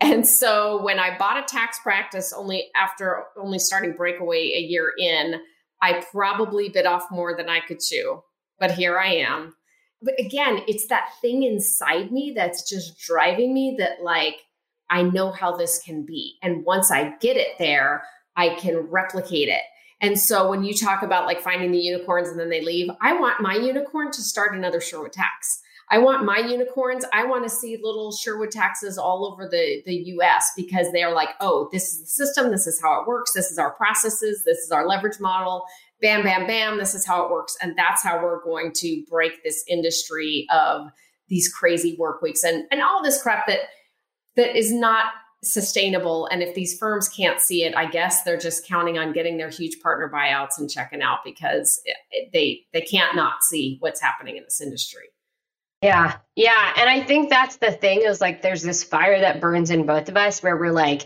And 0.00 0.26
so 0.26 0.82
when 0.82 0.98
I 0.98 1.16
bought 1.18 1.38
a 1.38 1.46
tax 1.46 1.78
practice 1.80 2.32
only 2.32 2.68
after 2.76 3.24
only 3.36 3.58
starting 3.58 3.94
breakaway 3.96 4.52
a 4.54 4.60
year 4.60 4.92
in, 4.98 5.40
I 5.82 6.04
probably 6.12 6.68
bit 6.68 6.86
off 6.86 7.10
more 7.10 7.36
than 7.36 7.48
I 7.48 7.60
could 7.60 7.80
chew. 7.80 8.22
But 8.58 8.72
here 8.72 8.98
I 8.98 9.14
am. 9.14 9.54
But 10.00 10.14
again, 10.18 10.60
it's 10.68 10.86
that 10.88 11.10
thing 11.20 11.42
inside 11.42 12.12
me 12.12 12.32
that's 12.34 12.68
just 12.68 12.98
driving 12.98 13.52
me 13.52 13.76
that 13.78 14.02
like 14.02 14.36
I 14.90 15.02
know 15.02 15.32
how 15.32 15.56
this 15.56 15.82
can 15.82 16.04
be. 16.06 16.36
And 16.42 16.64
once 16.64 16.90
I 16.90 17.14
get 17.20 17.36
it 17.36 17.58
there, 17.58 18.02
I 18.36 18.50
can 18.50 18.78
replicate 18.78 19.48
it. 19.48 19.62
And 20.00 20.18
so 20.18 20.48
when 20.48 20.62
you 20.62 20.74
talk 20.74 21.02
about 21.02 21.26
like 21.26 21.40
finding 21.40 21.72
the 21.72 21.78
unicorns 21.78 22.28
and 22.28 22.38
then 22.38 22.50
they 22.50 22.64
leave, 22.64 22.88
I 23.00 23.18
want 23.18 23.40
my 23.40 23.54
unicorn 23.54 24.12
to 24.12 24.22
start 24.22 24.54
another 24.54 24.80
Sherwood 24.80 25.12
tax. 25.12 25.60
I 25.90 25.98
want 25.98 26.24
my 26.24 26.38
unicorns. 26.38 27.04
I 27.12 27.24
want 27.24 27.44
to 27.44 27.50
see 27.50 27.78
little 27.82 28.12
Sherwood 28.12 28.50
taxes 28.50 28.98
all 28.98 29.26
over 29.26 29.48
the, 29.48 29.82
the 29.86 29.94
US 30.16 30.52
because 30.56 30.92
they're 30.92 31.14
like, 31.14 31.30
oh, 31.40 31.68
this 31.72 31.92
is 31.92 32.00
the 32.00 32.06
system. 32.06 32.50
This 32.50 32.66
is 32.66 32.80
how 32.80 33.00
it 33.00 33.06
works. 33.06 33.32
This 33.32 33.50
is 33.50 33.58
our 33.58 33.70
processes. 33.72 34.42
This 34.44 34.58
is 34.58 34.70
our 34.70 34.86
leverage 34.86 35.18
model. 35.18 35.64
Bam, 36.00 36.22
bam, 36.22 36.46
bam. 36.46 36.78
This 36.78 36.94
is 36.94 37.06
how 37.06 37.24
it 37.24 37.30
works. 37.30 37.56
And 37.62 37.76
that's 37.76 38.02
how 38.02 38.22
we're 38.22 38.42
going 38.44 38.72
to 38.76 39.02
break 39.08 39.42
this 39.42 39.64
industry 39.66 40.46
of 40.52 40.90
these 41.28 41.48
crazy 41.52 41.96
work 41.98 42.22
weeks 42.22 42.42
and, 42.42 42.64
and 42.70 42.82
all 42.82 43.02
this 43.02 43.22
crap 43.22 43.46
that 43.46 43.60
that 44.36 44.56
is 44.56 44.72
not 44.72 45.06
sustainable. 45.42 46.26
And 46.26 46.42
if 46.42 46.54
these 46.54 46.78
firms 46.78 47.08
can't 47.08 47.40
see 47.40 47.64
it, 47.64 47.76
I 47.76 47.90
guess 47.90 48.22
they're 48.22 48.38
just 48.38 48.66
counting 48.66 48.98
on 48.98 49.12
getting 49.12 49.36
their 49.36 49.50
huge 49.50 49.80
partner 49.80 50.10
buyouts 50.12 50.58
and 50.58 50.70
checking 50.70 51.02
out 51.02 51.18
because 51.24 51.80
they 52.32 52.60
they 52.72 52.80
can't 52.80 53.14
not 53.14 53.42
see 53.42 53.76
what's 53.80 54.00
happening 54.00 54.36
in 54.36 54.44
this 54.44 54.60
industry. 54.60 55.08
Yeah. 55.82 56.16
Yeah. 56.34 56.72
And 56.76 56.90
I 56.90 57.02
think 57.02 57.30
that's 57.30 57.56
the 57.56 57.70
thing 57.70 58.02
is 58.02 58.20
like 58.20 58.42
there's 58.42 58.62
this 58.62 58.82
fire 58.82 59.20
that 59.20 59.40
burns 59.40 59.70
in 59.70 59.86
both 59.86 60.08
of 60.08 60.16
us 60.16 60.42
where 60.42 60.56
we're 60.56 60.72
like, 60.72 61.02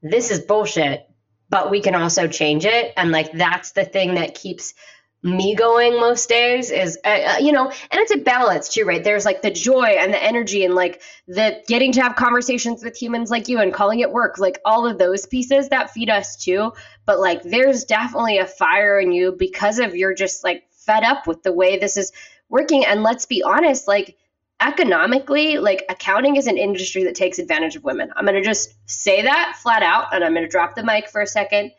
this 0.00 0.30
is 0.30 0.40
bullshit, 0.40 1.08
but 1.50 1.70
we 1.70 1.80
can 1.80 1.94
also 1.94 2.28
change 2.28 2.64
it. 2.64 2.92
And 2.96 3.10
like 3.10 3.32
that's 3.32 3.72
the 3.72 3.84
thing 3.84 4.14
that 4.14 4.34
keeps 4.34 4.74
me 5.22 5.54
going 5.54 6.00
most 6.00 6.28
days 6.28 6.70
is 6.72 6.98
uh, 7.04 7.08
uh, 7.08 7.36
you 7.38 7.52
know 7.52 7.66
and 7.68 8.00
it's 8.00 8.12
a 8.12 8.18
balance 8.18 8.68
too 8.68 8.84
right 8.84 9.04
there's 9.04 9.24
like 9.24 9.40
the 9.40 9.52
joy 9.52 9.84
and 9.84 10.12
the 10.12 10.20
energy 10.20 10.64
and 10.64 10.74
like 10.74 11.00
the 11.28 11.62
getting 11.68 11.92
to 11.92 12.02
have 12.02 12.16
conversations 12.16 12.82
with 12.82 13.00
humans 13.00 13.30
like 13.30 13.46
you 13.46 13.60
and 13.60 13.72
calling 13.72 14.00
it 14.00 14.10
work 14.10 14.38
like 14.38 14.60
all 14.64 14.84
of 14.84 14.98
those 14.98 15.24
pieces 15.26 15.68
that 15.68 15.92
feed 15.92 16.10
us 16.10 16.34
too 16.36 16.72
but 17.06 17.20
like 17.20 17.40
there's 17.44 17.84
definitely 17.84 18.38
a 18.38 18.46
fire 18.46 18.98
in 18.98 19.12
you 19.12 19.30
because 19.38 19.78
of 19.78 19.94
you're 19.94 20.14
just 20.14 20.42
like 20.42 20.64
fed 20.72 21.04
up 21.04 21.28
with 21.28 21.44
the 21.44 21.52
way 21.52 21.78
this 21.78 21.96
is 21.96 22.10
working. 22.52 22.84
And 22.84 23.02
let's 23.02 23.26
be 23.26 23.42
honest 23.42 23.88
like 23.88 24.16
economically 24.60 25.58
like 25.58 25.84
accounting 25.88 26.36
is 26.36 26.46
an 26.46 26.56
industry 26.56 27.02
that 27.04 27.16
takes 27.16 27.40
advantage 27.40 27.74
of 27.74 27.82
women. 27.82 28.12
I'm 28.14 28.24
going 28.24 28.40
to 28.40 28.48
just 28.48 28.72
say 28.86 29.22
that 29.22 29.58
flat 29.60 29.82
out 29.82 30.14
and 30.14 30.22
i'm 30.22 30.34
going 30.34 30.44
to 30.44 30.48
drop 30.48 30.76
the 30.76 30.84
mic 30.84 31.08
for 31.08 31.20
a 31.20 31.26
second 31.26 31.72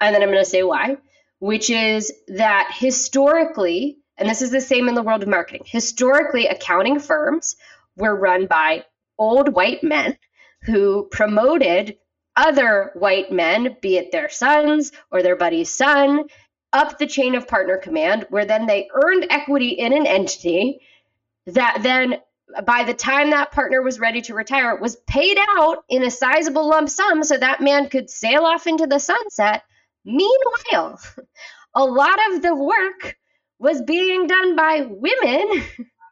and 0.00 0.12
then 0.12 0.20
i'm 0.20 0.30
going 0.30 0.42
to 0.42 0.50
say 0.50 0.64
why 0.64 0.96
which 1.38 1.70
is 1.70 2.12
that 2.28 2.70
historically, 2.74 3.98
and 4.16 4.28
this 4.28 4.42
is 4.42 4.50
the 4.50 4.60
same 4.60 4.88
in 4.88 4.94
the 4.94 5.02
world 5.02 5.22
of 5.22 5.28
marketing, 5.28 5.62
historically, 5.64 6.46
accounting 6.46 6.98
firms 6.98 7.56
were 7.96 8.14
run 8.14 8.46
by 8.46 8.84
old 9.18 9.48
white 9.48 9.82
men 9.82 10.18
who 10.62 11.08
promoted 11.10 11.96
other 12.36 12.92
white 12.94 13.32
men, 13.32 13.76
be 13.80 13.96
it 13.96 14.12
their 14.12 14.28
sons 14.28 14.92
or 15.10 15.22
their 15.22 15.36
buddy's 15.36 15.70
son, 15.70 16.24
up 16.72 16.98
the 16.98 17.06
chain 17.06 17.34
of 17.34 17.48
partner 17.48 17.78
command, 17.78 18.26
where 18.30 18.44
then 18.44 18.66
they 18.66 18.88
earned 18.92 19.26
equity 19.30 19.70
in 19.70 19.92
an 19.92 20.06
entity 20.06 20.80
that 21.46 21.80
then 21.82 22.18
by 22.64 22.84
the 22.84 22.94
time 22.94 23.30
that 23.30 23.52
partner 23.52 23.82
was 23.82 24.00
ready 24.00 24.22
to 24.22 24.34
retire 24.34 24.74
was 24.76 24.96
paid 25.06 25.38
out 25.56 25.84
in 25.88 26.02
a 26.02 26.10
sizable 26.10 26.68
lump 26.68 26.88
sum 26.88 27.22
so 27.22 27.36
that 27.36 27.60
man 27.60 27.88
could 27.88 28.08
sail 28.08 28.44
off 28.44 28.66
into 28.66 28.86
the 28.86 28.98
sunset 28.98 29.62
Meanwhile, 30.08 31.00
a 31.74 31.84
lot 31.84 32.18
of 32.32 32.42
the 32.42 32.54
work 32.54 33.16
was 33.58 33.82
being 33.82 34.26
done 34.26 34.56
by 34.56 34.86
women. 34.88 35.64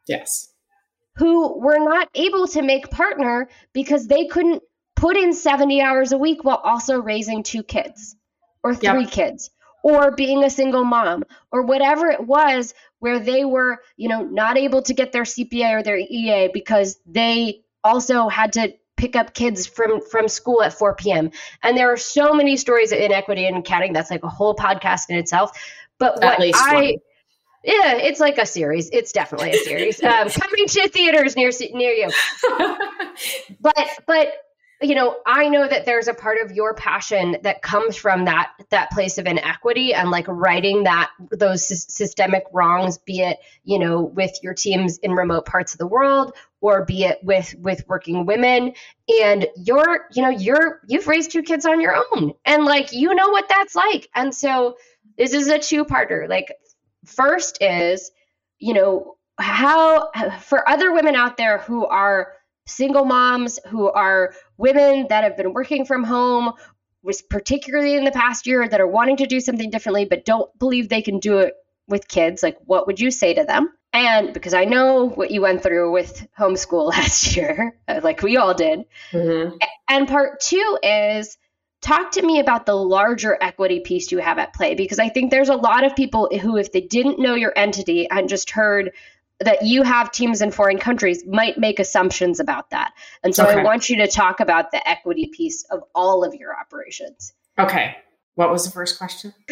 Yes. 0.07 0.53
Who 1.17 1.59
were 1.59 1.79
not 1.79 2.09
able 2.15 2.47
to 2.49 2.63
make 2.63 2.91
partner 2.91 3.49
because 3.73 4.07
they 4.07 4.27
couldn't 4.27 4.63
put 4.95 5.17
in 5.17 5.33
70 5.33 5.81
hours 5.81 6.13
a 6.13 6.19
week 6.19 6.45
while 6.45 6.61
also 6.63 7.01
raising 7.01 7.43
two 7.43 7.63
kids 7.63 8.15
or 8.63 8.75
three 8.75 9.03
yep. 9.03 9.11
kids 9.11 9.51
or 9.83 10.11
being 10.11 10.45
a 10.45 10.51
single 10.51 10.85
mom 10.85 11.25
or 11.53 11.63
whatever 11.63 12.09
it 12.09 12.27
was 12.27 12.75
where 12.99 13.19
they 13.19 13.45
were, 13.45 13.81
you 13.97 14.09
know, 14.09 14.23
not 14.23 14.57
able 14.57 14.83
to 14.83 14.95
get 14.95 15.13
their 15.13 15.23
CPA 15.23 15.79
or 15.79 15.83
their 15.83 15.99
EA 15.99 16.49
because 16.53 16.99
they 17.07 17.63
also 17.85 18.29
had 18.29 18.55
to 18.55 18.73
pick 18.97 19.15
up 19.15 19.35
kids 19.35 19.67
from 19.67 20.01
from 20.01 20.29
school 20.29 20.63
at 20.63 20.73
4 20.73 20.95
p.m. 20.95 21.31
And 21.63 21.77
there 21.77 21.93
are 21.93 21.97
so 21.97 22.33
many 22.33 22.57
stories 22.57 22.93
of 22.93 22.99
inequity 22.99 23.47
and 23.47 23.59
accounting. 23.59 23.93
That's 23.93 24.11
like 24.11 24.25
a 24.25 24.29
whole 24.29 24.55
podcast 24.55 25.11
in 25.11 25.17
itself. 25.17 25.53
But 25.99 26.21
what 26.23 26.41
I 26.41 26.75
one. 26.75 26.85
yeah, 27.65 27.95
it's 27.95 28.21
like 28.21 28.39
a 28.39 28.47
series. 28.47 28.91
It's 28.91 29.13
definitely 29.13 29.51
a 29.51 29.59
series. 29.59 30.03
um, 30.03 30.29
coming 30.31 30.67
to 30.67 30.89
theaters 30.89 31.37
near 31.37 31.51
near 31.73 31.93
you. 31.93 32.11
but 33.61 33.89
but 34.07 34.33
you 34.83 34.95
know 34.95 35.17
i 35.27 35.49
know 35.49 35.67
that 35.67 35.85
there's 35.87 36.09
a 36.09 36.15
part 36.15 36.39
of 36.45 36.53
your 36.53 36.75
passion 36.75 37.37
that 37.43 37.63
comes 37.63 37.97
from 37.97 38.25
that 38.27 38.51
that 38.71 38.91
place 38.91 39.19
of 39.19 39.27
inequity 39.27 39.95
and 39.95 40.11
like 40.11 40.27
righting 40.29 40.85
that 40.85 41.11
those 41.31 41.67
systemic 41.67 42.45
wrongs 42.53 42.99
be 42.99 43.21
it 43.21 43.39
you 43.65 43.79
know 43.79 44.03
with 44.03 44.33
your 44.43 44.55
teams 44.55 44.99
in 44.99 45.13
remote 45.13 45.47
parts 45.47 45.73
of 45.73 45.79
the 45.79 45.87
world 45.87 46.33
or 46.61 46.85
be 46.85 47.05
it 47.05 47.19
with 47.23 47.55
with 47.59 47.85
working 47.87 48.27
women. 48.27 48.73
And 49.23 49.47
you're 49.57 50.07
you 50.13 50.23
know 50.23 50.31
you're 50.31 50.81
you've 50.89 51.07
raised 51.07 51.31
two 51.31 51.43
kids 51.43 51.67
on 51.67 51.81
your 51.81 51.97
own. 51.97 52.33
And 52.45 52.65
like 52.65 52.93
you 52.93 53.15
know 53.15 53.29
what 53.29 53.49
that's 53.49 53.75
like. 53.75 54.09
And 54.15 54.35
so 54.35 54.77
this 55.17 55.33
is 55.33 55.49
a 55.49 55.59
two 55.59 55.85
parter 55.85 56.29
like 56.29 56.53
first 57.05 57.59
is 57.61 58.11
you 58.59 58.75
know 58.75 59.17
how 59.39 60.11
for 60.41 60.69
other 60.69 60.93
women 60.93 61.15
out 61.15 61.37
there 61.37 61.59
who 61.59 61.87
are 61.87 62.33
single 62.67 63.05
moms 63.05 63.59
who 63.69 63.89
are 63.89 64.35
women 64.57 65.07
that 65.09 65.25
have 65.25 65.37
been 65.37 65.53
working 65.53 65.85
from 65.85 66.05
home 66.05 66.53
was 67.03 67.23
particularly 67.23 67.95
in 67.95 68.05
the 68.05 68.11
past 68.11 68.47
year 68.47 68.69
that 68.69 68.81
are 68.81 68.87
wanting 68.87 69.17
to 69.19 69.27
do 69.27 69.41
something 69.41 69.71
differently 69.71 70.05
but 70.05 70.25
don't 70.25 70.51
believe 70.59 70.89
they 70.89 71.03
can 71.03 71.19
do 71.21 71.39
it 71.39 71.55
with 71.89 72.09
kids 72.09 72.43
like 72.43 72.57
what 72.65 72.87
would 72.87 72.99
you 72.99 73.11
say 73.11 73.33
to 73.33 73.45
them 73.45 73.73
and 73.93 74.35
because 74.35 74.55
i 74.55 74.65
know 74.65 75.09
what 75.09 75.31
you 75.31 75.41
went 75.41 75.63
through 75.63 75.93
with 75.93 76.27
homeschool 76.39 76.87
last 76.91 77.37
year 77.37 77.79
like 78.03 78.23
we 78.23 78.37
all 78.37 78.55
did 78.55 78.85
mm-hmm. 79.13 79.57
and 79.89 80.09
part 80.09 80.41
two 80.41 80.79
is 80.83 81.39
talk 81.81 82.11
to 82.11 82.23
me 82.23 82.41
about 82.41 82.67
the 82.67 82.75
larger 82.75 83.39
equity 83.41 83.81
piece 83.81 84.11
you 84.11 84.19
have 84.19 84.39
at 84.39 84.53
play 84.53 84.75
because 84.75 84.99
i 84.99 85.09
think 85.09 85.31
there's 85.31 85.49
a 85.49 85.55
lot 85.55 85.85
of 85.85 85.95
people 85.95 86.29
who 86.41 86.57
if 86.57 86.73
they 86.73 86.81
didn't 86.81 87.21
know 87.21 87.35
your 87.35 87.53
entity 87.57 88.09
and 88.11 88.29
just 88.29 88.51
heard 88.51 88.93
that 89.41 89.63
you 89.63 89.83
have 89.83 90.11
teams 90.13 90.41
in 90.41 90.51
foreign 90.51 90.79
countries 90.79 91.25
might 91.27 91.59
make 91.59 91.79
assumptions 91.79 92.41
about 92.41 92.71
that. 92.71 92.93
And 93.23 93.35
so 93.35 93.47
okay. 93.47 93.61
I 93.61 93.65
want 93.65 93.89
you 93.89 93.97
to 93.97 94.09
talk 94.09 94.41
about 94.41 94.71
the 94.71 94.89
equity 94.89 95.31
piece 95.33 95.65
of 95.71 95.81
all 95.95 96.25
of 96.25 96.35
your 96.35 96.59
operations. 96.59 97.35
Okay. 97.59 97.97
What 98.35 98.51
was 98.51 98.65
the 98.65 98.71
first 98.71 98.99
question? 98.99 99.35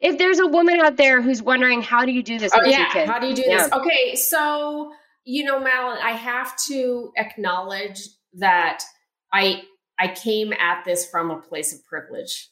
if 0.00 0.18
there's 0.18 0.38
a 0.38 0.46
woman 0.46 0.80
out 0.80 0.96
there 0.96 1.20
who's 1.20 1.42
wondering 1.42 1.82
how 1.82 2.04
do 2.04 2.12
you 2.12 2.22
do 2.22 2.38
this? 2.38 2.52
Oh, 2.54 2.64
yeah. 2.64 3.06
How 3.06 3.18
do 3.18 3.26
you 3.26 3.34
do 3.34 3.42
yeah. 3.46 3.64
this? 3.64 3.72
Okay. 3.72 4.14
So, 4.16 4.92
you 5.24 5.44
know, 5.44 5.60
Malin, 5.60 5.98
I 6.02 6.12
have 6.12 6.56
to 6.68 7.12
acknowledge 7.16 8.00
that 8.34 8.82
I 9.32 9.62
I 9.98 10.08
came 10.08 10.52
at 10.52 10.84
this 10.84 11.08
from 11.08 11.30
a 11.30 11.40
place 11.40 11.72
of 11.74 11.84
privilege. 11.84 12.50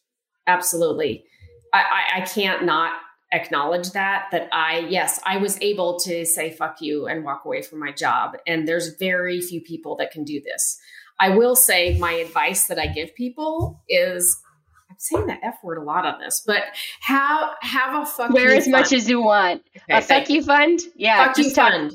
Absolutely. 0.48 1.24
I, 1.72 1.78
I, 1.78 2.20
I 2.20 2.20
can't 2.22 2.64
not 2.64 2.92
acknowledge 3.32 3.90
that 3.90 4.26
that 4.30 4.48
i 4.52 4.78
yes 4.88 5.20
i 5.26 5.36
was 5.36 5.60
able 5.60 5.98
to 5.98 6.24
say 6.24 6.50
fuck 6.50 6.80
you 6.80 7.06
and 7.06 7.24
walk 7.24 7.44
away 7.44 7.60
from 7.60 7.80
my 7.80 7.90
job. 7.90 8.36
And 8.46 8.68
there's 8.68 8.96
very 8.98 9.40
few 9.40 9.60
people 9.60 9.96
that 9.96 10.12
can 10.12 10.22
do 10.24 10.40
this. 10.40 10.78
I 11.18 11.30
will 11.30 11.56
say 11.56 11.98
my 11.98 12.12
advice 12.12 12.66
that 12.68 12.78
i 12.78 12.86
give 12.86 13.14
people 13.16 13.82
is 13.88 14.40
i'm 14.88 14.96
saying 14.98 15.26
the 15.26 15.44
f 15.44 15.56
word 15.64 15.78
a 15.78 15.82
lot 15.82 16.06
on 16.06 16.20
this 16.20 16.42
but 16.46 16.62
have 17.00 17.50
have 17.62 18.02
a 18.02 18.06
fuck 18.06 18.30
wear 18.30 18.54
as 18.54 18.64
fund. 18.64 18.72
much 18.72 18.92
as 18.92 19.08
you 19.08 19.20
want. 19.20 19.62
Okay, 19.76 19.98
a 19.98 20.00
fuck 20.02 20.30
you 20.30 20.42
fund? 20.42 20.80
Yeah 20.94 21.26
fuck 21.26 21.38
you 21.38 21.50
fund. 21.50 21.94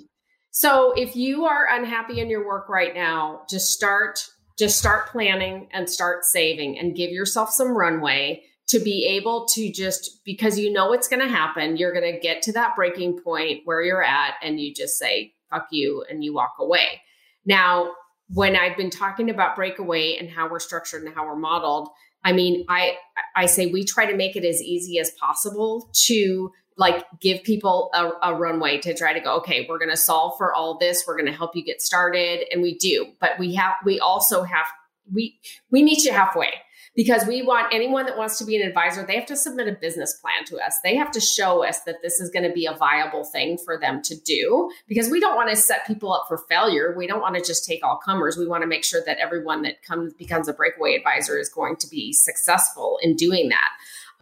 So 0.53 0.91
if 0.97 1.15
you 1.15 1.45
are 1.45 1.65
unhappy 1.71 2.19
in 2.19 2.29
your 2.29 2.45
work 2.45 2.67
right 2.67 2.93
now 2.93 3.43
just 3.49 3.69
start 3.69 4.27
just 4.59 4.77
start 4.77 5.07
planning 5.07 5.69
and 5.71 5.89
start 5.89 6.25
saving 6.25 6.77
and 6.77 6.93
give 6.93 7.09
yourself 7.09 7.51
some 7.51 7.69
runway 7.69 8.43
to 8.67 8.79
be 8.79 9.05
able 9.05 9.45
to 9.47 9.71
just 9.71 10.23
because 10.23 10.57
you 10.57 10.71
know 10.71 10.87
what's 10.89 11.07
going 11.07 11.21
to 11.21 11.27
happen, 11.27 11.77
you're 11.77 11.93
going 11.93 12.13
to 12.13 12.19
get 12.19 12.41
to 12.43 12.53
that 12.53 12.75
breaking 12.75 13.19
point 13.19 13.61
where 13.65 13.81
you're 13.81 14.03
at 14.03 14.35
and 14.41 14.59
you 14.59 14.73
just 14.73 14.97
say, 14.97 15.33
fuck 15.49 15.67
you, 15.71 16.05
and 16.09 16.23
you 16.23 16.33
walk 16.33 16.53
away. 16.59 17.01
Now, 17.45 17.91
when 18.29 18.55
I've 18.55 18.77
been 18.77 18.89
talking 18.89 19.29
about 19.29 19.55
breakaway 19.55 20.15
and 20.15 20.29
how 20.29 20.49
we're 20.49 20.59
structured 20.59 21.03
and 21.03 21.13
how 21.13 21.25
we're 21.25 21.35
modeled, 21.35 21.89
I 22.23 22.33
mean, 22.33 22.65
I 22.69 22.97
I 23.35 23.47
say 23.47 23.67
we 23.67 23.83
try 23.83 24.05
to 24.05 24.15
make 24.15 24.35
it 24.35 24.45
as 24.45 24.61
easy 24.61 24.99
as 24.99 25.11
possible 25.11 25.89
to 26.05 26.51
like 26.77 27.05
give 27.19 27.43
people 27.43 27.89
a, 27.93 28.31
a 28.31 28.35
runway 28.35 28.77
to 28.79 28.93
try 28.93 29.13
to 29.13 29.19
go, 29.19 29.35
okay, 29.37 29.65
we're 29.69 29.77
going 29.77 29.89
to 29.89 29.97
solve 29.97 30.33
for 30.37 30.53
all 30.53 30.77
this. 30.77 31.03
We're 31.05 31.17
going 31.17 31.31
to 31.31 31.37
help 31.37 31.55
you 31.55 31.63
get 31.63 31.81
started. 31.81 32.45
And 32.51 32.61
we 32.61 32.77
do, 32.77 33.13
but 33.19 33.37
we 33.37 33.53
have, 33.55 33.73
we 33.83 33.99
also 33.99 34.43
have, 34.43 34.65
we, 35.13 35.37
we 35.69 35.83
meet 35.83 36.03
you 36.05 36.11
halfway 36.11 36.49
because 36.95 37.25
we 37.25 37.41
want 37.41 37.73
anyone 37.73 38.05
that 38.05 38.17
wants 38.17 38.37
to 38.39 38.45
be 38.45 38.61
an 38.61 38.67
advisor, 38.67 39.05
they 39.05 39.15
have 39.15 39.25
to 39.27 39.37
submit 39.37 39.67
a 39.67 39.71
business 39.71 40.13
plan 40.21 40.43
to 40.47 40.57
us. 40.57 40.77
They 40.83 40.95
have 40.95 41.11
to 41.11 41.21
show 41.21 41.65
us 41.65 41.81
that 41.81 42.01
this 42.01 42.19
is 42.19 42.29
going 42.29 42.47
to 42.47 42.53
be 42.53 42.65
a 42.65 42.73
viable 42.73 43.23
thing 43.23 43.57
for 43.57 43.77
them 43.77 44.01
to 44.03 44.15
do 44.19 44.71
because 44.87 45.09
we 45.09 45.19
don't 45.19 45.35
want 45.35 45.49
to 45.49 45.55
set 45.55 45.87
people 45.87 46.13
up 46.13 46.25
for 46.27 46.37
failure. 46.49 46.93
We 46.97 47.07
don't 47.07 47.21
want 47.21 47.35
to 47.35 47.41
just 47.41 47.65
take 47.65 47.83
all 47.85 47.97
comers. 48.03 48.37
We 48.37 48.47
want 48.47 48.63
to 48.63 48.67
make 48.67 48.83
sure 48.83 49.01
that 49.05 49.19
everyone 49.19 49.61
that 49.61 49.83
comes 49.83 50.13
becomes 50.13 50.47
a 50.47 50.53
breakaway 50.53 50.95
advisor 50.95 51.39
is 51.39 51.49
going 51.49 51.77
to 51.77 51.87
be 51.87 52.11
successful 52.11 52.97
in 53.01 53.15
doing 53.15 53.49
that. 53.49 53.69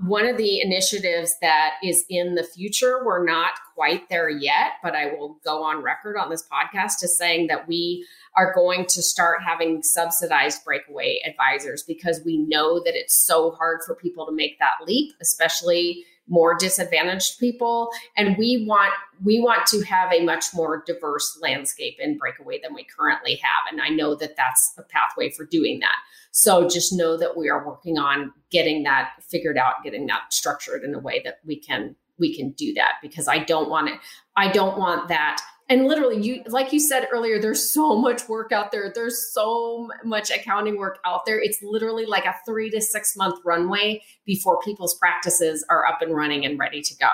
One 0.06 0.26
of 0.26 0.38
the 0.38 0.62
initiatives 0.62 1.36
that 1.42 1.74
is 1.84 2.06
in 2.10 2.36
the 2.36 2.44
future, 2.44 3.04
we're 3.04 3.26
not 3.26 3.52
quite 3.76 4.08
there 4.08 4.30
yet, 4.30 4.74
but 4.82 4.96
I 4.96 5.08
will 5.08 5.40
go 5.44 5.62
on 5.62 5.84
record 5.84 6.16
on 6.16 6.30
this 6.30 6.48
podcast 6.50 7.04
as 7.04 7.18
saying 7.18 7.48
that 7.48 7.68
we 7.68 8.06
are 8.38 8.54
going 8.54 8.86
to 8.86 9.02
start 9.02 9.42
having 9.46 9.84
subsidized 9.84 10.64
breakaway 10.64 11.20
advisors 11.28 11.84
because 11.84 12.22
we 12.24 12.38
know 12.38 12.82
that 12.86 12.96
it's 12.96 13.26
so 13.26 13.52
hard 13.52 13.82
for 13.86 13.94
people 13.94 14.26
to 14.26 14.32
make 14.32 14.58
that 14.60 14.86
leap, 14.88 15.14
especially 15.22 16.06
more 16.30 16.56
disadvantaged 16.58 17.39
people. 17.39 17.89
And 18.15 18.38
we 18.38 18.65
want 18.68 18.94
we 19.24 19.42
want 19.42 19.65
to 19.68 19.82
have 19.82 20.13
a 20.13 20.24
much 20.24 20.46
more 20.54 20.84
diverse 20.86 21.38
landscape 21.42 21.98
in 22.00 22.18
breakaway 22.18 22.60
than 22.62 22.74
we 22.74 22.86
currently 22.86 23.36
have. 23.36 23.72
And 23.72 23.82
i 23.82 23.89
know 23.89 24.15
that 24.15 24.38
that's 24.38 24.74
a 24.78 24.84
pathway 24.84 25.30
for 25.32 25.46
doing 25.46 25.80
that. 25.80 25.98
So 26.32 26.70
just 26.70 26.94
know 26.94 27.18
that 27.18 27.36
we 27.36 27.50
are 27.50 27.65
working 27.65 27.98
on 27.98 28.32
getting 28.52 28.84
that 28.84 29.12
figured 29.22 29.58
out 29.58 29.84
getting 29.84 30.06
that 30.08 30.32
structured 30.32 30.84
in 30.84 30.94
a 30.94 31.00
way 31.00 31.22
that 31.26 31.39
we 31.46 31.60
can 31.60 31.96
we 32.18 32.36
can 32.36 32.52
do 32.52 32.73
that. 32.75 32.94
Because 33.02 33.27
i 33.27 33.40
don't 33.40 33.69
want 33.69 33.90
it 33.90 34.00
i 34.36 34.52
don't 34.52 34.77
want 34.77 35.10
that 35.10 35.42
and 35.70 35.86
literally 35.86 36.20
you 36.22 36.44
like 36.48 36.74
you 36.74 36.80
said 36.80 37.08
earlier 37.13 37.40
there's 37.40 37.70
so 37.70 37.96
much 37.96 38.28
work 38.28 38.52
out 38.52 38.72
there. 38.72 38.92
There's 38.94 39.32
so 39.32 39.90
much 40.04 40.32
accounting 40.32 40.78
work 40.78 40.98
out 41.06 41.26
there. 41.26 41.40
It's 41.40 41.62
literally 41.62 42.06
like 42.06 42.26
a 42.26 42.36
3 42.46 42.72
to 42.72 42.82
6 42.82 43.15
month 43.15 43.40
runway 43.46 44.02
before 44.26 44.60
people's 44.62 44.98
practices 44.98 45.63
are 45.70 45.86
up 45.86 46.02
and 46.02 46.15
running 46.15 46.46
and 46.46 46.58
ready 46.60 46.82
to 46.82 46.96
go. 46.98 47.12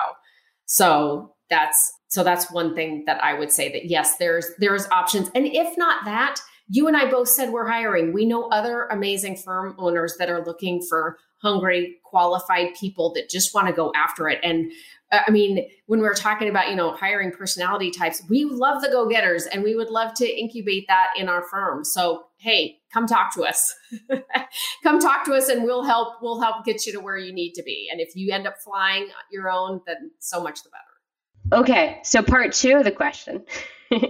So 0.64 1.34
that's 1.50 1.92
so 2.08 2.24
that's 2.24 2.50
one 2.50 2.74
thing 2.74 3.04
that 3.06 3.22
i 3.22 3.34
would 3.34 3.52
say 3.52 3.70
that 3.70 3.86
yes 3.86 4.16
there's 4.16 4.50
there's 4.58 4.86
options. 4.88 5.30
And 5.34 5.46
if 5.46 5.76
not 5.76 6.04
that 6.04 6.40
you 6.68 6.88
and 6.88 6.96
i 6.96 7.08
both 7.08 7.28
said 7.28 7.50
we're 7.50 7.68
hiring. 7.68 8.12
We 8.12 8.24
know 8.24 8.48
other 8.48 8.86
amazing 8.86 9.36
firm 9.36 9.74
owners 9.78 10.16
that 10.18 10.30
are 10.30 10.44
looking 10.44 10.82
for 10.82 11.18
hungry 11.42 11.96
qualified 12.04 12.74
people 12.78 13.12
that 13.14 13.28
just 13.28 13.54
want 13.54 13.66
to 13.66 13.72
go 13.72 13.92
after 13.94 14.28
it 14.28 14.38
and 14.42 14.70
uh, 15.12 15.20
I 15.26 15.30
mean, 15.30 15.68
when 15.86 16.00
we're 16.00 16.14
talking 16.14 16.48
about, 16.48 16.68
you 16.68 16.74
know, 16.74 16.92
hiring 16.92 17.30
personality 17.30 17.90
types, 17.90 18.22
we 18.28 18.44
love 18.44 18.82
the 18.82 18.88
go-getters 18.88 19.46
and 19.46 19.62
we 19.62 19.76
would 19.76 19.88
love 19.88 20.14
to 20.14 20.28
incubate 20.28 20.86
that 20.88 21.08
in 21.16 21.28
our 21.28 21.42
firm. 21.44 21.84
So, 21.84 22.24
hey, 22.38 22.78
come 22.92 23.06
talk 23.06 23.34
to 23.34 23.44
us. 23.44 23.74
come 24.82 24.98
talk 24.98 25.24
to 25.26 25.34
us 25.34 25.48
and 25.48 25.62
we'll 25.62 25.84
help 25.84 26.14
we'll 26.22 26.40
help 26.40 26.64
get 26.64 26.86
you 26.86 26.92
to 26.92 27.00
where 27.00 27.16
you 27.16 27.32
need 27.32 27.52
to 27.52 27.62
be. 27.62 27.88
And 27.90 28.00
if 28.00 28.16
you 28.16 28.32
end 28.32 28.46
up 28.46 28.56
flying 28.64 29.08
your 29.30 29.48
own, 29.48 29.80
then 29.86 30.10
so 30.18 30.42
much 30.42 30.62
the 30.62 30.70
better. 30.70 31.60
Okay. 31.62 32.00
So 32.02 32.22
part 32.22 32.52
2 32.52 32.78
of 32.78 32.84
the 32.84 32.90
question 32.90 33.44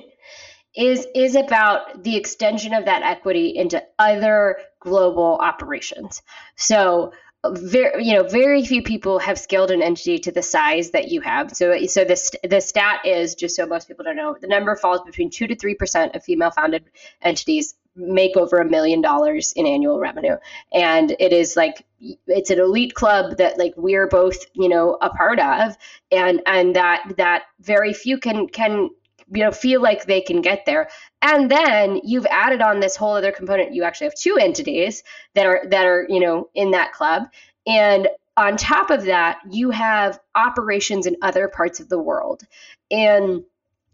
is 0.75 1.07
is 1.15 1.37
about 1.37 2.05
the 2.05 2.17
extension 2.17 2.73
of 2.73 2.87
that 2.87 3.03
equity 3.03 3.55
into 3.55 3.83
other 3.99 4.57
global 4.87 5.39
operations. 5.41 6.23
So, 6.55 7.13
very 7.53 8.05
you 8.05 8.15
know 8.15 8.25
very 8.25 8.65
few 8.65 8.83
people 8.83 9.19
have 9.19 9.39
scaled 9.39 9.71
an 9.71 9.83
entity 9.83 10.19
to 10.19 10.33
the 10.33 10.43
size 10.43 10.91
that 10.91 11.09
you 11.09 11.21
have. 11.21 11.53
So 11.53 11.87
so 11.87 12.05
this 12.05 12.31
the 12.43 12.61
stat 12.61 13.05
is 13.05 13.35
just 13.35 13.57
so 13.57 13.67
most 13.67 13.89
people 13.89 14.05
don't 14.05 14.17
know 14.17 14.37
the 14.41 14.49
number 14.49 14.75
falls 14.77 15.03
between 15.03 15.31
2 15.31 15.47
to 15.47 15.55
3% 15.55 16.17
of 16.17 16.25
female 16.25 16.51
founded 16.51 16.85
entities 17.23 17.75
make 17.95 18.37
over 18.37 18.59
a 18.59 18.65
million 18.65 19.01
dollars 19.01 19.53
in 19.57 19.67
annual 19.67 19.99
revenue. 19.99 20.37
And 20.73 21.15
it 21.19 21.33
is 21.33 21.57
like 21.57 21.85
it's 22.27 22.51
an 22.51 22.59
elite 22.59 22.95
club 22.95 23.39
that 23.39 23.59
like 23.59 23.75
we're 23.77 24.07
both 24.09 24.39
you 24.55 24.69
know 24.69 24.99
a 25.01 25.11
part 25.11 25.39
of. 25.39 25.77
And 26.11 26.43
and 26.47 26.75
that 26.77 27.15
that 27.17 27.45
very 27.61 27.93
few 27.93 28.19
can 28.19 28.49
can 28.49 28.91
you 29.33 29.43
know 29.43 29.51
feel 29.51 29.81
like 29.81 30.05
they 30.05 30.21
can 30.21 30.41
get 30.41 30.67
there. 30.67 30.89
And 31.23 31.51
then 31.51 32.01
you've 32.05 32.27
added 32.27 32.61
on 32.61 32.81
this 32.81 32.97
whole 32.97 33.15
other 33.15 33.33
component. 33.33 33.75
You 33.75 33.85
actually 33.85 34.07
have 34.07 34.15
two 34.15 34.37
entities 34.37 35.03
that 35.35 35.47
are 35.47 35.63
that 35.71 35.85
are 35.85 36.07
you 36.09 36.21
know 36.21 36.49
in 36.55 36.73
that 36.73 36.93
club. 36.93 37.25
And 37.67 38.09
on 38.37 38.57
top 38.57 38.91
of 38.91 39.05
that 39.05 39.39
you 39.51 39.71
have 39.71 40.21
operations 40.35 41.07
in 41.07 41.17
other 41.23 41.49
parts 41.49 41.81
of 41.81 41.89
the 41.89 41.99
world. 41.99 42.43
And 42.91 43.45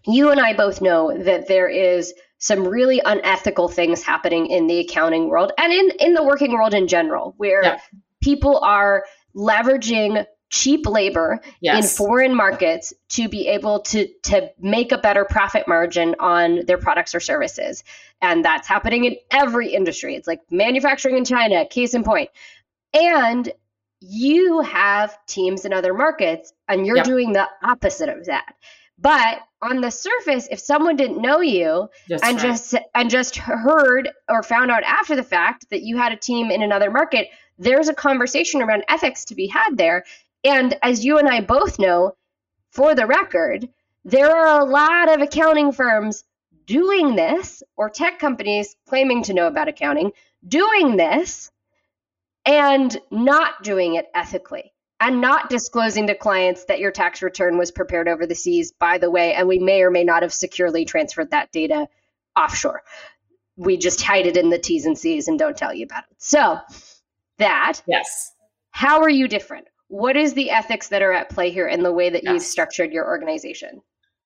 you 0.07 0.31
and 0.31 0.41
I 0.41 0.55
both 0.55 0.81
know 0.81 1.17
that 1.17 1.49
there 1.49 1.69
is 1.69 2.13
some 2.39 2.67
really 2.67 3.01
unethical 3.05 3.69
things 3.69 4.03
happening 4.03 4.47
in 4.47 4.67
the 4.67 4.81
accounting 4.81 5.29
world 5.29 5.53
and 5.59 5.73
in 5.73 5.91
in 6.01 6.15
the 6.15 6.25
working 6.25 6.53
world 6.53 6.75
in 6.75 6.89
general 6.89 7.35
where 7.37 7.63
yeah. 7.63 7.79
people 8.21 8.59
are 8.59 9.05
leveraging 9.35 10.27
cheap 10.53 10.87
labor 10.87 11.41
yes. 11.61 11.83
in 11.83 12.07
foreign 12.07 12.35
markets 12.35 12.93
to 13.09 13.27
be 13.27 13.49
able 13.49 13.81
to 13.81 14.07
to 14.23 14.51
make 14.61 14.93
a 14.93 14.99
better 14.99 15.25
profit 15.25 15.67
margin 15.67 16.15
on 16.21 16.61
their 16.67 16.77
products 16.77 17.15
or 17.15 17.21
services 17.21 17.83
and 18.21 18.45
that's 18.45 18.69
happening 18.69 19.05
in 19.07 19.17
every 19.31 19.73
industry 19.73 20.15
it's 20.15 20.29
like 20.29 20.41
manufacturing 20.51 21.17
in 21.17 21.25
china 21.25 21.65
case 21.67 21.95
in 21.95 22.05
point 22.05 22.29
and 22.93 23.51
you 24.01 24.61
have 24.61 25.17
teams 25.27 25.65
in 25.65 25.73
other 25.73 25.95
markets 25.95 26.53
and 26.69 26.87
you're 26.87 26.97
yep. 26.97 27.07
doing 27.07 27.33
the 27.33 27.49
opposite 27.63 28.11
of 28.11 28.27
that 28.27 28.55
but 28.99 29.39
on 29.63 29.81
the 29.81 29.91
surface 29.91 30.49
if 30.51 30.61
someone 30.61 30.97
didn't 30.97 31.23
know 31.23 31.41
you 31.41 31.89
That's 32.11 32.23
and 32.23 32.37
right. 32.37 32.43
just 32.43 32.75
and 32.95 33.09
just 33.09 33.37
heard 33.37 34.11
or 34.29 34.43
found 34.43 34.71
out 34.71 34.83
after 34.83 35.17
the 35.17 35.23
fact 35.23 35.71
that 35.71 35.81
you 35.81 35.97
had 35.97 36.13
a 36.13 36.17
team 36.17 36.51
in 36.51 36.63
another 36.63 36.91
market 36.91 37.29
there's 37.59 37.89
a 37.89 37.95
conversation 37.95 38.61
around 38.61 38.85
ethics 38.89 39.25
to 39.27 39.35
be 39.35 39.47
had 39.47 39.79
there 39.79 40.05
and 40.45 40.77
as 40.83 41.05
you 41.05 41.19
and 41.19 41.29
I 41.29 41.41
both 41.41 41.79
know, 41.79 42.17
for 42.71 42.95
the 42.95 43.07
record, 43.07 43.69
there 44.05 44.31
are 44.31 44.61
a 44.61 44.65
lot 44.65 45.13
of 45.13 45.21
accounting 45.21 45.73
firms 45.73 46.25
doing 46.67 47.17
this, 47.17 47.63
or 47.77 47.91
tech 47.91 48.19
companies 48.19 48.77
claiming 48.87 49.25
to 49.25 49.35
know 49.35 49.47
about 49.47 49.69
accounting, 49.69 50.13
doing 50.47 50.97
this 50.97 51.51
and 52.45 52.97
not 53.11 53.63
doing 53.63 53.95
it 53.95 54.07
ethically 54.15 54.73
and 55.01 55.21
not 55.21 55.51
disclosing 55.51 56.07
to 56.07 56.15
clients 56.15 56.65
that 56.67 56.79
your 56.79 56.93
tax 56.93 57.23
return 57.23 57.59
was 57.59 57.73
prepared 57.73 58.09
over 58.09 58.27
the 58.27 58.35
seas, 58.35 58.73
by 58.73 58.99
the 58.99 59.11
way, 59.11 59.35
and 59.35 59.49
we 59.49 59.59
may 59.59 59.83
or 59.83 59.91
may 59.91 60.05
not 60.05 60.23
have 60.23 60.33
securely 60.33 60.85
transferred 60.85 61.31
that 61.33 61.51
data 61.51 61.89
offshore. 62.37 62.83
We 63.57 63.77
just 63.77 64.01
hide 64.01 64.27
it 64.27 64.37
in 64.37 64.49
the 64.49 64.59
T's 64.59 64.87
and 64.87 64.97
C's 64.97 65.27
and 65.27 65.39
don't 65.39 65.57
tell 65.57 65.75
you 65.75 65.85
about 65.85 66.05
it. 66.11 66.17
So, 66.19 66.59
that. 67.39 67.83
Yes. 67.87 68.33
How 68.71 69.03
are 69.03 69.11
you 69.11 69.27
different? 69.27 69.67
What 69.93 70.17
is 70.17 70.33
the 70.33 70.51
ethics 70.51 70.89
that 70.89 71.03
are 71.03 71.13
at 71.13 71.29
play 71.29 71.51
here 71.51 71.69
in 71.69 71.83
the 71.83 71.93
way 71.93 72.09
that 72.09 72.25
yes. 72.25 72.33
you've 72.33 72.43
structured 72.43 72.93
your 72.93 73.07
organization? 73.07 73.83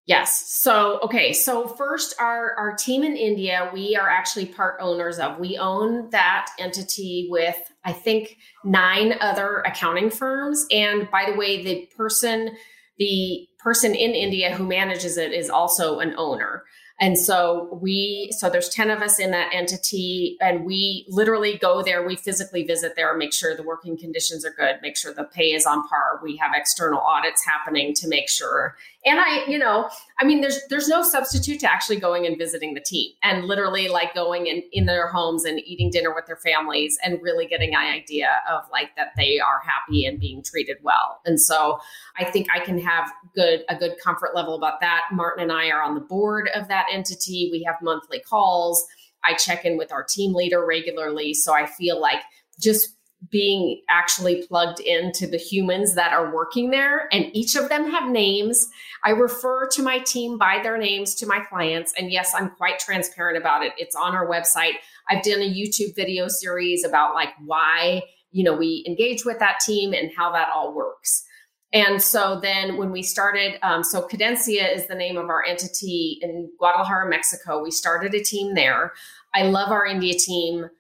Yes. 0.07 0.55
So, 0.61 1.01
okay. 1.01 1.33
So 1.33 1.67
first, 1.67 2.15
our 2.21 2.55
our 2.57 2.77
team 2.77 3.03
in 3.03 3.17
India, 3.17 3.69
we 3.75 3.97
are 3.97 4.09
actually 4.09 4.47
part 4.47 4.77
owners 4.81 5.19
of. 5.19 5.41
We 5.41 5.59
own 5.59 6.09
that 6.11 6.51
entity 6.61 7.27
with 7.33 7.57
I 7.85 7.93
think 7.93 8.37
nine 8.65 9.17
other 9.21 9.65
accounting 9.67 10.09
firms. 10.09 10.65
And 10.71 11.11
by 11.11 11.29
the 11.29 11.37
way, 11.37 11.65
the 11.65 11.91
person 11.97 12.57
the 12.99 13.49
person 13.59 13.93
in 13.97 14.13
India 14.13 14.55
who 14.55 14.65
manages 14.65 15.17
it 15.17 15.33
is 15.33 15.51
also 15.51 15.99
an 15.99 16.15
owner. 16.17 16.63
And 16.99 17.19
so 17.19 17.79
we, 17.83 18.31
so 18.39 18.49
there's 18.49 18.71
10 18.71 18.91
of 18.91 19.03
us 19.03 19.19
in 19.19 19.31
that 19.33 19.53
entity, 19.53 20.39
and 20.41 20.65
we 20.65 21.05
literally 21.09 21.59
go 21.59 21.83
there. 21.83 22.07
We 22.07 22.17
physically 22.17 22.65
visit 22.65 22.95
there, 22.97 23.15
make 23.17 23.35
sure 23.35 23.55
the 23.55 23.63
working 23.63 23.99
conditions 23.99 24.47
are 24.47 24.55
good, 24.57 24.77
make 24.81 24.97
sure 24.97 25.13
the 25.13 25.25
pay 25.25 25.53
is 25.53 25.67
on 25.67 25.87
par. 25.89 26.21
We 26.23 26.37
have 26.37 26.53
external 26.55 27.01
audits 27.01 27.45
happening 27.45 27.93
to 27.95 28.09
make 28.09 28.31
sure. 28.31 28.77
And 29.07 29.21
I, 29.21 29.47
you 29.47 29.57
know, 29.57 29.89
I 30.19 30.25
mean, 30.25 30.41
there's 30.41 30.59
there's 30.69 30.89
no 30.89 31.05
substitute 31.05 31.61
to 31.61 31.73
actually 31.73 32.01
going 32.01 32.27
and 32.27 32.37
visiting 32.37 32.75
the 32.75 32.81
team 32.81 33.13
and 33.23 33.45
literally 33.45 33.87
like 33.87 34.13
going 34.15 34.49
in, 34.49 34.65
in 34.73 34.87
their 34.87 35.07
homes 35.07 35.45
and 35.45 35.61
eating 35.61 35.91
dinner 35.91 36.13
with 36.13 36.27
their 36.27 36.37
families 36.37 36.99
and 37.05 37.23
really 37.23 37.47
getting 37.47 37.73
an 37.75 37.81
idea 37.81 38.29
of 38.51 38.65
like 38.73 38.97
that 38.97 39.13
they 39.17 39.39
are 39.39 39.61
happy 39.65 40.05
and 40.05 40.19
being 40.19 40.43
treated 40.43 40.79
well. 40.83 41.21
And 41.25 41.41
so 41.41 41.79
I 42.19 42.25
think 42.25 42.49
I 42.53 42.59
can 42.59 42.81
have 42.81 43.13
good 43.33 43.63
a 43.69 43.77
good 43.77 43.95
comfort 44.03 44.35
level 44.35 44.57
about 44.57 44.81
that. 44.81 45.05
Martin 45.13 45.45
and 45.45 45.53
I 45.53 45.69
are 45.71 45.83
on 45.83 45.95
the 45.95 46.01
board 46.01 46.51
of 46.53 46.67
that 46.67 46.87
entity. 46.93 47.49
We 47.53 47.63
have 47.63 47.77
monthly 47.81 48.19
calls. 48.19 48.85
I 49.25 49.35
check 49.35 49.65
in 49.65 49.77
with 49.77 49.93
our 49.93 50.03
team 50.03 50.35
leader 50.35 50.67
regularly. 50.67 51.33
So 51.33 51.55
I 51.55 51.67
feel 51.67 52.01
like 52.01 52.23
just 52.61 52.96
being 53.31 53.83
actually 53.89 54.47
plugged 54.47 54.81
into 54.81 55.27
the 55.27 55.37
humans 55.37 55.95
that 55.95 56.13
are 56.13 56.35
working 56.35 56.71
there. 56.71 57.09
And 57.13 57.27
each 57.35 57.57
of 57.57 57.69
them 57.69 57.91
have 57.91 58.11
names. 58.11 58.69
I 59.05 59.11
refer 59.11 59.69
to 59.69 59.83
my 59.83 59.99
team 59.99 60.39
by 60.39 60.61
their 60.63 60.79
names 60.79 61.15
to 61.17 61.27
my 61.27 61.41
clients. 61.41 61.93
And 61.99 62.11
yes 62.11 62.33
i'm 62.35 62.51
quite 62.51 62.79
transparent 62.79 63.39
about 63.39 63.65
it. 63.65 63.73
It's 63.79 63.97
on 63.97 64.15
our 64.15 64.29
website. 64.29 64.75
I've 65.09 65.23
done 65.23 65.41
a 65.41 65.53
youtube 65.53 65.95
video 65.95 66.29
series 66.29 66.85
about 66.85 67.15
like 67.15 67.31
why 67.45 68.03
you 68.33 68.45
know 68.45 68.55
we 68.55 68.85
engage 68.87 69.25
with 69.25 69.39
that 69.39 69.61
team 69.61 69.93
and 69.93 70.11
how 70.17 70.33
that 70.33 70.49
all 70.55 70.75
works. 70.75 71.25
And 71.73 72.01
so 72.01 72.39
then 72.41 72.77
when 72.77 72.93
we 72.93 73.03
started, 73.03 73.59
um, 73.63 73.83
so 73.83 74.07
Cadencia 74.07 74.75
is 74.75 74.87
the 74.87 74.95
name 74.95 75.17
of 75.17 75.29
our 75.29 75.45
entity 75.45 76.19
in 76.23 76.49
Guadalajara, 76.59 77.11
Mexico. 77.11 77.63
We 77.63 77.73
started 77.73 78.15
a 78.15 78.23
team 78.23 78.55
there. 78.55 78.93
I 79.35 79.43
love 79.43 79.71
our 79.71 79.85
India 79.85 80.15
team 80.15 80.71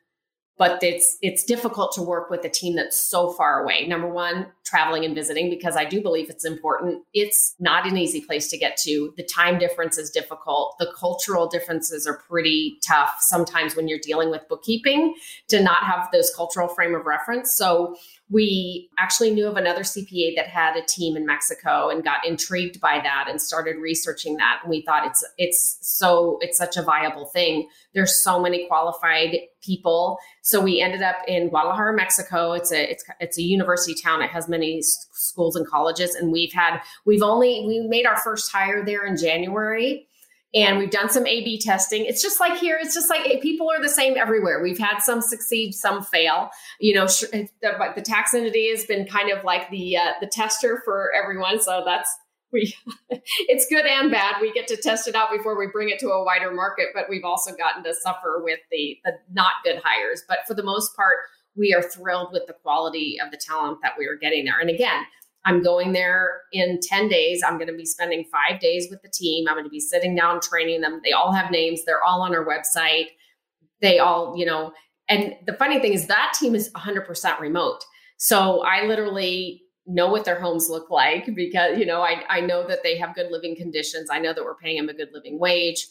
but 0.59 0.82
it's 0.82 1.18
it's 1.22 1.44
difficult 1.44 1.92
to 1.92 2.02
work 2.02 2.30
with 2.30 2.44
a 2.44 2.48
team 2.48 2.76
that's 2.76 2.98
so 2.98 3.32
far 3.32 3.62
away. 3.62 3.86
Number 3.86 4.09
one 4.09 4.46
traveling 4.64 5.04
and 5.04 5.14
visiting 5.14 5.48
because 5.48 5.76
i 5.76 5.84
do 5.84 6.00
believe 6.00 6.28
it's 6.28 6.44
important. 6.44 7.02
It's 7.14 7.54
not 7.61 7.86
an 7.86 7.96
easy 7.96 8.20
place 8.20 8.48
to 8.48 8.59
get 8.59 8.76
to. 8.78 9.12
The 9.16 9.22
time 9.22 9.59
difference 9.59 9.98
is 9.98 10.11
difficult. 10.11 10.76
The 10.78 10.92
cultural 10.98 11.46
differences 11.46 12.07
are 12.07 12.18
pretty 12.28 12.78
tough 12.86 13.16
sometimes 13.20 13.76
when 13.76 13.86
you're 13.86 14.00
dealing 14.02 14.30
with 14.30 14.48
bookkeeping 14.48 15.14
to 15.48 15.62
not 15.62 15.84
have 15.84 16.09
those 16.12 16.32
cultural 16.34 16.68
frame 16.68 16.94
of 16.94 17.07
reference. 17.07 17.54
So 17.54 17.96
we 18.28 18.90
actually 18.98 19.30
knew 19.30 19.46
of 19.46 19.56
another 19.56 19.82
CPA 19.82 20.34
that 20.34 20.48
had 20.48 20.76
a 20.76 20.84
team 20.84 21.16
in 21.16 21.24
Mexico 21.24 21.90
and 21.90 22.02
got 22.02 22.26
intrigued 22.26 22.80
by 22.80 22.98
that 23.00 23.26
and 23.28 23.40
started 23.40 23.76
researching 23.76 24.36
that. 24.36 24.60
And 24.62 24.70
we 24.70 24.82
thought 24.82 25.06
it's 25.06 25.24
it's 25.38 25.78
so 25.80 26.38
it's 26.40 26.58
such 26.58 26.76
a 26.76 26.82
viable 26.82 27.26
thing. 27.26 27.68
There's 27.94 28.22
so 28.24 28.40
many 28.40 28.66
qualified 28.66 29.36
people. 29.62 30.18
So 30.42 30.60
we 30.60 30.80
ended 30.80 31.02
up 31.02 31.16
in 31.28 31.50
Guadalajara, 31.50 31.94
Mexico. 31.94 32.52
It's 32.52 32.72
a 32.72 32.90
it's 32.90 33.04
it's 33.20 33.38
a 33.38 33.42
university 33.42 33.94
town. 33.94 34.22
It 34.22 34.30
has 34.30 34.48
many 34.48 34.80
schools 34.82 35.54
and 35.54 35.66
colleges, 35.66 36.16
and 36.16 36.32
we've 36.32 36.52
had 36.52 36.80
we've 37.04 37.22
only 37.22 37.64
we 37.64 37.86
made 37.86 38.06
our 38.06 38.18
first 38.18 38.50
hire 38.50 38.84
there 38.84 39.06
in 39.06 39.16
January 39.16 40.08
and 40.55 40.78
we've 40.78 40.90
done 40.90 41.11
some 41.11 41.26
A 41.26 41.44
B 41.44 41.61
testing. 41.61 42.07
It's 42.07 42.22
just 42.22 42.40
like 42.40 42.59
here, 42.59 42.78
it's 42.80 42.94
just 42.94 43.11
like 43.11 43.42
people 43.42 43.70
are 43.70 43.82
the 43.82 43.88
same 43.88 44.16
everywhere. 44.16 44.62
We've 44.62 44.78
had 44.78 45.01
some 45.01 45.20
succeed, 45.20 45.72
some 45.72 46.03
fail. 46.03 46.51
You 46.80 46.94
know, 46.94 47.07
the, 47.07 47.49
the 47.94 48.03
tax 48.03 48.32
entity 48.32 48.70
has 48.70 48.84
been 48.84 49.07
kind 49.07 49.30
of 49.30 49.44
like 49.44 49.70
the 49.70 49.97
uh, 49.97 50.12
the 50.20 50.26
tester 50.26 50.80
for 50.84 51.11
everyone. 51.12 51.61
So 51.61 51.82
that's 51.84 52.09
we 52.53 52.74
it's 53.11 53.66
good 53.68 53.86
and 53.86 54.11
bad. 54.11 54.36
We 54.40 54.53
get 54.53 54.66
to 54.68 54.76
test 54.76 55.09
it 55.09 55.14
out 55.14 55.30
before 55.30 55.59
we 55.59 55.66
bring 55.72 55.90
it 55.90 55.99
to 56.01 56.09
a 56.09 56.24
wider 56.24 56.53
market, 56.53 56.88
but 56.94 57.05
we've 57.09 57.24
also 57.24 57.55
gotten 57.55 57.82
to 57.84 57.94
suffer 57.94 58.40
with 58.42 58.61
the 58.70 58.99
the 59.05 59.12
not 59.32 59.53
good 59.64 59.80
hires. 59.84 60.22
But 60.28 60.38
for 60.47 60.55
the 60.55 60.62
most 60.62 60.94
part, 60.97 61.16
we 61.57 61.74
are 61.74 61.82
thrilled 61.82 62.32
with 62.32 62.47
the 62.47 62.55
quality 62.55 63.18
of 63.22 63.30
the 63.30 63.36
talent 63.38 63.78
that 63.82 63.92
we 63.99 64.07
are 64.07 64.16
getting 64.16 64.44
there. 64.44 64.61
And 64.61 64.70
again, 64.70 65.05
I'm 65.47 65.62
going 65.62 65.92
there 65.92 66.42
in 66.53 66.80
10 66.82 67.09
days. 67.09 67.40
I'm 67.47 67.57
going 67.57 67.68
to 67.68 67.76
be 67.76 67.86
spending 67.86 68.24
five 68.24 68.61
days 68.61 68.88
with 68.90 69.01
the 69.03 69.09
team. 69.09 69.47
I'm 69.49 69.55
going 69.55 69.64
to 69.64 69.70
be 69.70 69.80
sitting 69.80 70.14
down 70.14 70.40
training 70.40 70.80
them. 70.80 71.01
They 71.05 71.12
all 71.12 71.32
have 71.32 71.51
names, 71.51 71.84
they're 71.84 72.03
all 72.03 72.20
on 72.20 72.34
our 72.34 72.44
website. 72.44 73.07
They 73.80 73.99
all, 73.99 74.34
you 74.36 74.44
know, 74.44 74.72
and 75.09 75.34
the 75.47 75.53
funny 75.53 75.78
thing 75.78 75.92
is 75.92 76.09
that 76.09 76.34
team 76.38 76.55
is 76.55 76.70
100% 76.72 77.40
remote. 77.40 77.84
So 78.16 78.62
I 78.62 78.86
literally 78.86 79.62
know 79.86 80.09
what 80.09 80.24
their 80.24 80.40
homes 80.40 80.68
look 80.68 80.90
like 80.90 81.32
because, 81.34 81.78
you 81.78 81.86
know, 81.86 82.01
I, 82.03 82.24
I 82.28 82.40
know 82.40 82.66
that 82.66 82.82
they 82.82 82.99
have 82.99 83.14
good 83.14 83.30
living 83.30 83.55
conditions. 83.55 84.09
I 84.11 84.18
know 84.18 84.32
that 84.32 84.42
we're 84.42 84.57
paying 84.57 84.78
them 84.78 84.88
a 84.88 84.94
good 84.94 85.11
living 85.12 85.38
wage. 85.38 85.86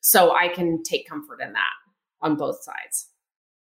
So 0.00 0.34
I 0.34 0.48
can 0.48 0.82
take 0.82 1.08
comfort 1.08 1.40
in 1.40 1.52
that 1.52 1.72
on 2.20 2.36
both 2.36 2.62
sides. 2.62 3.08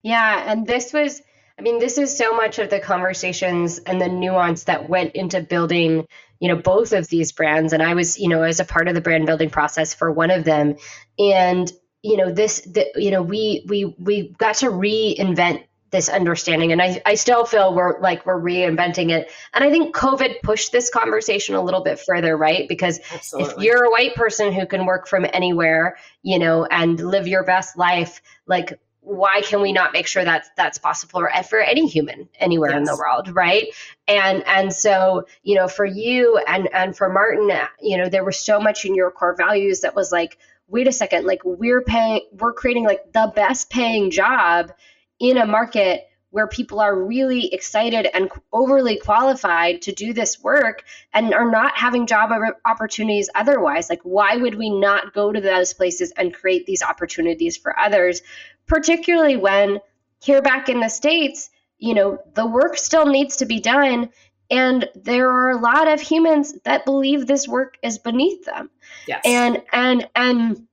Yeah. 0.04 0.44
And 0.46 0.68
this 0.68 0.94
was, 0.94 1.22
I 1.62 1.64
mean, 1.64 1.78
this 1.78 2.00
is 2.00 2.18
so 2.18 2.36
much 2.36 2.58
of 2.58 2.72
the 2.72 2.80
conversations 2.80 3.78
and 3.78 4.02
the 4.02 4.08
nuance 4.08 4.64
that 4.64 4.90
went 4.90 5.12
into 5.14 5.42
building, 5.42 6.08
you 6.40 6.48
know, 6.48 6.56
both 6.56 6.92
of 6.92 7.08
these 7.08 7.34
brands. 7.34 7.72
And 7.72 7.84
I 7.84 7.94
was, 7.94 8.18
you 8.18 8.30
know, 8.30 8.42
as 8.42 8.60
a 8.60 8.66
part 8.66 8.88
of 8.88 8.96
the 8.96 9.02
brand 9.02 9.28
building 9.28 9.52
process 9.52 9.94
for 9.94 10.12
one 10.12 10.32
of 10.32 10.44
them. 10.44 10.78
And, 11.20 11.72
you 12.02 12.18
know, 12.18 12.32
this, 12.32 12.62
the, 12.62 12.88
you 12.96 13.12
know, 13.12 13.22
we, 13.22 13.64
we, 13.70 13.96
we 14.00 14.30
got 14.40 14.56
to 14.56 14.72
reinvent 14.72 15.66
this 15.92 16.10
understanding 16.10 16.72
and 16.72 16.82
I, 16.82 17.02
I 17.06 17.16
still 17.16 17.46
feel 17.46 17.76
we're 17.76 18.00
like 18.00 18.26
we're 18.26 18.40
reinventing 18.40 19.12
it 19.12 19.30
and 19.54 19.62
i 19.62 19.70
think 19.70 19.94
covid 19.94 20.42
pushed 20.42 20.72
this 20.72 20.90
conversation 20.90 21.54
a 21.56 21.62
little 21.62 21.84
bit 21.84 22.00
further 22.00 22.38
right 22.38 22.66
because 22.70 23.02
Absolutely. 23.12 23.52
if 23.52 23.60
you're 23.62 23.84
a 23.84 23.92
white 23.92 24.16
person 24.16 24.54
who 24.54 24.66
can 24.66 24.86
work 24.86 25.06
from 25.06 25.26
anywhere 25.34 25.98
you 26.24 26.40
know 26.40 26.66
and 26.66 26.98
live 27.02 27.28
your 27.28 27.44
best 27.44 27.78
life 27.78 28.22
like 28.48 28.80
why 29.02 29.42
can 29.42 29.62
we 29.62 29.74
not 29.74 29.94
make 29.94 30.06
sure 30.06 30.24
that 30.24 30.46
that's 30.56 30.78
possible 30.78 31.28
for, 31.50 31.60
any 31.60 31.88
human 31.88 32.30
anywhere 32.40 32.70
yes. 32.70 32.78
in 32.78 32.84
the 32.84 32.96
world 32.96 33.36
right 33.36 33.68
and 34.08 34.46
and 34.46 34.72
so 34.72 35.26
you 35.44 35.56
know 35.56 35.68
for 35.68 35.86
you 35.86 36.38
and 36.48 36.70
and 36.74 36.96
for 36.96 37.10
martin 37.10 37.50
you 37.82 37.98
know 37.98 38.10
there 38.10 38.24
was 38.24 38.38
so 38.38 38.60
much 38.60 38.86
in 38.86 38.96
your 38.96 39.12
core 39.12 39.36
values 39.36 39.82
that 39.82 39.96
was 39.96 40.12
like 40.12 40.38
wait 40.68 40.88
a 40.88 40.92
second 40.92 41.26
like 41.26 41.42
we're 41.44 41.82
paying 41.82 42.22
we're 42.34 42.54
creating 42.54 42.84
like 42.84 43.12
the 43.14 43.32
best 43.36 43.70
paying 43.70 44.12
job 44.12 44.72
in 45.20 45.38
a 45.38 45.46
market 45.46 46.08
where 46.32 46.48
people 46.48 46.80
are 46.80 46.98
really 46.98 47.54
excited 47.54 48.08
and 48.14 48.32
overly 48.52 48.98
qualified 48.98 49.82
to 49.82 49.92
do 49.92 50.14
this 50.14 50.42
work 50.42 50.84
and 51.14 51.34
are 51.34 51.50
not 51.52 51.78
having 51.78 52.08
job 52.08 52.32
opportunities 52.66 53.30
otherwise. 53.36 53.90
Like, 53.90 54.00
why 54.04 54.38
would 54.38 54.56
we 54.56 54.70
not 54.70 55.14
go 55.14 55.32
to 55.32 55.42
those 55.42 55.74
places 55.74 56.12
and 56.16 56.34
create 56.34 56.66
these 56.66 56.82
opportunities 56.82 57.58
for 57.58 57.78
others, 57.78 58.22
particularly 58.68 59.38
when 59.38 59.80
here 60.22 60.42
back 60.42 60.70
in 60.70 60.80
the 60.80 60.90
States, 60.90 61.50
you 61.78 61.94
know, 61.94 62.20
the 62.36 62.46
work 62.46 62.78
still 62.78 63.06
needs 63.06 63.38
to 63.38 63.46
be 63.46 63.60
done. 63.60 64.10
And 64.50 64.90
there 64.96 65.30
are 65.30 65.52
a 65.52 65.58
lot 65.58 65.88
of 65.88 66.02
humans 66.02 66.54
that 66.64 66.86
believe 66.86 67.26
this 67.26 67.48
work 67.48 67.78
is 67.82 67.98
beneath 67.98 68.46
them. 68.46 68.70
Yes. 69.08 69.22
And, 69.24 69.64
and, 69.72 70.10
and, 70.14 70.68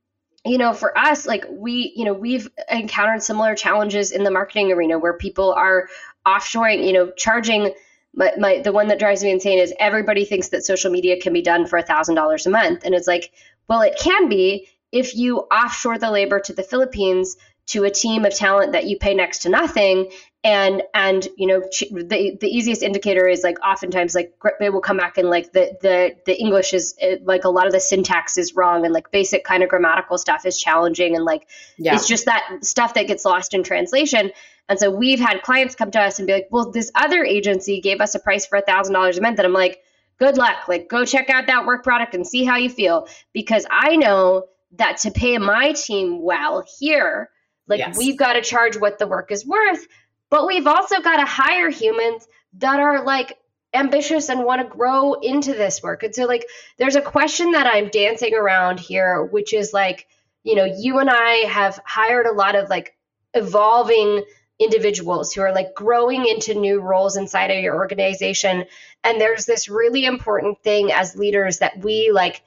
you 0.45 0.59
know, 0.59 0.73
for 0.73 0.97
us, 0.97 1.27
like 1.27 1.45
we, 1.49 1.93
you 1.95 2.05
know, 2.05 2.13
we've 2.13 2.49
encountered 2.71 3.23
similar 3.23 3.55
challenges 3.55 4.13
in 4.13 4.25
the 4.25 4.31
marketing 4.31 4.73
arena 4.73 4.99
where 4.99 5.13
people 5.13 5.53
are 5.53 5.89
offshoring, 6.27 6.87
you 6.87 6.93
know, 6.93 7.11
charging. 7.17 7.73
My, 8.15 8.33
my 8.39 8.61
the 8.61 8.73
one 8.73 8.89
that 8.89 8.99
drives 8.99 9.23
me 9.23 9.31
insane 9.31 9.59
is 9.59 9.75
everybody 9.79 10.25
thinks 10.25 10.49
that 10.49 10.65
social 10.65 10.91
media 10.91 11.21
can 11.21 11.33
be 11.33 11.43
done 11.43 11.67
for 11.67 11.77
a 11.79 11.83
thousand 11.83 12.15
dollars 12.15 12.47
a 12.47 12.51
month, 12.51 12.85
and 12.85 12.95
it's 12.95 13.07
like, 13.07 13.33
well, 13.69 13.83
it 13.83 13.99
can 14.01 14.29
be 14.29 14.69
if 14.91 15.15
you 15.15 15.39
offshore 15.39 15.99
the 15.99 16.11
labor 16.11 16.41
to 16.41 16.53
the 16.53 16.63
Philippines 16.63 17.37
to 17.69 17.85
a 17.85 17.91
team 17.91 18.25
of 18.25 18.35
talent 18.35 18.73
that 18.73 18.87
you 18.87 18.99
pay 18.99 19.15
next 19.15 19.41
to 19.41 19.49
nothing. 19.49 20.11
And 20.45 20.83
and 20.95 21.27
you 21.37 21.49
know 21.49 21.61
the 21.61 22.39
the 22.41 22.47
easiest 22.47 22.83
indicator 22.83 23.27
is 23.27 23.43
like 23.43 23.59
oftentimes 23.65 24.15
like 24.15 24.33
they 24.61 24.71
will 24.71 24.81
come 24.81 24.97
back 24.97 25.19
and 25.19 25.29
like 25.29 25.53
the 25.53 25.77
the 25.83 26.15
the 26.27 26.41
english 26.41 26.73
is 26.73 26.95
like 27.25 27.43
a 27.43 27.49
lot 27.49 27.67
of 27.67 27.73
the 27.73 27.81
syntax 27.81 28.39
is 28.39 28.55
wrong 28.55 28.85
and 28.85 28.95
like 28.95 29.11
basic 29.11 29.43
kind 29.43 29.65
of 29.65 29.69
grammatical 29.69 30.17
stuff 30.17 30.47
is 30.47 30.57
challenging 30.57 31.17
and 31.17 31.25
like 31.25 31.49
yeah. 31.77 31.93
it's 31.93 32.07
just 32.07 32.27
that 32.27 32.59
stuff 32.63 32.95
that 32.95 33.09
gets 33.09 33.25
lost 33.25 33.53
in 33.53 33.65
translation. 33.65 34.31
And 34.69 34.79
so 34.79 34.91
we've 34.91 35.19
had 35.19 35.43
clients 35.43 35.75
come 35.75 35.91
to 35.91 36.01
us 36.01 36.21
and 36.21 36.27
be 36.29 36.35
like 36.35 36.49
well 36.53 36.71
this 36.71 36.93
other 36.95 37.25
agency 37.25 37.81
gave 37.81 38.01
us 38.01 38.15
a 38.15 38.21
price 38.21 38.47
for 38.47 38.59
a 38.59 38.63
thousand 38.63 38.95
dollars 38.95 39.19
a 39.19 39.21
month. 39.21 39.41
And 39.41 39.47
i'm 39.47 39.53
like 39.53 39.83
good 40.21 40.37
luck. 40.37 40.69
Like 40.69 40.89
go 40.89 41.05
check 41.05 41.31
out 41.31 41.49
that 41.49 41.67
work 41.67 41.83
product 41.83 42.15
and 42.15 42.25
see 42.25 42.45
how 42.45 42.57
you 42.57 42.71
feel. 42.71 43.09
Because 43.33 43.67
i 43.73 43.97
know 43.97 44.45
that 44.77 44.99
to 44.99 45.11
pay 45.11 45.37
my 45.39 45.73
team 45.73 46.23
well 46.23 46.65
here 46.79 47.29
like 47.69 47.79
yes. 47.79 47.97
we've 47.97 48.17
got 48.17 48.33
to 48.35 48.43
charge 48.43 48.77
what 48.77 48.99
the 48.99 49.07
work 49.07 49.31
is 49.31 49.47
worth 49.47 49.87
but 50.31 50.47
we've 50.47 50.67
also 50.67 51.01
got 51.01 51.17
to 51.17 51.25
hire 51.25 51.71
humans 51.71 52.27
that 52.55 52.81
are 52.81 53.05
like 53.05 53.39
ambitious 53.75 54.29
and 54.29 54.45
want 54.45 54.63
to 54.63 54.77
grow 54.77 55.15
into 55.15 55.53
this 55.53 55.83
work. 55.83 56.03
And 56.03 56.15
so, 56.15 56.25
like, 56.25 56.47
there's 56.79 56.97
a 56.97 57.03
question 57.03 57.53
that 57.53 57.67
I'm 57.67 57.89
dancing 57.89 58.35
around 58.35 58.81
here, 58.81 59.25
which 59.25 59.53
is 59.53 59.73
like, 59.73 60.07
you 60.43 60.55
know, 60.55 60.65
you 60.65 60.99
and 60.99 61.11
I 61.11 61.47
have 61.49 61.81
hired 61.85 62.27
a 62.27 62.33
lot 62.33 62.55
of 62.55 62.69
like 62.69 62.97
evolving 63.35 64.25
individuals 64.59 65.33
who 65.33 65.43
are 65.43 65.53
like 65.53 65.75
growing 65.75 66.27
into 66.27 66.55
new 66.55 66.81
roles 66.81 67.17
inside 67.17 67.51
of 67.51 67.63
your 67.63 67.77
organization. 67.77 68.65
And 69.05 69.21
there's 69.21 69.47
this 69.47 69.69
really 69.69 70.05
important 70.05 70.63
thing 70.63 70.91
as 70.91 71.17
leaders 71.17 71.59
that 71.59 71.79
we 71.79 72.11
like, 72.13 72.43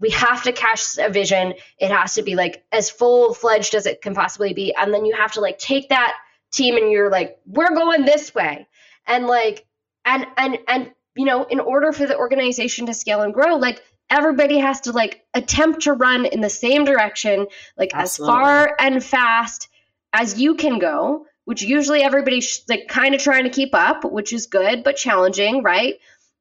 we 0.00 0.10
have 0.10 0.42
to 0.44 0.52
cast 0.52 0.98
a 0.98 1.08
vision. 1.08 1.54
It 1.78 1.90
has 1.90 2.14
to 2.14 2.22
be 2.22 2.34
like 2.34 2.64
as 2.72 2.90
full 2.90 3.34
fledged 3.34 3.74
as 3.74 3.86
it 3.86 4.02
can 4.02 4.14
possibly 4.14 4.52
be. 4.52 4.74
And 4.74 4.92
then 4.92 5.04
you 5.04 5.14
have 5.14 5.32
to 5.32 5.40
like 5.40 5.58
take 5.58 5.88
that 5.90 6.14
team 6.54 6.76
and 6.76 6.90
you're 6.90 7.10
like 7.10 7.38
we're 7.46 7.74
going 7.74 8.04
this 8.04 8.34
way 8.34 8.66
and 9.06 9.26
like 9.26 9.66
and 10.04 10.26
and 10.36 10.58
and 10.68 10.90
you 11.16 11.24
know 11.24 11.44
in 11.44 11.60
order 11.60 11.92
for 11.92 12.06
the 12.06 12.16
organization 12.16 12.86
to 12.86 12.94
scale 12.94 13.22
and 13.22 13.34
grow 13.34 13.56
like 13.56 13.82
everybody 14.08 14.58
has 14.58 14.82
to 14.82 14.92
like 14.92 15.24
attempt 15.34 15.82
to 15.82 15.92
run 15.92 16.26
in 16.26 16.40
the 16.40 16.50
same 16.50 16.84
direction 16.84 17.46
like 17.76 17.90
Absolutely. 17.92 18.32
as 18.32 18.40
far 18.40 18.76
and 18.78 19.04
fast 19.04 19.68
as 20.12 20.40
you 20.40 20.54
can 20.54 20.78
go 20.78 21.26
which 21.44 21.62
usually 21.62 22.02
everybody's 22.02 22.62
like 22.68 22.86
kind 22.88 23.14
of 23.14 23.20
trying 23.20 23.44
to 23.44 23.50
keep 23.50 23.74
up 23.74 24.04
which 24.04 24.32
is 24.32 24.46
good 24.46 24.84
but 24.84 24.96
challenging 24.96 25.62
right 25.62 25.94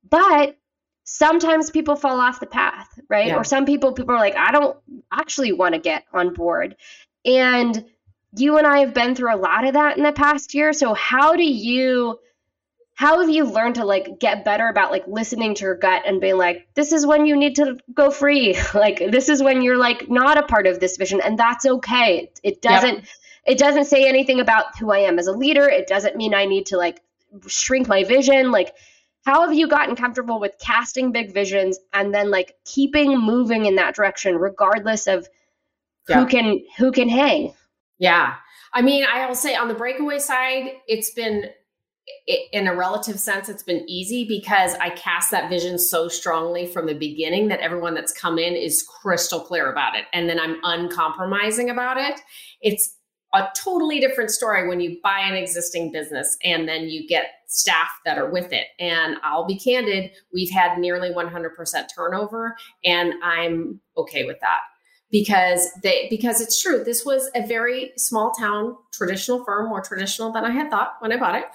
but 0.07 0.55
sometimes 1.13 1.69
people 1.69 1.95
fall 1.95 2.19
off 2.19 2.39
the 2.39 2.45
path 2.45 2.99
right 3.09 3.27
yeah. 3.27 3.35
or 3.35 3.43
some 3.43 3.65
people 3.65 3.93
people 3.93 4.15
are 4.15 4.19
like 4.19 4.35
i 4.35 4.51
don't 4.51 4.77
actually 5.11 5.51
want 5.51 5.73
to 5.73 5.79
get 5.79 6.03
on 6.13 6.33
board 6.33 6.75
and 7.25 7.85
you 8.35 8.57
and 8.57 8.65
I 8.65 8.79
have 8.79 8.93
been 8.93 9.15
through 9.15 9.33
a 9.33 9.37
lot 9.37 9.65
of 9.65 9.73
that 9.73 9.97
in 9.97 10.03
the 10.03 10.11
past 10.11 10.53
year. 10.53 10.73
So 10.73 10.93
how 10.93 11.35
do 11.35 11.43
you 11.43 12.19
how 12.95 13.19
have 13.19 13.29
you 13.29 13.43
learned 13.43 13.75
to 13.75 13.85
like 13.85 14.19
get 14.19 14.45
better 14.45 14.67
about 14.67 14.91
like 14.91 15.03
listening 15.07 15.55
to 15.55 15.65
your 15.65 15.75
gut 15.75 16.03
and 16.05 16.21
being 16.21 16.37
like 16.37 16.67
this 16.75 16.91
is 16.91 17.07
when 17.07 17.25
you 17.25 17.35
need 17.35 17.55
to 17.55 17.77
go 17.93 18.11
free 18.11 18.55
like 18.75 18.99
this 19.09 19.29
is 19.29 19.41
when 19.41 19.63
you're 19.63 19.77
like 19.77 20.09
not 20.09 20.37
a 20.37 20.43
part 20.43 20.67
of 20.67 20.79
this 20.79 20.95
vision 20.97 21.19
and 21.19 21.37
that's 21.37 21.65
okay 21.65 22.29
it, 22.43 22.61
doesn't 22.61 22.97
yep. 22.97 23.05
it 23.47 23.57
doesn't 23.57 23.85
say 23.85 24.07
anything 24.07 24.39
about 24.39 24.77
who 24.77 24.91
i 24.91 24.99
am 24.99 25.17
as 25.17 25.25
a 25.25 25.31
leader 25.31 25.67
it 25.67 25.87
doesn't 25.87 26.15
mean 26.15 26.35
i 26.35 26.45
need 26.45 26.67
to 26.67 26.77
like 26.77 27.01
shrink 27.47 27.87
my 27.87 28.03
vision 28.03 28.51
like 28.51 28.75
how 29.25 29.41
have 29.41 29.53
you 29.53 29.67
gotten 29.67 29.95
comfortable 29.95 30.39
with 30.39 30.53
casting 30.59 31.11
big 31.11 31.33
visions 31.33 31.79
and 31.93 32.13
then 32.13 32.29
like 32.29 32.55
keeping 32.65 33.17
moving 33.19 33.65
in 33.65 33.75
that 33.75 33.95
direction 33.95 34.35
regardless 34.35 35.07
of 35.07 35.27
yep. 36.07 36.19
who 36.19 36.25
can 36.25 36.59
who 36.77 36.91
can 36.91 37.09
hang 37.09 37.53
yeah. 38.03 38.35
I 38.73 38.81
mean, 38.81 39.05
I'll 39.09 39.35
say 39.35 39.55
on 39.55 39.67
the 39.67 39.73
breakaway 39.73 40.19
side, 40.19 40.73
it's 40.87 41.11
been 41.11 41.45
in 42.51 42.67
a 42.67 42.75
relative 42.75 43.17
sense, 43.17 43.47
it's 43.47 43.63
been 43.63 43.89
easy 43.89 44.27
because 44.27 44.73
I 44.75 44.89
cast 44.89 45.31
that 45.31 45.49
vision 45.49 45.79
so 45.79 46.09
strongly 46.09 46.67
from 46.67 46.85
the 46.85 46.93
beginning 46.93 47.47
that 47.47 47.61
everyone 47.61 47.93
that's 47.93 48.11
come 48.11 48.37
in 48.37 48.55
is 48.55 48.83
crystal 48.83 49.39
clear 49.39 49.71
about 49.71 49.95
it. 49.95 50.03
And 50.11 50.27
then 50.27 50.37
I'm 50.37 50.57
uncompromising 50.63 51.69
about 51.69 51.95
it. 51.95 52.19
It's 52.61 52.97
a 53.33 53.47
totally 53.55 54.01
different 54.01 54.31
story 54.31 54.67
when 54.67 54.81
you 54.81 54.97
buy 55.01 55.19
an 55.19 55.35
existing 55.35 55.93
business 55.93 56.35
and 56.43 56.67
then 56.67 56.89
you 56.89 57.07
get 57.07 57.27
staff 57.53 57.89
that 58.05 58.17
are 58.17 58.29
with 58.29 58.51
it. 58.51 58.67
And 58.79 59.17
I'll 59.23 59.45
be 59.45 59.59
candid, 59.59 60.11
we've 60.33 60.51
had 60.51 60.79
nearly 60.79 61.11
100% 61.11 61.85
turnover, 61.95 62.55
and 62.83 63.13
I'm 63.23 63.79
okay 63.95 64.25
with 64.25 64.39
that 64.41 64.59
because 65.13 65.69
they 65.83 66.07
because 66.09 66.41
it's 66.41 66.59
true. 66.59 66.83
This 66.83 67.05
was 67.05 67.29
a 67.35 67.45
very 67.45 67.91
small 67.97 68.31
town 68.31 68.75
traditional 68.91 69.45
firm 69.45 69.69
more 69.69 69.81
traditional 69.81 70.31
than 70.31 70.43
i 70.43 70.49
had 70.49 70.69
thought 70.71 70.95
when 70.99 71.11
i 71.11 71.17
bought 71.17 71.35
it. 71.35 71.45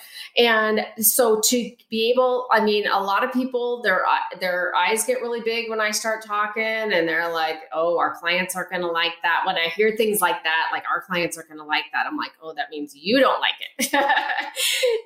And 0.41 0.87
so 1.05 1.41
to 1.47 1.71
be 1.91 2.11
able 2.13 2.47
i 2.53 2.65
mean 2.65 2.87
a 2.87 3.03
lot 3.03 3.25
of 3.25 3.33
people 3.33 3.83
their 3.83 4.05
their 4.39 4.73
eyes 4.77 5.05
get 5.05 5.21
really 5.21 5.41
big 5.41 5.69
when 5.69 5.81
i 5.81 5.91
start 5.91 6.25
talking 6.25 6.63
and 6.63 7.09
they're 7.09 7.33
like 7.33 7.59
oh 7.73 7.99
our 7.99 8.17
clients 8.17 8.55
aren't 8.55 8.71
going 8.71 8.83
to 8.83 8.89
like 8.89 9.15
that. 9.25 9.43
When 9.45 9.57
i 9.57 9.69
hear 9.75 9.97
things 9.97 10.21
like 10.21 10.45
that 10.45 10.69
like 10.73 10.85
our 10.89 11.03
clients 11.03 11.37
are 11.37 11.43
going 11.43 11.59
to 11.59 11.65
like 11.65 11.85
that 11.93 12.07
i'm 12.07 12.17
like 12.17 12.33
oh 12.41 12.55
that 12.55 12.71
means 12.71 12.95
you 12.95 13.19
don't 13.19 13.41
like 13.41 13.55
it. 13.61 13.93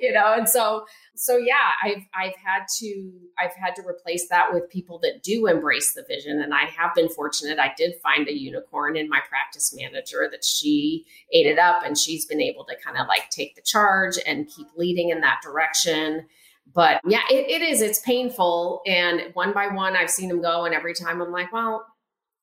You 0.00 0.12
know 0.12 0.34
and 0.34 0.48
so 0.48 0.84
so 1.14 1.36
yeah, 1.36 1.72
I've 1.82 2.04
I've 2.14 2.36
had 2.36 2.66
to 2.78 3.12
I've 3.38 3.54
had 3.54 3.76
to 3.76 3.82
replace 3.86 4.28
that 4.28 4.52
with 4.52 4.68
people 4.70 4.98
that 5.00 5.22
do 5.22 5.46
embrace 5.46 5.92
the 5.92 6.04
vision. 6.08 6.40
And 6.40 6.54
I 6.54 6.64
have 6.64 6.94
been 6.94 7.08
fortunate. 7.08 7.58
I 7.58 7.72
did 7.76 7.94
find 8.02 8.28
a 8.28 8.32
unicorn 8.32 8.96
in 8.96 9.08
my 9.08 9.20
practice 9.28 9.74
manager 9.76 10.28
that 10.30 10.44
she 10.44 11.04
ate 11.32 11.46
it 11.46 11.58
up 11.58 11.82
and 11.84 11.96
she's 11.98 12.24
been 12.24 12.40
able 12.40 12.64
to 12.64 12.74
kind 12.82 12.96
of 12.96 13.06
like 13.08 13.28
take 13.30 13.54
the 13.54 13.62
charge 13.62 14.16
and 14.26 14.48
keep 14.48 14.68
leading 14.76 15.10
in 15.10 15.20
that 15.20 15.40
direction. 15.42 16.26
But 16.74 17.00
yeah, 17.04 17.22
it, 17.30 17.50
it 17.50 17.62
is. 17.62 17.82
It's 17.82 17.98
painful. 17.98 18.80
And 18.86 19.34
one 19.34 19.52
by 19.52 19.68
one, 19.68 19.96
I've 19.96 20.10
seen 20.10 20.28
them 20.28 20.40
go. 20.40 20.64
And 20.64 20.74
every 20.74 20.94
time 20.94 21.20
I'm 21.20 21.32
like, 21.32 21.52
well, 21.52 21.86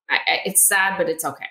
I, 0.10 0.16
I, 0.16 0.40
it's 0.46 0.62
sad, 0.68 0.98
but 0.98 1.10
it's 1.10 1.26
okay 1.26 1.48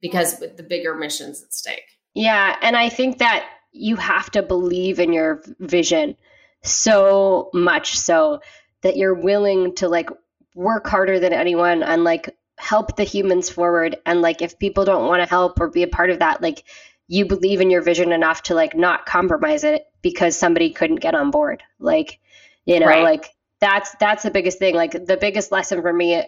because 0.00 0.38
with 0.40 0.56
the 0.56 0.62
bigger 0.62 0.94
missions 0.94 1.42
at 1.42 1.52
stake. 1.52 1.98
Yeah. 2.14 2.56
And 2.62 2.76
I 2.76 2.88
think 2.88 3.18
that 3.18 3.48
you 3.72 3.96
have 3.96 4.30
to 4.32 4.42
believe 4.42 5.00
in 5.00 5.12
your 5.12 5.42
vision 5.58 6.16
so 6.62 7.50
much 7.52 7.96
so 7.96 8.40
that 8.82 8.96
you're 8.96 9.14
willing 9.14 9.74
to 9.76 9.88
like 9.88 10.10
work 10.54 10.86
harder 10.86 11.18
than 11.18 11.32
anyone 11.32 11.82
and 11.82 12.04
like 12.04 12.36
help 12.58 12.96
the 12.96 13.04
humans 13.04 13.48
forward. 13.48 13.96
And 14.04 14.20
like 14.20 14.42
if 14.42 14.58
people 14.58 14.84
don't 14.84 15.06
want 15.06 15.22
to 15.22 15.28
help 15.28 15.60
or 15.60 15.68
be 15.68 15.82
a 15.82 15.88
part 15.88 16.10
of 16.10 16.18
that 16.18 16.42
like 16.42 16.64
you 17.08 17.26
believe 17.26 17.60
in 17.60 17.70
your 17.70 17.82
vision 17.82 18.12
enough 18.12 18.42
to 18.44 18.54
like 18.54 18.76
not 18.76 19.04
compromise 19.04 19.64
it 19.64 19.84
because 20.00 20.38
somebody 20.38 20.70
couldn't 20.70 21.00
get 21.00 21.14
on 21.14 21.30
board. 21.30 21.62
Like 21.78 22.18
you 22.64 22.80
know 22.80 22.86
right. 22.86 23.02
like 23.02 23.34
that's 23.60 23.94
that's 23.98 24.22
the 24.22 24.30
biggest 24.30 24.58
thing. 24.58 24.74
Like 24.74 24.92
the 24.92 25.18
biggest 25.20 25.52
lesson 25.52 25.82
for 25.82 25.92
me 25.92 26.22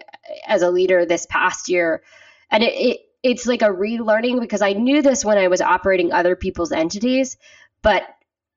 as 0.46 0.62
a 0.62 0.70
leader 0.70 1.06
this 1.06 1.26
past 1.26 1.68
year 1.68 2.02
and 2.52 2.62
it, 2.62 2.74
it 2.74 3.00
it's 3.22 3.46
like 3.46 3.62
a 3.62 3.66
relearning 3.66 4.40
because 4.40 4.62
i 4.62 4.72
knew 4.72 5.02
this 5.02 5.24
when 5.24 5.38
i 5.38 5.48
was 5.48 5.60
operating 5.60 6.12
other 6.12 6.36
people's 6.36 6.70
entities 6.70 7.36
but 7.80 8.02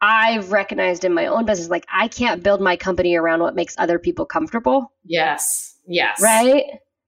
I've 0.06 0.52
recognized 0.52 1.04
in 1.04 1.14
my 1.16 1.26
own 1.26 1.46
business, 1.46 1.68
like 1.68 1.88
I 1.92 2.08
can't 2.08 2.44
build 2.44 2.62
my 2.62 2.76
company 2.76 3.16
around 3.16 3.40
what 3.40 3.56
makes 3.56 3.74
other 3.80 3.98
people 3.98 4.26
comfortable. 4.26 4.94
Yes. 5.04 5.78
Yes. 5.88 6.22
Right. 6.22 6.64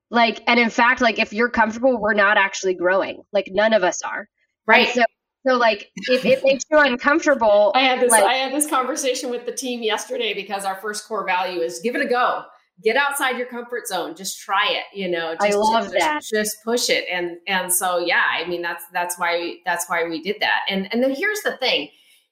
Like, 0.10 0.42
and 0.48 0.60
in 0.60 0.72
fact, 0.72 1.00
like 1.00 1.20
if 1.20 1.32
you're 1.32 1.50
comfortable, 1.50 2.02
we're 2.02 2.16
not 2.16 2.38
actually 2.38 2.74
growing. 2.74 3.22
Like 3.32 3.50
none 3.52 3.74
of 3.74 3.84
us 3.84 4.02
are. 4.02 4.28
Right. 4.66 4.88
And 4.88 4.96
so, 4.96 5.04
so 5.46 5.58
like 5.58 5.92
if 6.08 6.26
it 6.26 6.44
makes 6.44 6.64
you 6.72 6.80
uncomfortable, 6.80 7.72
I 7.76 7.82
had 7.82 8.02
this. 8.02 8.12
Like, 8.12 8.24
I 8.24 8.34
had 8.34 8.52
this 8.52 8.68
conversation 8.68 9.30
with 9.30 9.46
the 9.46 9.52
team 9.52 9.84
yesterday 9.84 10.34
because 10.34 10.66
our 10.66 10.76
first 10.76 11.08
core 11.08 11.26
value 11.26 11.60
is 11.60 11.80
give 11.80 11.96
it 11.96 12.02
a 12.02 12.10
go. 12.10 12.46
Get 12.84 12.96
outside 12.96 13.38
your 13.38 13.48
comfort 13.48 13.88
zone. 13.88 14.16
Just 14.16 14.40
try 14.40 14.68
it. 14.70 14.98
You 14.98 15.10
know. 15.10 15.36
Just, 15.36 15.54
I 15.54 15.56
love 15.56 15.84
just, 15.86 16.00
that. 16.00 16.22
Just 16.24 16.58
push 16.64 16.90
it. 16.90 17.06
And 17.12 17.38
and 17.48 17.72
so 17.72 18.00
yeah, 18.00 18.26
I 18.32 18.48
mean 18.48 18.64
that's 18.64 18.86
that's 18.92 19.20
why 19.20 19.58
that's 19.66 19.88
why 19.88 20.04
we 20.08 20.22
did 20.22 20.38
that. 20.40 20.62
And 20.68 20.92
and 20.92 21.04
then 21.04 21.14
here's 21.14 21.42
the 21.42 21.58
thing 21.58 21.90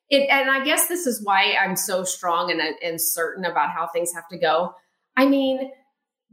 it, 0.10 0.30
and 0.30 0.50
I 0.50 0.64
guess 0.64 0.88
this 0.88 1.08
is 1.08 1.24
why 1.24 1.56
I'm 1.60 1.76
so 1.76 2.04
strong 2.04 2.52
and, 2.52 2.62
and 2.84 3.02
certain 3.02 3.46
about 3.46 3.72
how 3.72 3.88
things 3.88 4.14
have 4.14 4.28
to 4.30 4.38
go. 4.38 4.76
I 5.18 5.26
mean, 5.26 5.72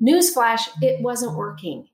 newsflash, 0.03 0.69
it 0.81 1.01
wasn't 1.03 1.37
working. 1.37 1.89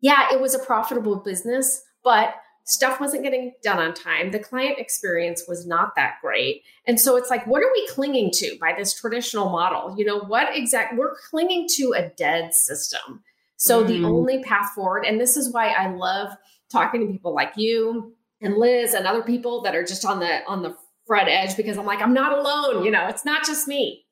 Yeah, 0.00 0.26
it 0.32 0.40
was 0.40 0.54
a 0.54 0.58
profitable 0.58 1.16
business, 1.16 1.82
but 2.02 2.34
stuff 2.64 3.00
wasn't 3.00 3.22
getting 3.22 3.52
done 3.62 3.78
on 3.78 3.94
time. 3.94 4.30
The 4.30 4.38
client 4.38 4.78
experience 4.78 5.44
was 5.48 5.66
not 5.66 5.94
that 5.96 6.16
great. 6.20 6.62
And 6.86 7.00
so 7.00 7.16
it's 7.16 7.30
like, 7.30 7.46
what 7.46 7.62
are 7.62 7.72
we 7.72 7.86
clinging 7.88 8.30
to 8.34 8.56
by 8.60 8.72
this 8.76 8.94
traditional 8.94 9.48
model? 9.48 9.94
You 9.96 10.04
know, 10.04 10.18
what 10.18 10.56
exact 10.56 10.96
we're 10.96 11.16
clinging 11.30 11.68
to 11.76 11.94
a 11.96 12.08
dead 12.10 12.54
system. 12.54 13.22
So 13.56 13.84
mm. 13.84 13.88
the 13.88 14.04
only 14.04 14.42
path 14.42 14.70
forward, 14.74 15.04
and 15.04 15.20
this 15.20 15.36
is 15.36 15.52
why 15.52 15.68
I 15.68 15.94
love 15.94 16.32
talking 16.70 17.00
to 17.00 17.12
people 17.12 17.34
like 17.34 17.52
you 17.56 18.14
and 18.40 18.56
Liz 18.56 18.94
and 18.94 19.06
other 19.06 19.22
people 19.22 19.62
that 19.62 19.74
are 19.74 19.84
just 19.84 20.04
on 20.04 20.18
the 20.18 20.44
on 20.46 20.62
the 20.62 20.74
front 21.12 21.28
edge 21.28 21.58
because 21.58 21.76
I'm 21.76 21.84
like, 21.84 22.00
I'm 22.00 22.14
not 22.14 22.38
alone. 22.38 22.86
You 22.86 22.90
know, 22.90 23.06
it's 23.06 23.26
not 23.26 23.44
just 23.44 23.68
me. 23.68 24.06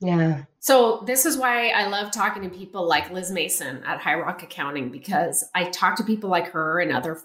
Yeah. 0.00 0.42
So 0.58 1.04
this 1.06 1.24
is 1.24 1.36
why 1.36 1.68
I 1.68 1.86
love 1.86 2.10
talking 2.10 2.42
to 2.42 2.48
people 2.48 2.84
like 2.84 3.12
Liz 3.12 3.30
Mason 3.30 3.80
at 3.84 4.00
High 4.00 4.16
Rock 4.16 4.42
Accounting 4.42 4.90
because 4.90 5.44
I 5.54 5.66
talk 5.66 5.94
to 5.98 6.02
people 6.02 6.28
like 6.30 6.48
her 6.48 6.80
and 6.80 6.90
other 6.90 7.20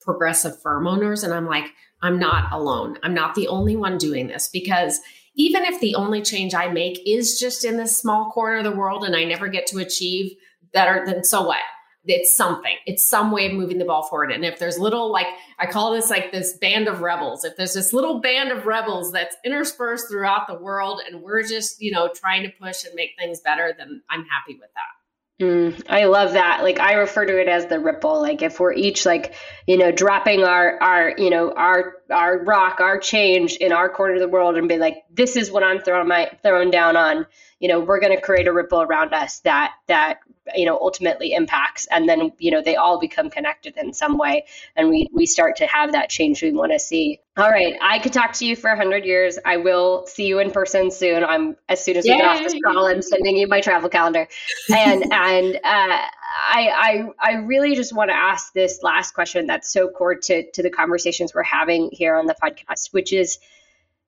progressive 0.00 0.62
firm 0.62 0.86
owners, 0.86 1.24
and 1.24 1.34
I'm 1.34 1.46
like, 1.46 1.64
I'm 2.00 2.20
not 2.20 2.52
alone. 2.52 2.96
I'm 3.02 3.12
not 3.12 3.34
the 3.34 3.48
only 3.48 3.74
one 3.74 3.98
doing 3.98 4.28
this 4.28 4.48
because 4.48 5.00
even 5.34 5.64
if 5.64 5.80
the 5.80 5.96
only 5.96 6.22
change 6.22 6.54
I 6.54 6.68
make 6.68 7.00
is 7.04 7.40
just 7.40 7.64
in 7.64 7.76
this 7.76 7.98
small 7.98 8.30
corner 8.30 8.58
of 8.58 8.64
the 8.64 8.70
world 8.70 9.02
and 9.02 9.16
I 9.16 9.24
never 9.24 9.48
get 9.48 9.66
to 9.66 9.78
achieve 9.78 10.36
better, 10.72 11.04
then 11.04 11.24
so 11.24 11.42
what? 11.42 11.58
It's 12.04 12.34
something. 12.34 12.74
It's 12.86 13.04
some 13.04 13.30
way 13.30 13.46
of 13.46 13.52
moving 13.52 13.78
the 13.78 13.84
ball 13.84 14.02
forward. 14.02 14.32
And 14.32 14.44
if 14.44 14.58
there's 14.58 14.78
little 14.78 15.12
like 15.12 15.26
i 15.58 15.66
call 15.66 15.92
this 15.92 16.10
like 16.10 16.32
this 16.32 16.56
band 16.56 16.88
of 16.88 17.00
rebels. 17.00 17.44
If 17.44 17.56
there's 17.56 17.74
this 17.74 17.92
little 17.92 18.20
band 18.20 18.50
of 18.50 18.66
rebels 18.66 19.12
that's 19.12 19.36
interspersed 19.44 20.08
throughout 20.08 20.46
the 20.46 20.54
world 20.54 21.00
and 21.06 21.22
we're 21.22 21.42
just 21.42 21.80
you 21.80 21.92
know 21.92 22.10
trying 22.14 22.42
to 22.44 22.50
push 22.60 22.84
and 22.84 22.94
make 22.94 23.10
things 23.18 23.40
better 23.40 23.74
then 23.76 24.02
i'm 24.08 24.24
happy 24.24 24.58
with 24.58 24.70
that. 24.74 25.44
Mm, 25.44 25.82
i 25.88 26.04
love 26.04 26.32
that. 26.32 26.62
Like 26.62 26.80
i 26.80 26.94
refer 26.94 27.26
to 27.26 27.40
it 27.40 27.48
as 27.48 27.66
the 27.66 27.78
ripple. 27.78 28.20
Like 28.20 28.40
if 28.40 28.60
we're 28.60 28.72
each 28.72 29.04
like 29.04 29.34
you 29.66 29.76
know 29.76 29.92
dropping 29.92 30.42
our 30.42 30.82
our 30.82 31.14
you 31.18 31.28
know 31.28 31.52
our 31.52 31.96
our 32.10 32.42
rock 32.44 32.80
our 32.80 32.98
change 32.98 33.56
in 33.56 33.72
our 33.72 33.90
corner 33.90 34.14
of 34.14 34.20
the 34.20 34.28
world 34.28 34.56
and 34.56 34.68
be 34.68 34.78
like 34.78 35.04
this 35.12 35.36
is 35.36 35.50
what 35.50 35.62
i'm 35.62 35.80
throwing 35.80 36.08
my 36.08 36.30
throwing 36.42 36.70
down 36.70 36.96
on. 36.96 37.26
You 37.58 37.68
know 37.68 37.80
we're 37.80 38.00
going 38.00 38.14
to 38.14 38.20
create 38.22 38.48
a 38.48 38.52
ripple 38.52 38.80
around 38.80 39.12
us 39.12 39.40
that 39.40 39.72
that 39.86 40.20
you 40.54 40.66
know 40.66 40.78
ultimately 40.80 41.32
impacts 41.32 41.86
and 41.90 42.08
then 42.08 42.32
you 42.38 42.50
know 42.50 42.62
they 42.62 42.76
all 42.76 42.98
become 42.98 43.30
connected 43.30 43.76
in 43.76 43.92
some 43.92 44.18
way 44.18 44.44
and 44.76 44.88
we 44.88 45.08
we 45.12 45.26
start 45.26 45.56
to 45.56 45.66
have 45.66 45.92
that 45.92 46.10
change 46.10 46.42
we 46.42 46.52
want 46.52 46.72
to 46.72 46.78
see. 46.78 47.20
All 47.36 47.50
right 47.50 47.74
i 47.80 47.98
could 48.00 48.12
talk 48.12 48.32
to 48.34 48.46
you 48.46 48.56
for 48.56 48.70
100 48.70 49.04
years. 49.04 49.38
I 49.44 49.56
will 49.56 50.06
see 50.06 50.26
you 50.26 50.38
in 50.40 50.50
person 50.50 50.90
soon. 50.90 51.24
I'm 51.24 51.56
as 51.68 51.82
soon 51.82 51.96
as 51.96 52.04
we 52.04 52.16
get 52.16 52.24
off 52.24 52.42
this 52.42 52.54
call 52.64 52.86
i'm 52.86 53.02
sending 53.02 53.36
you 53.36 53.46
my 53.46 53.60
travel 53.60 53.88
calendar. 53.88 54.28
And 54.74 55.02
and 55.12 55.56
uh, 55.56 55.98
I, 56.30 57.04
I 57.20 57.32
I 57.32 57.32
really 57.34 57.74
just 57.74 57.92
want 57.92 58.10
to 58.10 58.16
ask 58.16 58.52
this 58.52 58.80
last 58.82 59.14
question 59.14 59.46
that's 59.46 59.72
so 59.72 59.88
core 59.88 60.14
to 60.14 60.50
to 60.52 60.62
the 60.62 60.70
conversations 60.70 61.34
we're 61.34 61.42
having 61.42 61.90
here 61.92 62.16
on 62.16 62.26
the 62.26 62.34
podcast, 62.34 62.92
which 62.92 63.12
is, 63.12 63.38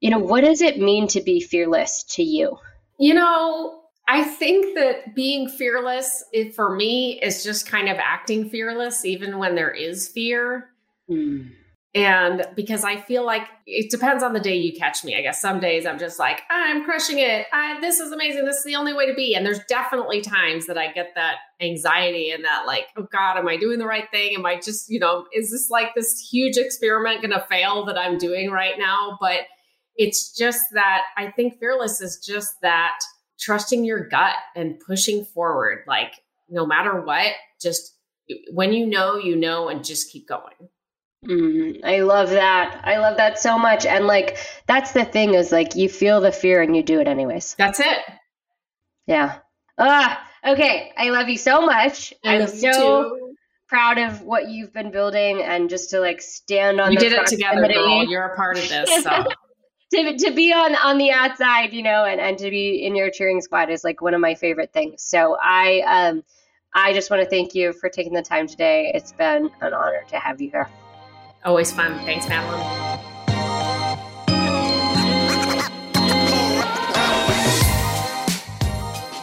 you 0.01 0.11
know, 0.11 0.19
what 0.19 0.43
does 0.43 0.63
it 0.63 0.79
mean 0.79 1.09
to 1.09 1.21
be 1.21 1.41
fearless 1.41 2.05
to 2.15 2.23
you? 2.23 2.59
You 2.99 3.15
know, 3.15 3.82
I 4.09 4.25
think 4.25 4.75
that 4.75 5.15
being 5.15 5.49
fearless 5.49 6.25
it, 6.33 6.55
for 6.55 6.75
me 6.75 7.21
is 7.23 7.45
just 7.45 7.67
kind 7.67 7.89
of 7.89 7.99
acting 7.99 8.49
fearless, 8.49 9.05
even 9.05 9.39
when 9.39 9.55
there 9.55 9.71
is 9.71 10.09
fear. 10.09 10.71
Mm. 11.11 11.53
And 11.95 12.47
because 12.57 12.85
I 12.85 12.97
feel 12.97 13.25
like 13.25 13.47
it 13.67 13.91
depends 13.91 14.23
on 14.23 14.33
the 14.33 14.41
day 14.41 14.57
you 14.57 14.73
catch 14.73 15.05
me. 15.05 15.15
I 15.15 15.21
guess 15.21 15.43
some 15.43 15.61
days 15.61 15.85
I'm 15.85 15.99
just 15.99 16.19
like, 16.19 16.41
I'm 16.51 16.85
crushing 16.85 17.19
it. 17.19 17.47
I, 17.53 17.79
this 17.81 18.01
is 18.01 18.13
amazing. 18.13 18.47
This 18.47 18.57
is 18.57 18.65
the 18.65 18.77
only 18.77 18.95
way 18.95 19.07
to 19.07 19.15
be. 19.15 19.35
And 19.35 19.45
there's 19.45 19.63
definitely 19.69 20.23
times 20.23 20.67
that 20.67 20.79
I 20.79 20.91
get 20.91 21.13
that 21.17 21.37
anxiety 21.61 22.31
and 22.31 22.45
that, 22.47 22.65
like, 22.67 22.87
oh 22.97 23.07
God, 23.13 23.37
am 23.37 23.47
I 23.47 23.59
doing 23.59 23.79
the 23.79 23.87
right 23.87 24.11
thing? 24.11 24.35
Am 24.35 24.47
I 24.47 24.57
just, 24.57 24.89
you 24.89 24.99
know, 24.99 25.27
is 25.35 25.51
this 25.51 25.69
like 25.69 25.95
this 25.95 26.19
huge 26.19 26.57
experiment 26.57 27.21
going 27.21 27.39
to 27.39 27.47
fail 27.47 27.85
that 27.85 27.99
I'm 27.99 28.17
doing 28.17 28.51
right 28.51 28.79
now? 28.79 29.19
But 29.21 29.41
it's 29.95 30.35
just 30.35 30.63
that 30.73 31.03
I 31.19 31.31
think 31.31 31.59
fearless 31.59 32.01
is 32.01 32.25
just 32.27 32.55
that 32.63 32.99
trusting 33.43 33.85
your 33.85 34.09
gut 34.09 34.37
and 34.55 34.81
pushing 34.81 35.25
forward. 35.25 35.85
Like, 35.87 36.13
no 36.49 36.67
matter 36.67 37.01
what, 37.01 37.33
just 37.61 37.97
when 38.53 38.73
you 38.73 38.87
know, 38.87 39.17
you 39.17 39.37
know, 39.37 39.69
and 39.69 39.85
just 39.85 40.11
keep 40.11 40.29
going. 40.29 40.69
Mm, 41.27 41.85
I 41.85 42.01
love 42.01 42.31
that. 42.31 42.81
I 42.85 42.99
love 42.99 43.17
that 43.17 43.39
so 43.39 43.59
much. 43.59 43.87
And 43.87 44.07
like, 44.07 44.39
that's 44.67 44.93
the 44.93 45.05
thing 45.05 45.35
is 45.35 45.53
like, 45.53 45.77
you 45.77 45.89
feel 45.89 46.21
the 46.21 46.33
fear 46.33 46.63
and 46.63 46.77
you 46.77 46.83
do 46.83 47.01
it 47.01 47.09
anyways. 47.09 47.55
That's 47.57 47.81
it. 47.81 47.99
Yeah. 49.07 49.39
Ah, 49.79 50.25
okay. 50.45 50.93
I 50.97 51.11
love 51.11 51.29
you 51.29 51.39
so 51.39 51.65
much. 51.65 52.13
I 52.25 52.37
am 52.37 52.49
so 52.49 53.33
proud 53.69 53.99
of 53.99 54.23
what 54.23 54.51
you've 54.51 54.73
been 54.73 54.91
building 54.91 55.43
and 55.43 55.71
just 55.71 55.91
to 55.91 56.01
like 56.01 56.21
stand 56.21 56.79
on 56.79 56.91
we 56.91 56.97
did 56.97 57.11
it 57.11 57.27
together 57.27 57.67
girl. 57.67 58.05
you're 58.05 58.27
a 58.27 58.37
part 58.37 58.59
of 58.59 58.69
this 58.69 59.03
so 59.03 59.25
to, 59.93 60.17
to 60.17 60.33
be 60.33 60.53
on 60.53 60.75
on 60.77 60.99
the 60.99 61.11
outside, 61.11 61.73
you 61.73 61.83
know, 61.83 62.05
and, 62.05 62.21
and 62.21 62.39
to 62.39 62.51
be 62.51 62.85
in 62.85 62.97
your 62.97 63.11
cheering 63.11 63.41
squad 63.41 63.71
is 63.71 63.85
like 63.85 64.01
one 64.01 64.15
of 64.15 64.21
my 64.21 64.35
favorite 64.35 64.73
things. 64.73 65.03
So 65.03 65.37
I 65.41 65.83
um 65.87 66.25
I 66.75 66.95
just 66.95 67.11
want 67.11 67.23
to 67.23 67.29
thank 67.29 67.55
you 67.55 67.75
for 67.75 67.91
taking 67.91 68.15
the 68.15 68.23
time 68.23 68.47
today. 68.47 68.91
It's 68.95 69.13
been 69.13 69.51
an 69.61 69.75
honor 69.75 70.05
to 70.09 70.19
have 70.19 70.41
you 70.41 70.51
here. 70.51 70.69
Always 71.45 71.71
fun. 71.71 71.99
Thanks, 72.07 72.27
Madeline. 72.29 73.01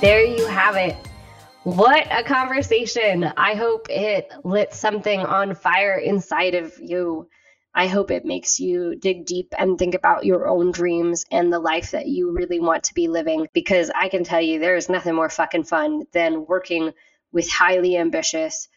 There 0.01 0.23
you 0.23 0.45
have 0.47 0.75
it. 0.75 0.95
What 1.63 2.07
a 2.11 2.23
conversation. 2.23 3.25
I 3.35 3.55
hope 3.55 3.87
it 3.89 4.31
lit 4.43 4.73
something 4.73 5.19
on 5.21 5.55
fire 5.55 5.97
inside 5.97 6.55
of 6.55 6.73
you. 6.79 7.27
I 7.79 7.87
hope 7.87 8.11
it 8.11 8.25
makes 8.25 8.59
you 8.59 8.97
dig 8.97 9.25
deep 9.25 9.53
and 9.57 9.79
think 9.79 9.95
about 9.95 10.25
your 10.25 10.49
own 10.49 10.73
dreams 10.73 11.23
and 11.31 11.51
the 11.51 11.59
life 11.59 11.91
that 11.91 12.07
you 12.07 12.31
really 12.31 12.59
want 12.59 12.83
to 12.83 12.93
be 12.93 13.07
living. 13.07 13.47
Because 13.53 13.89
I 13.89 14.09
can 14.09 14.25
tell 14.25 14.41
you, 14.41 14.59
there 14.59 14.75
is 14.75 14.89
nothing 14.89 15.15
more 15.15 15.29
fucking 15.29 15.63
fun 15.63 16.03
than 16.11 16.45
working 16.45 16.91
with 17.31 17.49
highly 17.49 17.95
ambitious, 17.95 18.67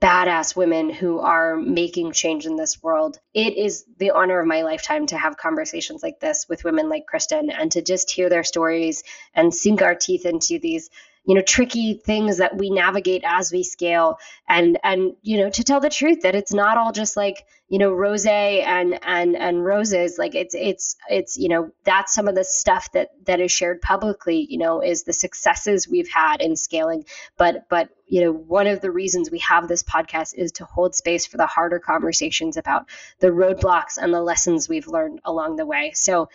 badass 0.00 0.56
women 0.56 0.88
who 0.88 1.18
are 1.18 1.54
making 1.54 2.12
change 2.12 2.46
in 2.46 2.56
this 2.56 2.82
world. 2.82 3.18
It 3.34 3.58
is 3.58 3.84
the 3.98 4.12
honor 4.12 4.40
of 4.40 4.46
my 4.46 4.62
lifetime 4.62 5.04
to 5.08 5.18
have 5.18 5.36
conversations 5.36 6.02
like 6.02 6.18
this 6.18 6.46
with 6.48 6.64
women 6.64 6.88
like 6.88 7.04
Kristen 7.04 7.50
and 7.50 7.70
to 7.72 7.82
just 7.82 8.10
hear 8.10 8.30
their 8.30 8.44
stories 8.44 9.02
and 9.34 9.54
sink 9.54 9.82
our 9.82 9.94
teeth 9.94 10.24
into 10.24 10.58
these 10.58 10.88
you 11.24 11.34
know 11.34 11.42
tricky 11.42 11.94
things 11.94 12.38
that 12.38 12.56
we 12.56 12.70
navigate 12.70 13.22
as 13.24 13.52
we 13.52 13.62
scale. 13.62 14.18
And 14.48 14.78
and 14.82 15.12
you 15.22 15.38
know 15.38 15.50
to 15.50 15.64
tell 15.64 15.80
the 15.80 15.90
truth 15.90 16.22
that 16.22 16.34
it's 16.34 16.52
not 16.52 16.78
all 16.78 16.92
just 16.92 17.16
like 17.16 17.44
you 17.68 17.78
know 17.78 17.92
rose 17.92 18.26
and 18.26 18.98
and 19.02 19.36
and 19.36 19.64
roses. 19.64 20.18
Like 20.18 20.34
it's 20.34 20.54
it's 20.54 20.96
it's 21.08 21.38
you 21.38 21.48
know 21.48 21.70
that's 21.84 22.14
some 22.14 22.28
of 22.28 22.34
the 22.34 22.44
stuff 22.44 22.90
that 22.92 23.10
that 23.26 23.40
is 23.40 23.52
shared 23.52 23.80
publicly 23.80 24.46
you 24.48 24.58
know 24.58 24.82
is 24.82 25.04
the 25.04 25.12
successes 25.12 25.88
we've 25.88 26.10
had 26.10 26.40
in 26.40 26.56
scaling. 26.56 27.04
But 27.36 27.68
but 27.68 27.90
you 28.06 28.22
know 28.22 28.32
one 28.32 28.66
of 28.66 28.80
the 28.80 28.90
reasons 28.90 29.30
we 29.30 29.40
have 29.40 29.68
this 29.68 29.82
podcast 29.82 30.34
is 30.34 30.52
to 30.52 30.64
hold 30.64 30.94
space 30.94 31.26
for 31.26 31.36
the 31.36 31.46
harder 31.46 31.78
conversations 31.78 32.56
about 32.56 32.86
the 33.20 33.28
roadblocks 33.28 33.98
and 33.98 34.12
the 34.12 34.22
lessons 34.22 34.68
we've 34.68 34.88
learned 34.88 35.20
along 35.24 35.56
the 35.56 35.66
way. 35.66 35.92
So 35.94 36.28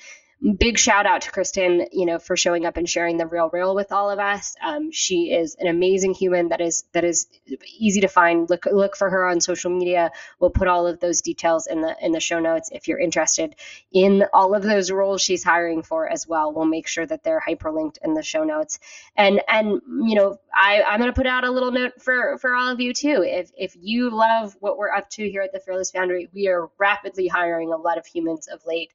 big 0.58 0.78
shout 0.78 1.06
out 1.06 1.22
to 1.22 1.32
Kristen, 1.32 1.88
you 1.92 2.06
know, 2.06 2.20
for 2.20 2.36
showing 2.36 2.66
up 2.66 2.78
and 2.78 2.88
sharing 2.88 3.18
the 3.18 3.26
real 3.26 3.50
real 3.52 3.74
with 3.74 3.92
all 3.92 4.10
of 4.10 4.20
us. 4.20 4.56
Um, 4.64 4.92
she 4.92 5.32
is 5.32 5.56
an 5.60 5.68
amazing 5.68 6.14
human 6.14 6.50
that 6.50 6.62
is 6.62 6.86
that 6.94 7.04
is 7.04 7.28
easy 7.80 8.02
to 8.02 8.08
find. 8.08 8.50
Look 8.50 8.66
look 8.66 8.96
for 8.96 9.10
her 9.10 9.26
on 9.26 9.42
social 9.42 9.72
media. 9.72 10.12
We'll 10.40 10.52
put 10.52 10.68
all 10.68 10.88
of 10.88 11.00
those 11.00 11.22
details 11.22 11.68
in 11.68 11.82
the 11.82 11.96
in 12.02 12.12
the 12.12 12.20
show 12.20 12.40
notes 12.40 12.70
if 12.72 12.88
you're 12.88 13.00
interested 13.00 13.56
in 13.92 14.26
all 14.34 14.56
of 14.56 14.64
those 14.64 14.92
roles 14.92 15.22
she's 15.22 15.44
hiring 15.44 15.84
for 15.84 16.10
as 16.10 16.28
well. 16.28 16.54
We'll 16.54 16.66
make 16.66 16.88
sure 16.88 17.06
that 17.06 17.24
they're 17.24 17.42
hyperlinked 17.46 17.98
in 18.04 18.14
the 18.14 18.24
show 18.24 18.44
notes. 18.44 18.80
And 19.16 19.42
and 19.48 19.82
you 19.88 20.16
know, 20.16 20.38
I 20.54 20.84
I'm 20.84 21.00
going 21.00 21.12
to 21.12 21.16
put 21.16 21.28
out 21.28 21.46
a 21.46 21.52
little 21.52 21.72
note 21.72 22.02
for 22.02 22.38
for 22.38 22.56
all 22.56 22.70
of 22.72 22.80
you 22.80 22.94
too. 22.94 23.24
If 23.26 23.52
if 23.58 23.76
you 23.80 24.10
love 24.10 24.56
what 24.60 24.78
we're 24.78 24.92
up 24.92 25.10
to 25.12 25.30
here 25.30 25.42
at 25.42 25.54
the 25.54 25.60
Fearless 25.60 25.92
Foundry, 25.92 26.30
we 26.34 26.48
are 26.50 26.70
rapidly 26.78 27.28
hiring 27.28 27.72
a 27.72 27.78
lot 27.78 27.98
of 27.98 28.06
humans 28.06 28.48
of 28.48 28.66
late 28.66 28.92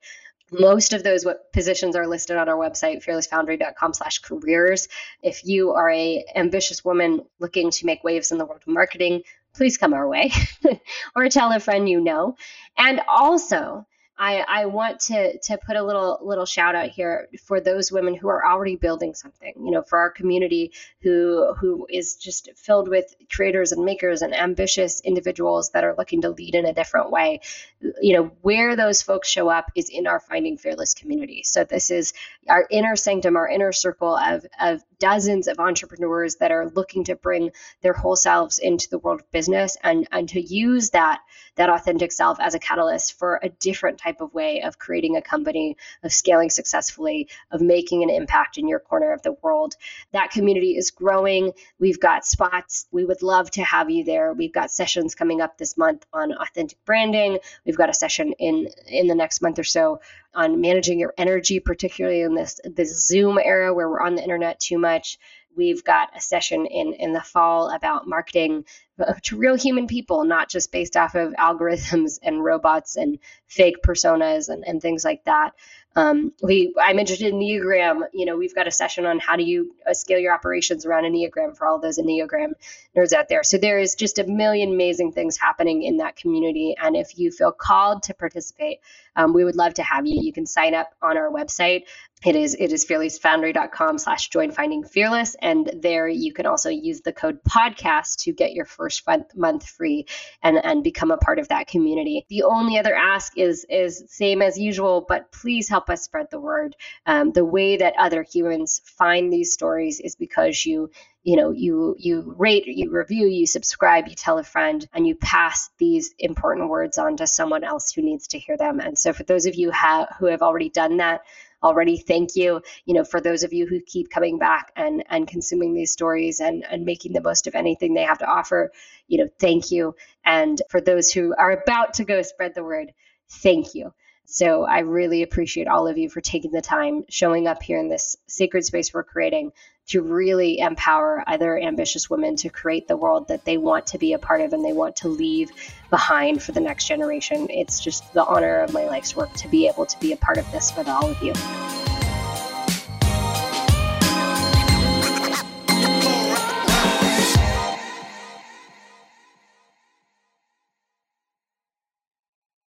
most 0.50 0.92
of 0.92 1.02
those 1.02 1.24
positions 1.52 1.96
are 1.96 2.06
listed 2.06 2.36
on 2.36 2.48
our 2.48 2.56
website 2.56 3.04
fearlessfoundry.com 3.04 3.94
slash 3.94 4.18
careers. 4.18 4.88
If 5.22 5.44
you 5.44 5.72
are 5.72 5.90
a 5.90 6.24
ambitious 6.34 6.84
woman 6.84 7.22
looking 7.38 7.70
to 7.70 7.86
make 7.86 8.04
waves 8.04 8.32
in 8.32 8.38
the 8.38 8.44
world 8.44 8.62
of 8.66 8.72
marketing 8.72 9.22
please 9.54 9.76
come 9.76 9.92
our 9.92 10.08
way 10.08 10.30
or 11.16 11.28
tell 11.28 11.52
a 11.52 11.60
friend 11.60 11.88
you 11.88 12.00
know. 12.00 12.36
And 12.76 13.00
also 13.08 13.86
I, 14.22 14.44
I 14.46 14.66
want 14.66 15.00
to 15.00 15.38
to 15.38 15.56
put 15.56 15.76
a 15.76 15.82
little 15.82 16.18
little 16.22 16.44
shout 16.44 16.74
out 16.74 16.90
here 16.90 17.28
for 17.42 17.58
those 17.58 17.90
women 17.90 18.14
who 18.14 18.28
are 18.28 18.46
already 18.46 18.76
building 18.76 19.14
something. 19.14 19.54
You 19.56 19.70
know, 19.70 19.82
for 19.82 19.98
our 19.98 20.10
community 20.10 20.72
who 21.00 21.54
who 21.54 21.86
is 21.88 22.16
just 22.16 22.50
filled 22.54 22.88
with 22.88 23.14
creators 23.32 23.72
and 23.72 23.82
makers 23.82 24.20
and 24.20 24.34
ambitious 24.34 25.00
individuals 25.00 25.70
that 25.70 25.84
are 25.84 25.94
looking 25.96 26.20
to 26.20 26.28
lead 26.28 26.54
in 26.54 26.66
a 26.66 26.74
different 26.74 27.10
way. 27.10 27.40
You 27.80 28.12
know, 28.14 28.32
where 28.42 28.76
those 28.76 29.00
folks 29.00 29.26
show 29.26 29.48
up 29.48 29.72
is 29.74 29.88
in 29.88 30.06
our 30.06 30.20
Finding 30.20 30.58
Fearless 30.58 30.92
community. 30.92 31.42
So 31.42 31.64
this 31.64 31.90
is 31.90 32.12
our 32.46 32.66
inner 32.70 32.96
sanctum, 32.96 33.36
our 33.38 33.48
inner 33.48 33.72
circle 33.72 34.14
of 34.14 34.44
of 34.60 34.82
dozens 35.00 35.48
of 35.48 35.58
entrepreneurs 35.58 36.36
that 36.36 36.52
are 36.52 36.70
looking 36.70 37.04
to 37.04 37.16
bring 37.16 37.50
their 37.82 37.92
whole 37.92 38.16
selves 38.16 38.58
into 38.58 38.88
the 38.88 38.98
world 38.98 39.20
of 39.20 39.30
business 39.32 39.76
and 39.82 40.06
and 40.12 40.28
to 40.28 40.40
use 40.40 40.90
that 40.90 41.20
that 41.56 41.68
authentic 41.68 42.12
self 42.12 42.38
as 42.40 42.54
a 42.54 42.58
catalyst 42.58 43.18
for 43.18 43.40
a 43.42 43.48
different 43.48 43.98
type 43.98 44.20
of 44.20 44.32
way 44.32 44.62
of 44.62 44.78
creating 44.78 45.16
a 45.16 45.22
company, 45.22 45.76
of 46.02 46.12
scaling 46.12 46.50
successfully, 46.50 47.28
of 47.50 47.60
making 47.60 48.02
an 48.02 48.10
impact 48.10 48.56
in 48.56 48.68
your 48.68 48.78
corner 48.78 49.12
of 49.12 49.22
the 49.22 49.32
world. 49.42 49.74
That 50.12 50.30
community 50.30 50.76
is 50.76 50.90
growing. 50.90 51.52
We've 51.78 52.00
got 52.00 52.24
spots. 52.24 52.86
We 52.92 53.04
would 53.04 53.22
love 53.22 53.50
to 53.52 53.64
have 53.64 53.90
you 53.90 54.04
there. 54.04 54.32
We've 54.32 54.52
got 54.52 54.70
sessions 54.70 55.14
coming 55.14 55.40
up 55.40 55.58
this 55.58 55.76
month 55.76 56.06
on 56.12 56.32
authentic 56.32 56.82
branding. 56.84 57.38
We've 57.64 57.76
got 57.76 57.90
a 57.90 57.94
session 57.94 58.32
in 58.38 58.68
in 58.86 59.06
the 59.06 59.14
next 59.14 59.42
month 59.42 59.58
or 59.58 59.64
so 59.64 60.00
on 60.34 60.60
managing 60.60 60.98
your 60.98 61.14
energy, 61.18 61.60
particularly 61.60 62.20
in 62.22 62.34
this 62.34 62.60
this 62.64 63.06
Zoom 63.06 63.38
era 63.38 63.74
where 63.74 63.88
we're 63.88 64.02
on 64.02 64.14
the 64.14 64.22
internet 64.22 64.60
too 64.60 64.78
much. 64.78 65.18
We've 65.56 65.82
got 65.82 66.16
a 66.16 66.20
session 66.20 66.66
in, 66.66 66.94
in 66.94 67.12
the 67.12 67.20
fall 67.20 67.70
about 67.74 68.06
marketing 68.06 68.64
to 69.24 69.36
real 69.36 69.56
human 69.56 69.86
people, 69.88 70.24
not 70.24 70.48
just 70.48 70.70
based 70.70 70.96
off 70.96 71.14
of 71.14 71.32
algorithms 71.34 72.18
and 72.22 72.42
robots 72.42 72.96
and 72.96 73.18
fake 73.46 73.82
personas 73.82 74.48
and, 74.48 74.64
and 74.66 74.80
things 74.80 75.04
like 75.04 75.24
that. 75.24 75.54
Um, 75.96 76.32
we, 76.42 76.72
I'm 76.80 76.98
interested 76.98 77.28
in 77.28 77.40
Enneagram. 77.40 78.02
You 78.12 78.24
know, 78.26 78.36
we've 78.36 78.54
got 78.54 78.68
a 78.68 78.70
session 78.70 79.06
on 79.06 79.18
how 79.18 79.36
do 79.36 79.42
you 79.42 79.74
uh, 79.88 79.92
scale 79.92 80.18
your 80.18 80.32
operations 80.32 80.86
around 80.86 81.04
Enneagram 81.04 81.56
for 81.56 81.66
all 81.66 81.80
those 81.80 81.98
Enneagram 81.98 82.52
nerds 82.96 83.12
out 83.12 83.28
there. 83.28 83.42
So 83.42 83.58
there 83.58 83.78
is 83.78 83.96
just 83.96 84.18
a 84.18 84.24
million 84.24 84.72
amazing 84.72 85.12
things 85.12 85.36
happening 85.36 85.82
in 85.82 85.96
that 85.96 86.16
community. 86.16 86.76
And 86.80 86.96
if 86.96 87.18
you 87.18 87.32
feel 87.32 87.52
called 87.52 88.04
to 88.04 88.14
participate, 88.14 88.78
um, 89.16 89.32
we 89.32 89.44
would 89.44 89.56
love 89.56 89.74
to 89.74 89.82
have 89.82 90.06
you. 90.06 90.20
You 90.22 90.32
can 90.32 90.46
sign 90.46 90.74
up 90.74 90.94
on 91.02 91.16
our 91.16 91.30
website. 91.30 91.84
It 92.22 92.36
is 92.36 92.54
it 92.54 92.70
is 92.70 92.84
fearlessfoundry.com 92.84 93.96
slash 93.96 94.28
join 94.28 94.50
finding 94.50 94.84
fearless. 94.84 95.36
And 95.40 95.70
there 95.80 96.06
you 96.06 96.34
can 96.34 96.44
also 96.44 96.68
use 96.68 97.00
the 97.00 97.14
code 97.14 97.42
podcast 97.44 98.18
to 98.24 98.32
get 98.32 98.52
your 98.52 98.66
first 98.66 99.04
month 99.34 99.66
free 99.66 100.04
and, 100.42 100.62
and 100.62 100.84
become 100.84 101.10
a 101.10 101.16
part 101.16 101.38
of 101.38 101.48
that 101.48 101.66
community. 101.66 102.26
The 102.28 102.42
only 102.42 102.78
other 102.78 102.94
ask 102.94 103.38
is 103.38 103.64
is 103.70 104.04
same 104.08 104.42
as 104.42 104.58
usual, 104.58 105.06
but 105.08 105.32
please 105.32 105.70
help 105.70 105.88
us 105.88 106.02
spread 106.02 106.26
the 106.30 106.40
word. 106.40 106.76
Um, 107.06 107.32
the 107.32 107.44
way 107.44 107.78
that 107.78 107.94
other 107.98 108.22
humans 108.22 108.82
find 108.84 109.32
these 109.32 109.54
stories 109.54 109.98
is 109.98 110.14
because 110.14 110.66
you 110.66 110.90
you 111.22 111.36
know 111.36 111.52
you 111.52 111.96
you 111.98 112.34
rate 112.38 112.66
you 112.66 112.90
review 112.90 113.26
you 113.26 113.46
subscribe 113.46 114.08
you 114.08 114.14
tell 114.14 114.38
a 114.38 114.44
friend 114.44 114.88
and 114.94 115.06
you 115.06 115.14
pass 115.14 115.68
these 115.78 116.14
important 116.18 116.70
words 116.70 116.96
on 116.96 117.18
to 117.18 117.26
someone 117.26 117.62
else 117.62 117.92
who 117.92 118.00
needs 118.00 118.28
to 118.28 118.38
hear 118.38 118.56
them 118.56 118.80
and 118.80 118.98
so 118.98 119.12
for 119.12 119.22
those 119.24 119.44
of 119.44 119.54
you 119.54 119.70
ha- 119.70 120.06
who 120.18 120.26
have 120.26 120.40
already 120.40 120.70
done 120.70 120.96
that 120.96 121.20
already. 121.62 121.98
Thank 121.98 122.36
you 122.36 122.60
you 122.84 122.94
know 122.94 123.04
for 123.04 123.20
those 123.20 123.42
of 123.42 123.52
you 123.52 123.66
who 123.66 123.80
keep 123.80 124.10
coming 124.10 124.38
back 124.38 124.72
and 124.76 125.04
and 125.08 125.26
consuming 125.28 125.74
these 125.74 125.92
stories 125.92 126.40
and 126.40 126.64
and 126.68 126.84
making 126.84 127.12
the 127.12 127.20
most 127.20 127.46
of 127.46 127.54
anything 127.54 127.94
they 127.94 128.02
have 128.02 128.18
to 128.18 128.26
offer. 128.26 128.72
You 129.08 129.18
know 129.18 129.28
thank 129.38 129.70
you. 129.70 129.94
And 130.24 130.60
for 130.68 130.80
those 130.80 131.10
who 131.12 131.34
are 131.36 131.52
about 131.52 131.94
to 131.94 132.04
go 132.04 132.22
spread 132.22 132.54
the 132.54 132.64
word 132.64 132.92
thank 133.28 133.74
you. 133.74 133.92
So 134.26 134.64
I 134.64 134.80
really 134.80 135.22
appreciate 135.22 135.66
all 135.66 135.88
of 135.88 135.98
you 135.98 136.08
for 136.08 136.20
taking 136.20 136.52
the 136.52 136.60
time, 136.60 137.04
showing 137.08 137.48
up 137.48 137.62
here 137.62 137.78
in 137.78 137.88
this 137.88 138.16
sacred 138.28 138.64
space 138.64 138.94
we're 138.94 139.02
creating 139.02 139.52
to 139.90 140.02
really 140.02 140.60
empower 140.60 141.24
other 141.26 141.58
ambitious 141.58 142.08
women 142.08 142.36
to 142.36 142.48
create 142.48 142.86
the 142.86 142.96
world 142.96 143.26
that 143.28 143.44
they 143.44 143.58
want 143.58 143.88
to 143.88 143.98
be 143.98 144.12
a 144.12 144.18
part 144.18 144.40
of 144.40 144.52
and 144.52 144.64
they 144.64 144.72
want 144.72 144.94
to 144.96 145.08
leave 145.08 145.50
behind 145.90 146.40
for 146.42 146.52
the 146.52 146.60
next 146.60 146.86
generation. 146.86 147.48
It's 147.50 147.80
just 147.80 148.12
the 148.14 148.24
honor 148.24 148.60
of 148.60 148.72
my 148.72 148.86
life's 148.86 149.16
work 149.16 149.32
to 149.34 149.48
be 149.48 149.66
able 149.66 149.86
to 149.86 149.98
be 149.98 150.12
a 150.12 150.16
part 150.16 150.38
of 150.38 150.50
this 150.52 150.76
with 150.76 150.88
all 150.88 151.06
of 151.06 151.20
you. 151.22 151.32